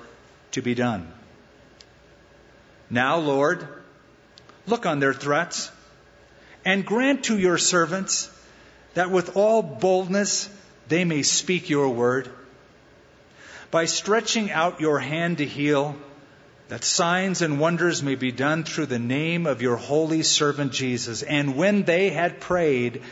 to 0.52 0.62
be 0.62 0.74
done. 0.74 1.12
Now, 2.88 3.18
Lord, 3.18 3.66
look 4.66 4.86
on 4.86 5.00
their 5.00 5.12
threats 5.12 5.70
And 6.66 6.84
grant 6.84 7.26
to 7.26 7.38
your 7.38 7.58
servants 7.58 8.28
that 8.96 9.10
with 9.10 9.36
all 9.36 9.62
boldness 9.62 10.48
they 10.88 11.04
may 11.04 11.22
speak 11.22 11.68
your 11.68 11.90
word. 11.90 12.30
By 13.70 13.84
stretching 13.84 14.50
out 14.50 14.80
your 14.80 14.98
hand 14.98 15.38
to 15.38 15.44
heal, 15.44 15.96
that 16.68 16.82
signs 16.82 17.42
and 17.42 17.60
wonders 17.60 18.02
may 18.02 18.14
be 18.14 18.32
done 18.32 18.64
through 18.64 18.86
the 18.86 18.98
name 18.98 19.46
of 19.46 19.60
your 19.60 19.76
holy 19.76 20.22
servant 20.22 20.72
Jesus. 20.72 21.22
And 21.22 21.56
when 21.56 21.82
they 21.82 22.08
had 22.08 22.40
prayed, 22.40 23.02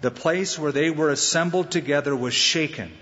the 0.00 0.12
place 0.12 0.56
where 0.58 0.70
they 0.70 0.90
were 0.90 1.10
assembled 1.10 1.72
together 1.72 2.14
was 2.14 2.32
shaken. 2.32 2.92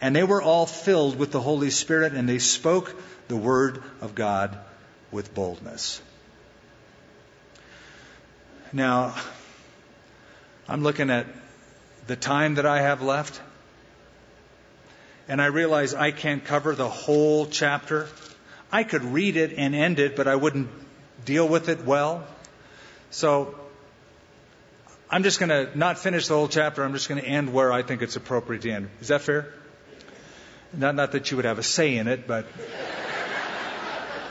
And 0.00 0.16
they 0.16 0.24
were 0.24 0.40
all 0.40 0.64
filled 0.64 1.18
with 1.18 1.30
the 1.30 1.40
Holy 1.40 1.70
Spirit, 1.70 2.14
and 2.14 2.26
they 2.26 2.38
spoke 2.38 2.94
the 3.28 3.36
word 3.36 3.82
of 4.00 4.14
God 4.14 4.56
with 5.12 5.34
boldness. 5.34 6.00
Now, 8.72 9.14
I'm 10.70 10.84
looking 10.84 11.10
at 11.10 11.26
the 12.06 12.14
time 12.14 12.54
that 12.54 12.64
I 12.64 12.82
have 12.82 13.02
left, 13.02 13.40
and 15.26 15.42
I 15.42 15.46
realize 15.46 15.94
I 15.94 16.12
can't 16.12 16.44
cover 16.44 16.76
the 16.76 16.88
whole 16.88 17.46
chapter. 17.46 18.06
I 18.70 18.84
could 18.84 19.02
read 19.02 19.36
it 19.36 19.52
and 19.56 19.74
end 19.74 19.98
it, 19.98 20.14
but 20.14 20.28
I 20.28 20.36
wouldn't 20.36 20.68
deal 21.24 21.48
with 21.48 21.68
it 21.68 21.84
well. 21.84 22.24
So 23.10 23.58
I'm 25.10 25.24
just 25.24 25.40
going 25.40 25.48
to 25.48 25.76
not 25.76 25.98
finish 25.98 26.28
the 26.28 26.34
whole 26.34 26.46
chapter. 26.46 26.84
I'm 26.84 26.92
just 26.92 27.08
going 27.08 27.20
to 27.20 27.26
end 27.26 27.52
where 27.52 27.72
I 27.72 27.82
think 27.82 28.00
it's 28.00 28.14
appropriate 28.14 28.62
to 28.62 28.70
end. 28.70 28.90
Is 29.00 29.08
that 29.08 29.22
fair? 29.22 29.52
Not, 30.72 30.94
not 30.94 31.10
that 31.12 31.32
you 31.32 31.36
would 31.36 31.46
have 31.46 31.58
a 31.58 31.64
say 31.64 31.96
in 31.96 32.06
it, 32.06 32.28
but. 32.28 32.46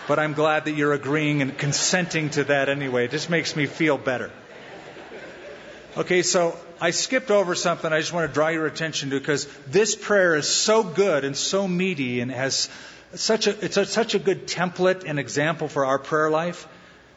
But 0.08 0.20
I'm 0.20 0.34
glad 0.34 0.66
that 0.66 0.72
you're 0.72 0.94
agreeing 0.94 1.42
and 1.42 1.56
consenting 1.56 2.30
to 2.32 2.46
that 2.46 2.70
anyway. 2.70 3.06
It 3.06 3.12
just 3.12 3.30
makes 3.30 3.58
me 3.58 3.66
feel 3.66 3.98
better. 3.98 4.32
Okay, 5.98 6.22
so 6.22 6.56
I 6.80 6.92
skipped 6.92 7.32
over 7.32 7.56
something 7.56 7.92
I 7.92 8.00
just 8.00 8.14
want 8.14 8.30
to 8.30 8.34
draw 8.34 8.50
your 8.50 8.68
attention 8.68 9.10
to 9.10 9.20
because 9.20 9.48
this 9.68 9.96
prayer 9.96 10.36
is 10.36 10.48
so 10.48 10.84
good 10.84 11.26
and 11.26 11.36
so 11.36 11.68
meaty 11.68 12.22
and 12.22 12.32
has 12.32 12.70
such 13.16 13.48
a, 13.48 13.66
it's 13.66 13.76
a, 13.76 13.88
such 13.88 14.14
a 14.14 14.20
good 14.20 14.46
template 14.46 15.04
and 15.04 15.18
example 15.18 15.68
for 15.68 15.86
our 15.86 15.98
prayer 15.98 16.30
life, 16.30 16.68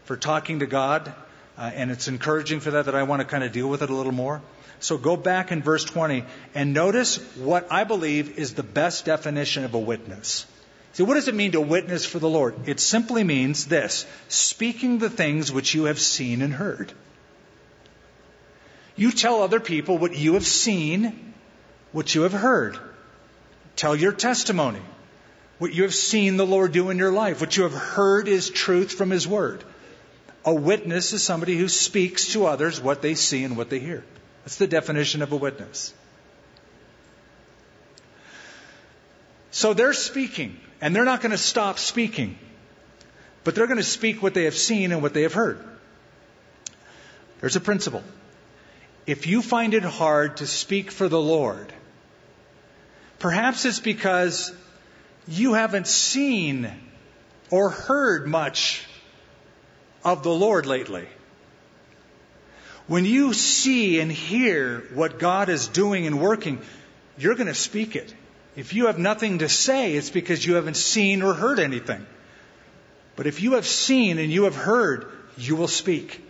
for 0.05 0.17
talking 0.17 0.61
to 0.61 0.67
God. 0.67 1.13
Uh, 1.59 1.71
and 1.75 1.91
it's 1.91 2.09
encouraging 2.09 2.61
for 2.61 2.71
that 2.73 2.87
that 2.87 2.95
I 2.95 3.03
want 3.03 3.21
to 3.21 3.27
kind 3.27 3.45
of 3.45 3.53
deal 3.53 3.69
with 3.69 3.83
it 3.83 3.91
a 3.91 3.95
little 3.95 4.11
more. 4.13 4.41
So 4.81 4.97
go 4.97 5.19
back 5.19 5.53
in 5.53 5.63
verse 5.63 5.85
20 5.85 6.25
and 6.55 6.73
notice 6.73 7.19
what 7.37 7.71
I 7.71 7.85
believe 7.85 8.39
is 8.39 8.55
the 8.55 8.63
best 8.63 9.05
definition 9.05 9.65
of 9.65 9.75
a 9.75 9.79
witness. 9.79 10.47
See, 10.95 11.03
what 11.03 11.15
does 11.15 11.29
it 11.29 11.35
mean 11.35 11.53
to 11.53 11.61
witness 11.61 12.07
for 12.07 12.19
the 12.19 12.29
Lord? 12.29 12.67
It 12.67 12.81
simply 12.81 13.23
means 13.23 13.67
this 13.67 14.07
speaking 14.29 14.99
the 14.99 15.11
things 15.11 15.53
which 15.53 15.75
you 15.75 15.85
have 15.85 16.01
seen 16.01 16.41
and 16.41 16.55
heard. 16.55 16.93
You 19.03 19.11
tell 19.11 19.43
other 19.43 19.59
people 19.59 19.99
what 19.99 20.17
you 20.17 20.35
have 20.35 20.47
seen, 20.47 21.35
what 21.91 22.15
you 22.15 22.23
have 22.23 22.33
heard. 22.33 22.79
Tell 23.75 23.97
your 23.97 24.13
testimony, 24.13 24.79
what 25.59 25.75
you 25.75 25.83
have 25.83 25.93
seen 25.93 26.37
the 26.37 26.47
Lord 26.47 26.71
do 26.71 26.89
in 26.89 26.99
your 26.99 27.11
life, 27.11 27.41
what 27.41 27.57
you 27.57 27.65
have 27.65 27.73
heard 27.73 28.29
is 28.29 28.49
truth 28.49 28.93
from 28.93 29.11
His 29.11 29.27
Word. 29.27 29.65
A 30.45 30.55
witness 30.55 31.13
is 31.13 31.21
somebody 31.21 31.57
who 31.59 31.67
speaks 31.67 32.35
to 32.35 32.47
others 32.47 32.81
what 32.81 33.03
they 33.03 33.17
see 33.17 33.43
and 33.43 33.57
what 33.57 33.71
they 33.71 33.81
hear. 33.81 34.05
That's 34.45 34.55
the 34.55 34.69
definition 34.69 35.21
of 35.21 35.33
a 35.33 35.37
witness. 35.37 35.93
So 39.51 39.75
they're 39.75 39.95
speaking, 39.95 40.61
and 40.81 40.95
they're 40.95 41.05
not 41.05 41.23
going 41.23 41.33
to 41.33 41.39
stop 41.39 41.81
speaking, 41.81 42.39
but 43.43 43.57
they're 43.57 43.67
going 43.67 43.79
to 43.79 43.83
speak 43.99 44.23
what 44.23 44.33
they 44.33 44.45
have 44.45 44.55
seen 44.55 44.93
and 44.93 45.03
what 45.03 45.13
they 45.13 45.23
have 45.23 45.35
heard. 45.35 45.59
There's 47.41 47.57
a 47.57 47.61
principle 47.61 48.05
if 49.07 49.27
you 49.27 49.43
find 49.43 49.75
it 49.75 49.83
hard 49.83 50.39
to 50.39 50.47
speak 50.47 50.91
for 50.91 51.09
the 51.09 51.21
Lord, 51.21 51.73
perhaps 53.19 53.65
it's 53.65 53.81
because 53.81 54.53
you 55.27 55.55
haven't 55.55 55.87
seen 55.87 56.71
or 57.51 57.71
heard 57.71 58.27
much 58.27 58.85
of 60.05 60.23
the 60.23 60.31
Lord 60.33 60.67
lately. 60.67 61.07
When 62.87 63.05
you 63.05 63.33
see 63.33 64.01
and 64.01 64.11
hear 64.11 64.81
what 64.95 65.19
God 65.19 65.49
is 65.49 65.69
doing 65.69 66.07
and 66.07 66.21
working, 66.21 66.61
you're 67.17 67.35
going 67.35 67.47
to 67.47 67.55
speak 67.55 67.95
it. 67.97 68.13
If 68.57 68.75
you 68.75 68.87
have 68.87 68.99
nothing 68.99 69.39
to 69.39 69.49
say, 69.49 69.95
it's 69.95 70.11
because 70.11 70.45
you 70.45 70.55
haven't 70.55 70.77
seen 70.77 71.23
or 71.23 71.33
heard 71.33 71.59
anything. 71.59 72.05
But 73.17 73.27
if 73.27 73.41
you 73.43 73.53
have 73.53 73.67
seen 73.67 74.19
and 74.19 74.33
you 74.33 74.45
have 74.45 74.57
heard, 74.57 75.07
you 75.37 75.57
will 75.57 75.69
speak. 75.69 76.21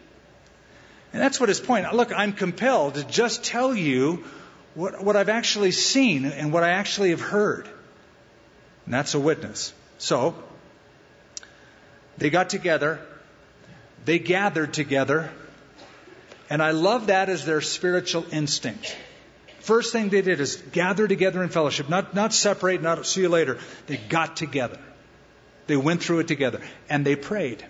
And 1.12 1.20
that's 1.20 1.38
what 1.38 1.48
his 1.48 1.60
point. 1.60 1.92
Look, 1.94 2.12
I'm 2.12 2.32
compelled 2.32 2.94
to 2.94 3.04
just 3.04 3.44
tell 3.44 3.74
you 3.74 4.24
what, 4.74 5.02
what 5.04 5.16
I've 5.16 5.28
actually 5.28 5.72
seen 5.72 6.24
and 6.24 6.52
what 6.52 6.62
I 6.62 6.70
actually 6.70 7.10
have 7.10 7.20
heard. 7.20 7.68
And 8.86 8.94
that's 8.94 9.14
a 9.14 9.20
witness. 9.20 9.72
So, 9.98 10.34
they 12.18 12.30
got 12.30 12.50
together, 12.50 13.00
they 14.04 14.18
gathered 14.18 14.72
together, 14.72 15.30
and 16.50 16.62
I 16.62 16.72
love 16.72 17.06
that 17.06 17.28
as 17.28 17.44
their 17.44 17.60
spiritual 17.60 18.26
instinct. 18.30 18.96
First 19.60 19.92
thing 19.92 20.08
they 20.08 20.22
did 20.22 20.40
is 20.40 20.56
gather 20.56 21.06
together 21.06 21.42
in 21.42 21.48
fellowship, 21.48 21.88
not, 21.88 22.14
not 22.14 22.32
separate, 22.32 22.82
not 22.82 23.06
see 23.06 23.22
you 23.22 23.28
later. 23.28 23.58
They 23.86 23.96
got 23.96 24.36
together. 24.36 24.78
They 25.68 25.76
went 25.76 26.02
through 26.02 26.20
it 26.20 26.28
together, 26.28 26.60
and 26.88 27.06
they 27.06 27.16
prayed. 27.16 27.64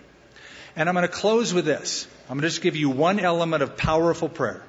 And 0.74 0.88
I'm 0.88 0.95
going 0.95 1.07
to 1.07 1.12
close 1.12 1.53
with 1.53 1.66
this. 1.66 2.07
I'm 2.33 2.39
going 2.39 2.45
to 2.45 2.49
just 2.49 2.62
give 2.62 2.76
you 2.76 2.89
one 2.89 3.20
element 3.20 3.62
of 3.62 3.76
powerful 3.76 4.30
prayer. 4.30 4.64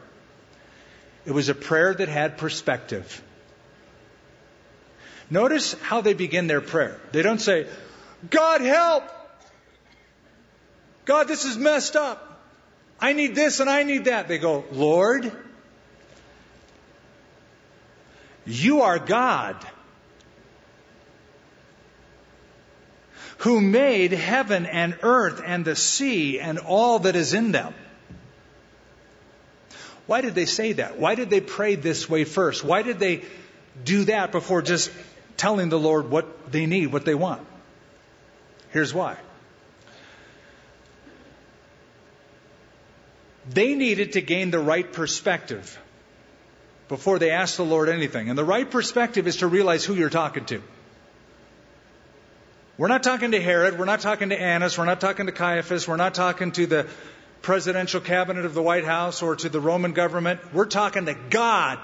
It 1.26 1.32
was 1.32 1.47
a 1.47 1.55
prayer 1.55 1.93
that 1.93 2.09
had 2.09 2.38
perspective. 2.38 3.24
Notice 5.30 5.74
how 5.82 6.01
they 6.01 6.14
begin 6.14 6.47
their 6.47 6.59
prayer. 6.59 6.99
They 7.14 7.22
don't 7.22 7.39
say, 7.39 7.68
God 8.30 8.59
help! 8.59 9.05
God, 11.05 11.30
this 11.30 11.45
is 11.45 11.55
messed 11.55 11.95
up. 11.95 12.41
I 12.99 13.14
need 13.14 13.34
this 13.34 13.61
and 13.61 13.70
I 13.70 13.84
need 13.84 14.05
that. 14.05 14.28
They 14.28 14.39
go, 14.39 14.66
Lord, 14.74 15.32
you 18.45 18.82
are 18.82 18.99
God. 18.99 19.55
Who 23.44 23.60
made 23.60 24.14
heaven 24.14 24.66
and 24.66 24.98
earth 25.04 25.41
and 25.46 25.66
the 25.66 25.76
sea 25.76 26.39
and 26.39 26.60
all 26.60 27.00
that 27.00 27.14
is 27.18 27.34
in 27.34 27.52
them. 27.52 27.74
Why 30.06 30.22
did 30.22 30.34
they 30.34 30.46
say 30.46 30.72
that? 30.74 30.98
Why 30.98 31.16
did 31.16 31.30
they 31.30 31.41
pray 31.41 31.76
this 31.76 32.10
way 32.10 32.24
first? 32.24 32.64
Why 32.64 32.84
did 32.84 33.00
they 33.00 33.22
do 33.84 34.06
that 34.06 34.32
before 34.32 34.62
just 34.62 34.91
telling 35.36 35.68
the 35.68 35.78
Lord 35.78 36.10
what 36.10 36.54
they 36.54 36.68
need, 36.68 36.94
what 36.94 37.04
they 37.04 37.16
want? 37.16 37.46
Here's 38.70 38.94
why. 38.94 39.18
They 43.50 43.76
needed 43.76 44.14
to 44.14 44.22
gain 44.22 44.52
the 44.52 44.60
right 44.60 44.89
perspective 44.89 45.78
before 46.88 47.20
they 47.20 47.32
asked 47.32 47.58
the 47.58 47.66
Lord 47.66 47.89
anything. 47.89 48.30
And 48.30 48.38
the 48.38 48.46
right 48.46 48.72
perspective 48.72 49.28
is 49.28 49.38
to 49.38 49.48
realize 49.48 49.84
who 49.84 49.96
you're 49.96 50.10
talking 50.10 50.46
to. 50.46 50.64
We're 52.76 52.88
not 52.88 53.03
talking 53.03 53.32
to 53.32 53.41
Herod. 53.41 53.78
We're 53.78 53.86
not 53.86 53.99
talking 53.99 54.30
to 54.30 54.39
Annas. 54.39 54.80
We're 54.80 54.86
not 54.86 54.99
talking 54.99 55.28
to 55.28 55.32
Caiaphas. 55.32 55.88
We're 55.88 55.95
not 55.95 56.15
talking 56.15 56.51
to 56.53 56.65
the 56.65 56.88
presidential 57.43 58.01
cabinet 58.01 58.45
of 58.45 58.55
the 58.55 58.63
White 58.63 58.84
House 58.84 59.21
or 59.21 59.36
to 59.36 59.49
the 59.49 59.59
Roman 59.59 59.93
government. 59.93 60.39
We're 60.53 60.65
talking 60.65 61.05
to 61.05 61.13
God. 61.13 61.78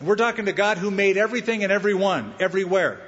We're 0.00 0.16
talking 0.16 0.46
to 0.46 0.52
God 0.52 0.78
who 0.78 0.90
made 0.90 1.16
everything 1.16 1.62
and 1.62 1.72
everyone, 1.72 2.34
everywhere. 2.40 3.00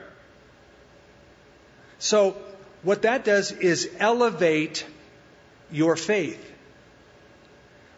So, 1.99 2.37
what 2.85 3.03
that 3.03 3.25
does 3.25 3.51
is 3.51 3.91
elevate 3.99 4.87
your 5.73 5.97
faith. 5.97 6.47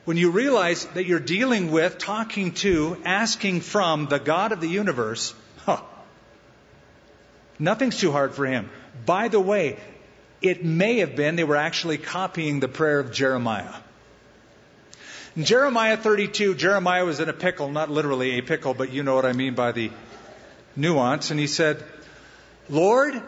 When 0.06 0.16
you 0.16 0.30
realize 0.30 0.86
that 0.86 1.04
you're 1.04 1.20
dealing 1.20 1.70
with, 1.70 1.98
talking 1.98 2.52
to, 2.54 2.96
asking 3.04 3.60
from 3.60 4.06
the 4.06 4.18
God 4.18 4.52
of 4.52 4.60
the 4.60 4.68
universe, 4.68 5.34
huh, 5.58 5.82
Nothing's 7.62 7.96
too 7.96 8.10
hard 8.10 8.34
for 8.34 8.44
him. 8.44 8.68
By 9.06 9.28
the 9.28 9.38
way, 9.38 9.78
it 10.40 10.64
may 10.64 10.98
have 10.98 11.14
been 11.14 11.36
they 11.36 11.44
were 11.44 11.54
actually 11.54 11.96
copying 11.96 12.58
the 12.58 12.66
prayer 12.66 12.98
of 12.98 13.12
Jeremiah. 13.12 13.72
In 15.36 15.44
Jeremiah 15.44 15.96
32, 15.96 16.56
Jeremiah 16.56 17.04
was 17.04 17.20
in 17.20 17.28
a 17.28 17.32
pickle, 17.32 17.70
not 17.70 17.88
literally 17.88 18.32
a 18.32 18.42
pickle, 18.42 18.74
but 18.74 18.92
you 18.92 19.04
know 19.04 19.14
what 19.14 19.24
I 19.24 19.32
mean 19.32 19.54
by 19.54 19.70
the 19.70 19.92
nuance. 20.74 21.30
And 21.30 21.38
he 21.38 21.46
said, 21.46 21.84
Lord, 22.68 23.22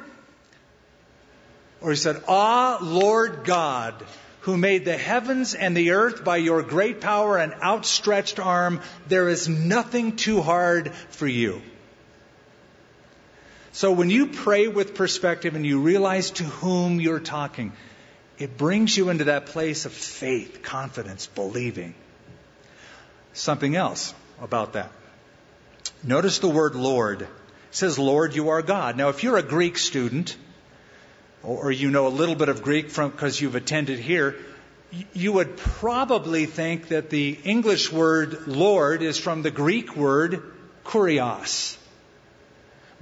or 1.80 1.90
he 1.90 1.96
said, 1.96 2.20
Ah, 2.26 2.78
Lord 2.82 3.44
God, 3.44 3.94
who 4.40 4.56
made 4.56 4.84
the 4.84 4.96
heavens 4.96 5.54
and 5.54 5.76
the 5.76 5.92
earth 5.92 6.24
by 6.24 6.38
your 6.38 6.64
great 6.64 7.00
power 7.00 7.38
and 7.38 7.54
outstretched 7.62 8.40
arm, 8.40 8.80
there 9.06 9.28
is 9.28 9.48
nothing 9.48 10.16
too 10.16 10.42
hard 10.42 10.92
for 11.10 11.28
you. 11.28 11.62
So 13.74 13.90
when 13.90 14.08
you 14.08 14.28
pray 14.28 14.68
with 14.68 14.94
perspective 14.94 15.56
and 15.56 15.66
you 15.66 15.80
realize 15.80 16.30
to 16.30 16.44
whom 16.44 17.00
you're 17.00 17.18
talking, 17.18 17.72
It 18.38 18.56
brings 18.56 18.96
you 18.96 19.10
into 19.10 19.24
that 19.24 19.46
place 19.46 19.84
of 19.84 19.92
faith, 19.92 20.62
confidence, 20.62 21.26
believing. 21.26 21.94
Something 23.32 23.76
else 23.76 24.14
about 24.40 24.72
that. 24.74 24.90
Notice 26.02 26.38
the 26.38 26.48
word 26.48 26.74
Lord. 26.74 27.22
It 27.22 27.28
says, 27.70 27.98
Lord, 27.98 28.34
you 28.34 28.50
are 28.50 28.62
God. 28.62 28.96
Now, 28.96 29.08
if 29.08 29.22
you're 29.22 29.36
a 29.36 29.42
Greek 29.42 29.78
student, 29.78 30.36
or 31.42 31.70
you 31.70 31.90
know 31.90 32.06
a 32.06 32.14
little 32.20 32.34
bit 32.34 32.48
of 32.48 32.62
Greek 32.62 32.90
from 32.90 33.10
because 33.10 33.40
you've 33.40 33.54
attended 33.54 33.98
here, 33.98 34.36
you 35.12 35.32
would 35.32 35.56
probably 35.56 36.46
think 36.46 36.88
that 36.88 37.10
the 37.10 37.38
English 37.44 37.92
word 37.92 38.46
Lord 38.46 39.02
is 39.02 39.18
from 39.18 39.42
the 39.42 39.50
Greek 39.50 39.96
word 39.96 40.42
kurios. 40.84 41.76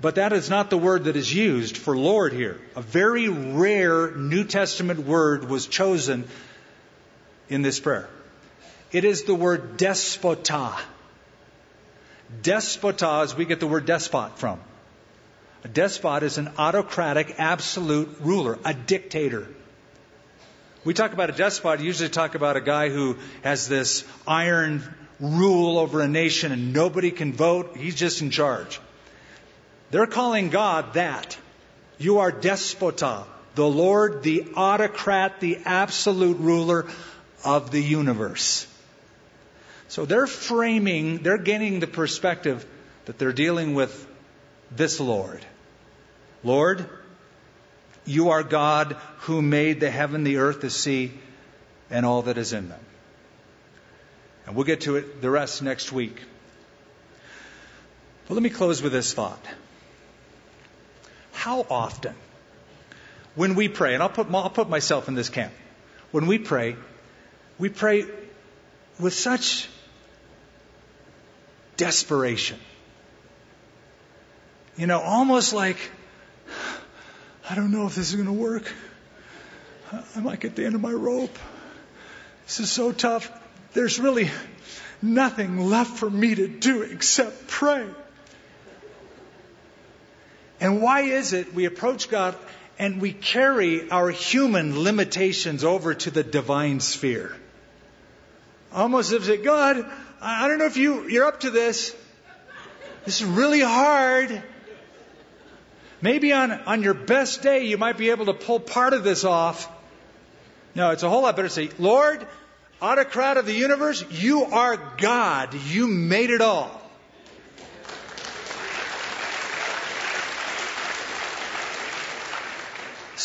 But 0.02 0.16
that 0.16 0.32
is 0.32 0.50
not 0.50 0.68
the 0.68 0.76
word 0.76 1.04
that 1.04 1.14
is 1.14 1.32
used 1.32 1.76
for 1.76 1.96
Lord 1.96 2.32
here. 2.32 2.60
A 2.74 2.82
very 2.82 3.28
rare 3.28 4.10
New 4.10 4.42
Testament 4.42 5.06
word 5.06 5.48
was 5.48 5.68
chosen 5.68 6.24
in 7.48 7.62
this 7.62 7.78
prayer. 7.78 8.08
It 8.90 9.04
is 9.04 9.22
the 9.22 9.34
word 9.34 9.78
despota. 9.78 10.76
Despota 12.42 13.24
is 13.24 13.36
we 13.36 13.44
get 13.44 13.60
the 13.60 13.68
word 13.68 13.86
despot 13.86 14.40
from. 14.40 14.58
A 15.62 15.68
despot 15.68 16.24
is 16.24 16.36
an 16.36 16.50
autocratic, 16.58 17.36
absolute 17.38 18.16
ruler, 18.22 18.58
a 18.64 18.74
dictator. 18.74 19.46
We 20.84 20.94
talk 20.94 21.12
about 21.12 21.30
a 21.30 21.32
despot, 21.34 21.78
usually 21.78 22.08
talk 22.08 22.34
about 22.34 22.56
a 22.56 22.60
guy 22.60 22.88
who 22.88 23.18
has 23.44 23.68
this 23.68 24.04
iron 24.26 24.82
rule 25.20 25.78
over 25.78 26.00
a 26.00 26.08
nation 26.08 26.50
and 26.50 26.72
nobody 26.72 27.12
can 27.12 27.32
vote. 27.32 27.76
He's 27.76 27.94
just 27.94 28.20
in 28.20 28.30
charge. 28.30 28.80
They're 29.92 30.06
calling 30.06 30.48
God 30.48 30.94
that. 30.94 31.36
You 31.98 32.20
are 32.20 32.32
despota, 32.32 33.24
the 33.54 33.66
Lord, 33.68 34.22
the 34.22 34.48
autocrat, 34.56 35.38
the 35.38 35.58
absolute 35.66 36.38
ruler 36.38 36.86
of 37.44 37.70
the 37.70 37.82
universe. 37.82 38.66
So 39.88 40.06
they're 40.06 40.26
framing, 40.26 41.18
they're 41.18 41.36
getting 41.36 41.78
the 41.78 41.86
perspective 41.86 42.64
that 43.04 43.18
they're 43.18 43.34
dealing 43.34 43.74
with 43.74 44.06
this 44.74 44.98
Lord. 44.98 45.44
Lord, 46.42 46.88
you 48.06 48.30
are 48.30 48.42
God 48.42 48.96
who 49.18 49.42
made 49.42 49.78
the 49.78 49.90
heaven, 49.90 50.24
the 50.24 50.38
earth, 50.38 50.62
the 50.62 50.70
sea, 50.70 51.12
and 51.90 52.06
all 52.06 52.22
that 52.22 52.38
is 52.38 52.54
in 52.54 52.70
them. 52.70 52.80
And 54.46 54.56
we'll 54.56 54.64
get 54.64 54.80
to 54.82 54.96
it, 54.96 55.20
the 55.20 55.28
rest 55.28 55.60
next 55.60 55.92
week. 55.92 56.18
But 58.26 58.34
let 58.34 58.42
me 58.42 58.48
close 58.48 58.80
with 58.80 58.92
this 58.92 59.12
thought. 59.12 59.44
How 61.42 61.66
often, 61.68 62.14
when 63.34 63.56
we 63.56 63.66
pray, 63.66 63.94
and 63.94 64.02
I'll 64.02 64.08
put, 64.08 64.32
I'll 64.32 64.48
put 64.48 64.68
myself 64.68 65.08
in 65.08 65.16
this 65.16 65.28
camp, 65.28 65.52
when 66.12 66.28
we 66.28 66.38
pray, 66.38 66.76
we 67.58 67.68
pray 67.68 68.04
with 69.00 69.12
such 69.12 69.68
desperation. 71.76 72.60
You 74.76 74.86
know, 74.86 75.00
almost 75.00 75.52
like, 75.52 75.78
I 77.50 77.56
don't 77.56 77.72
know 77.72 77.88
if 77.88 77.96
this 77.96 78.10
is 78.10 78.14
going 78.14 78.26
to 78.26 78.40
work. 78.40 78.72
I 80.14 80.20
might 80.20 80.38
get 80.38 80.54
the 80.54 80.64
end 80.64 80.76
of 80.76 80.80
my 80.80 80.92
rope. 80.92 81.36
This 82.46 82.60
is 82.60 82.70
so 82.70 82.92
tough. 82.92 83.28
There's 83.72 83.98
really 83.98 84.30
nothing 85.02 85.58
left 85.58 85.98
for 85.98 86.08
me 86.08 86.36
to 86.36 86.46
do 86.46 86.82
except 86.82 87.48
pray. 87.48 87.88
And 90.62 90.80
why 90.80 91.00
is 91.00 91.32
it 91.32 91.54
we 91.54 91.64
approach 91.64 92.08
God 92.08 92.36
and 92.78 93.00
we 93.00 93.12
carry 93.12 93.90
our 93.90 94.10
human 94.10 94.84
limitations 94.84 95.64
over 95.64 95.92
to 95.92 96.10
the 96.12 96.22
divine 96.22 96.78
sphere? 96.78 97.34
Almost 98.72 99.10
as 99.12 99.28
if, 99.28 99.42
God, 99.42 99.84
I 100.20 100.46
don't 100.46 100.58
know 100.58 100.66
if 100.66 100.76
you, 100.76 101.08
you're 101.08 101.26
up 101.26 101.40
to 101.40 101.50
this. 101.50 101.92
This 103.04 103.20
is 103.20 103.26
really 103.26 103.58
hard. 103.58 104.40
Maybe 106.00 106.32
on, 106.32 106.52
on 106.52 106.84
your 106.84 106.94
best 106.94 107.42
day, 107.42 107.64
you 107.64 107.76
might 107.76 107.98
be 107.98 108.10
able 108.10 108.26
to 108.26 108.34
pull 108.34 108.60
part 108.60 108.92
of 108.92 109.02
this 109.02 109.24
off. 109.24 109.68
No, 110.76 110.90
it's 110.90 111.02
a 111.02 111.10
whole 111.10 111.22
lot 111.22 111.34
better 111.34 111.48
to 111.48 111.54
say, 111.54 111.70
Lord, 111.80 112.24
autocrat 112.80 113.36
of 113.36 113.46
the 113.46 113.52
universe, 113.52 114.04
you 114.12 114.44
are 114.44 114.76
God. 114.96 115.54
You 115.54 115.88
made 115.88 116.30
it 116.30 116.40
all. 116.40 116.81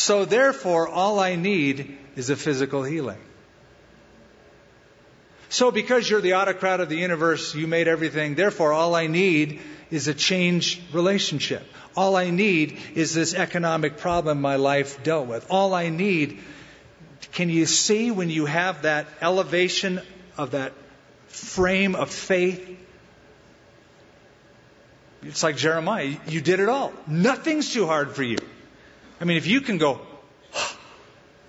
So 0.08 0.24
therefore, 0.24 0.88
all 0.88 1.20
I 1.20 1.36
need 1.36 1.97
is 2.16 2.30
a 2.30 2.38
physical 2.38 2.82
healing. 2.82 3.20
So 5.49 5.70
because 5.70 6.10
you're 6.10 6.22
the 6.22 6.36
autocrat 6.36 6.80
of 6.80 6.88
the 6.88 6.95
universe, 6.95 7.53
you 7.53 7.68
made 7.68 7.89
everything, 7.89 8.36
therefore 8.36 8.72
all 8.72 8.95
I 8.95 9.08
need 9.08 9.60
is 9.91 10.08
a 10.08 10.14
changed 10.14 10.80
relationship. 10.93 11.62
All 11.97 12.16
I 12.16 12.30
need 12.30 12.80
is 12.95 13.14
this 13.14 13.34
economic 13.34 13.97
problem 13.97 14.39
my 14.39 14.55
life 14.55 15.03
dealt 15.03 15.28
with. 15.28 15.45
All 15.49 15.74
I 15.74 15.89
need, 15.89 16.39
can 17.34 17.49
you 17.49 17.66
see 17.66 18.10
when 18.10 18.30
you 18.30 18.45
have 18.45 18.84
that 18.84 19.08
elevation 19.20 19.99
of 20.38 20.51
that 20.51 20.72
frame 21.28 21.95
of 21.95 22.10
faith? 22.10 22.66
It's 25.24 25.43
like 25.43 25.58
Jeremiah, 25.58 26.16
you 26.30 26.39
did 26.39 26.62
it 26.62 26.70
all. 26.70 26.93
Nothing's 27.08 27.74
too 27.74 27.86
hard 27.86 28.16
for 28.16 28.24
you. 28.24 28.38
I 29.20 29.26
mean, 29.26 29.38
if 29.38 29.47
you 29.47 29.61
can 29.61 29.78
go, 29.78 30.01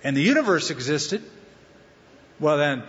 and 0.03 0.15
the 0.15 0.21
universe 0.21 0.71
existed, 0.71 1.23
well 2.39 2.57
then, 2.57 2.83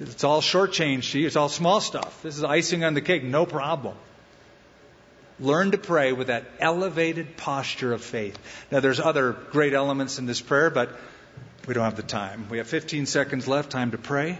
it's 0.00 0.24
all 0.24 0.40
shortchanged 0.40 1.12
to 1.12 1.18
you. 1.18 1.26
It's 1.26 1.36
all 1.36 1.48
small 1.48 1.80
stuff. 1.80 2.22
This 2.22 2.36
is 2.36 2.44
icing 2.44 2.84
on 2.84 2.94
the 2.94 3.00
cake, 3.00 3.22
no 3.22 3.46
problem. 3.46 3.96
Learn 5.40 5.70
to 5.70 5.78
pray 5.78 6.12
with 6.12 6.28
that 6.28 6.44
elevated 6.58 7.36
posture 7.36 7.92
of 7.92 8.02
faith. 8.02 8.36
Now, 8.70 8.80
there's 8.80 8.98
other 8.98 9.32
great 9.32 9.72
elements 9.72 10.18
in 10.18 10.26
this 10.26 10.40
prayer, 10.40 10.70
but 10.70 10.90
we 11.66 11.74
don't 11.74 11.84
have 11.84 11.96
the 11.96 12.02
time. 12.02 12.48
We 12.48 12.58
have 12.58 12.66
15 12.66 13.06
seconds 13.06 13.46
left, 13.46 13.70
time 13.70 13.92
to 13.92 13.98
pray 13.98 14.38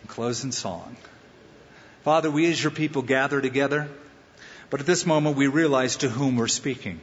and 0.00 0.08
close 0.08 0.42
in 0.42 0.50
song. 0.50 0.96
Father, 2.02 2.30
we 2.30 2.50
as 2.50 2.60
your 2.60 2.72
people 2.72 3.02
gather 3.02 3.40
together, 3.40 3.88
but 4.70 4.80
at 4.80 4.86
this 4.86 5.06
moment 5.06 5.36
we 5.36 5.46
realize 5.46 5.96
to 5.98 6.08
whom 6.08 6.36
we're 6.36 6.48
speaking. 6.48 7.00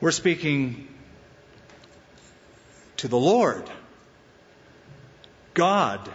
We're 0.00 0.12
speaking 0.12 0.86
to 2.98 3.08
the 3.08 3.18
Lord, 3.18 3.68
God, 5.54 6.08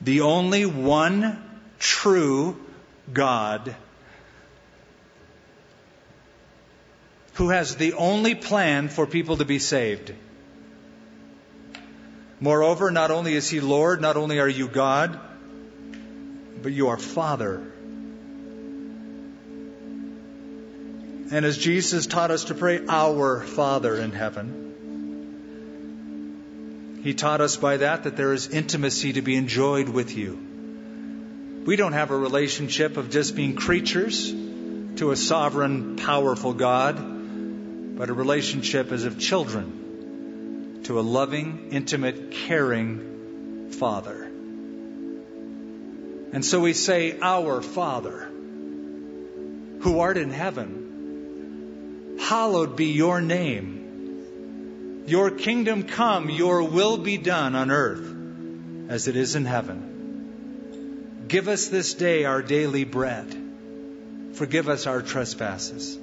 the 0.00 0.22
only 0.22 0.64
one 0.64 1.42
true 1.78 2.58
God 3.12 3.76
who 7.34 7.50
has 7.50 7.76
the 7.76 7.92
only 7.92 8.34
plan 8.34 8.88
for 8.88 9.06
people 9.06 9.36
to 9.36 9.44
be 9.44 9.58
saved. 9.58 10.14
Moreover, 12.40 12.90
not 12.90 13.10
only 13.10 13.34
is 13.34 13.50
He 13.50 13.60
Lord, 13.60 14.00
not 14.00 14.16
only 14.16 14.40
are 14.40 14.48
you 14.48 14.68
God, 14.68 15.20
but 16.62 16.72
you 16.72 16.88
are 16.88 16.96
Father. 16.96 17.62
And 21.30 21.44
as 21.44 21.58
Jesus 21.58 22.06
taught 22.06 22.30
us 22.30 22.44
to 22.44 22.54
pray, 22.54 22.80
Our 22.88 23.42
Father 23.42 23.96
in 23.96 24.12
heaven, 24.12 24.64
He 27.02 27.12
taught 27.14 27.40
us 27.40 27.56
by 27.56 27.78
that 27.78 28.04
that 28.04 28.16
there 28.16 28.32
is 28.32 28.48
intimacy 28.48 29.12
to 29.14 29.22
be 29.22 29.36
enjoyed 29.36 29.88
with 29.88 30.16
you. 30.16 30.38
We 31.66 31.76
don't 31.76 31.92
have 31.92 32.10
a 32.10 32.16
relationship 32.16 32.96
of 32.96 33.10
just 33.10 33.36
being 33.36 33.56
creatures 33.56 34.30
to 34.30 35.10
a 35.10 35.16
sovereign, 35.16 35.96
powerful 35.96 36.54
God 36.54 37.18
but 37.98 38.08
a 38.10 38.14
relationship 38.14 38.92
as 38.92 39.04
of 39.04 39.18
children 39.18 40.82
to 40.84 41.00
a 41.00 41.02
loving, 41.02 41.70
intimate, 41.72 42.30
caring 42.30 43.72
Father. 43.72 44.22
And 46.32 46.44
so 46.44 46.60
we 46.60 46.74
say, 46.74 47.18
Our 47.20 47.60
Father, 47.60 48.30
who 49.80 49.98
art 49.98 50.16
in 50.16 50.30
heaven, 50.30 50.77
hallowed 52.20 52.76
be 52.76 52.86
your 52.86 53.20
name. 53.20 55.04
Your 55.06 55.30
kingdom 55.30 55.84
come, 55.84 56.28
your 56.28 56.62
will 56.62 56.98
be 56.98 57.16
done 57.16 57.54
on 57.54 57.70
earth 57.70 58.14
as 58.90 59.08
it 59.08 59.16
is 59.16 59.34
in 59.36 59.44
heaven. 59.44 61.24
Give 61.28 61.48
us 61.48 61.68
this 61.68 61.94
day 61.94 62.24
our 62.24 62.42
daily 62.42 62.84
bread. 62.84 63.34
Forgive 64.34 64.68
us 64.68 64.86
our 64.86 65.02
trespasses 65.02 65.98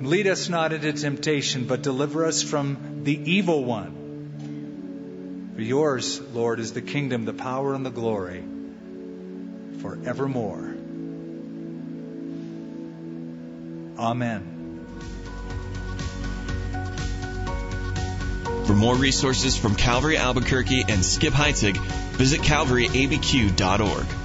Lead 0.00 0.26
us 0.26 0.48
not 0.48 0.72
into 0.72 0.94
temptation, 0.94 1.66
but 1.66 1.82
deliver 1.82 2.24
us 2.24 2.42
from 2.42 3.02
the 3.04 3.32
evil 3.32 3.62
one. 3.64 5.52
For 5.54 5.60
yours, 5.60 6.18
Lord, 6.32 6.58
is 6.58 6.72
the 6.72 6.80
kingdom, 6.80 7.26
the 7.26 7.34
power, 7.34 7.74
and 7.74 7.84
the 7.84 7.90
glory 7.90 8.42
forevermore. 9.82 10.69
Amen. 14.00 14.56
For 18.64 18.72
more 18.72 18.94
resources 18.94 19.58
from 19.58 19.74
Calvary 19.74 20.16
Albuquerque 20.16 20.84
and 20.88 21.04
Skip 21.04 21.34
Heitzig, 21.34 21.76
visit 22.16 22.40
calvaryabq.org. 22.40 24.19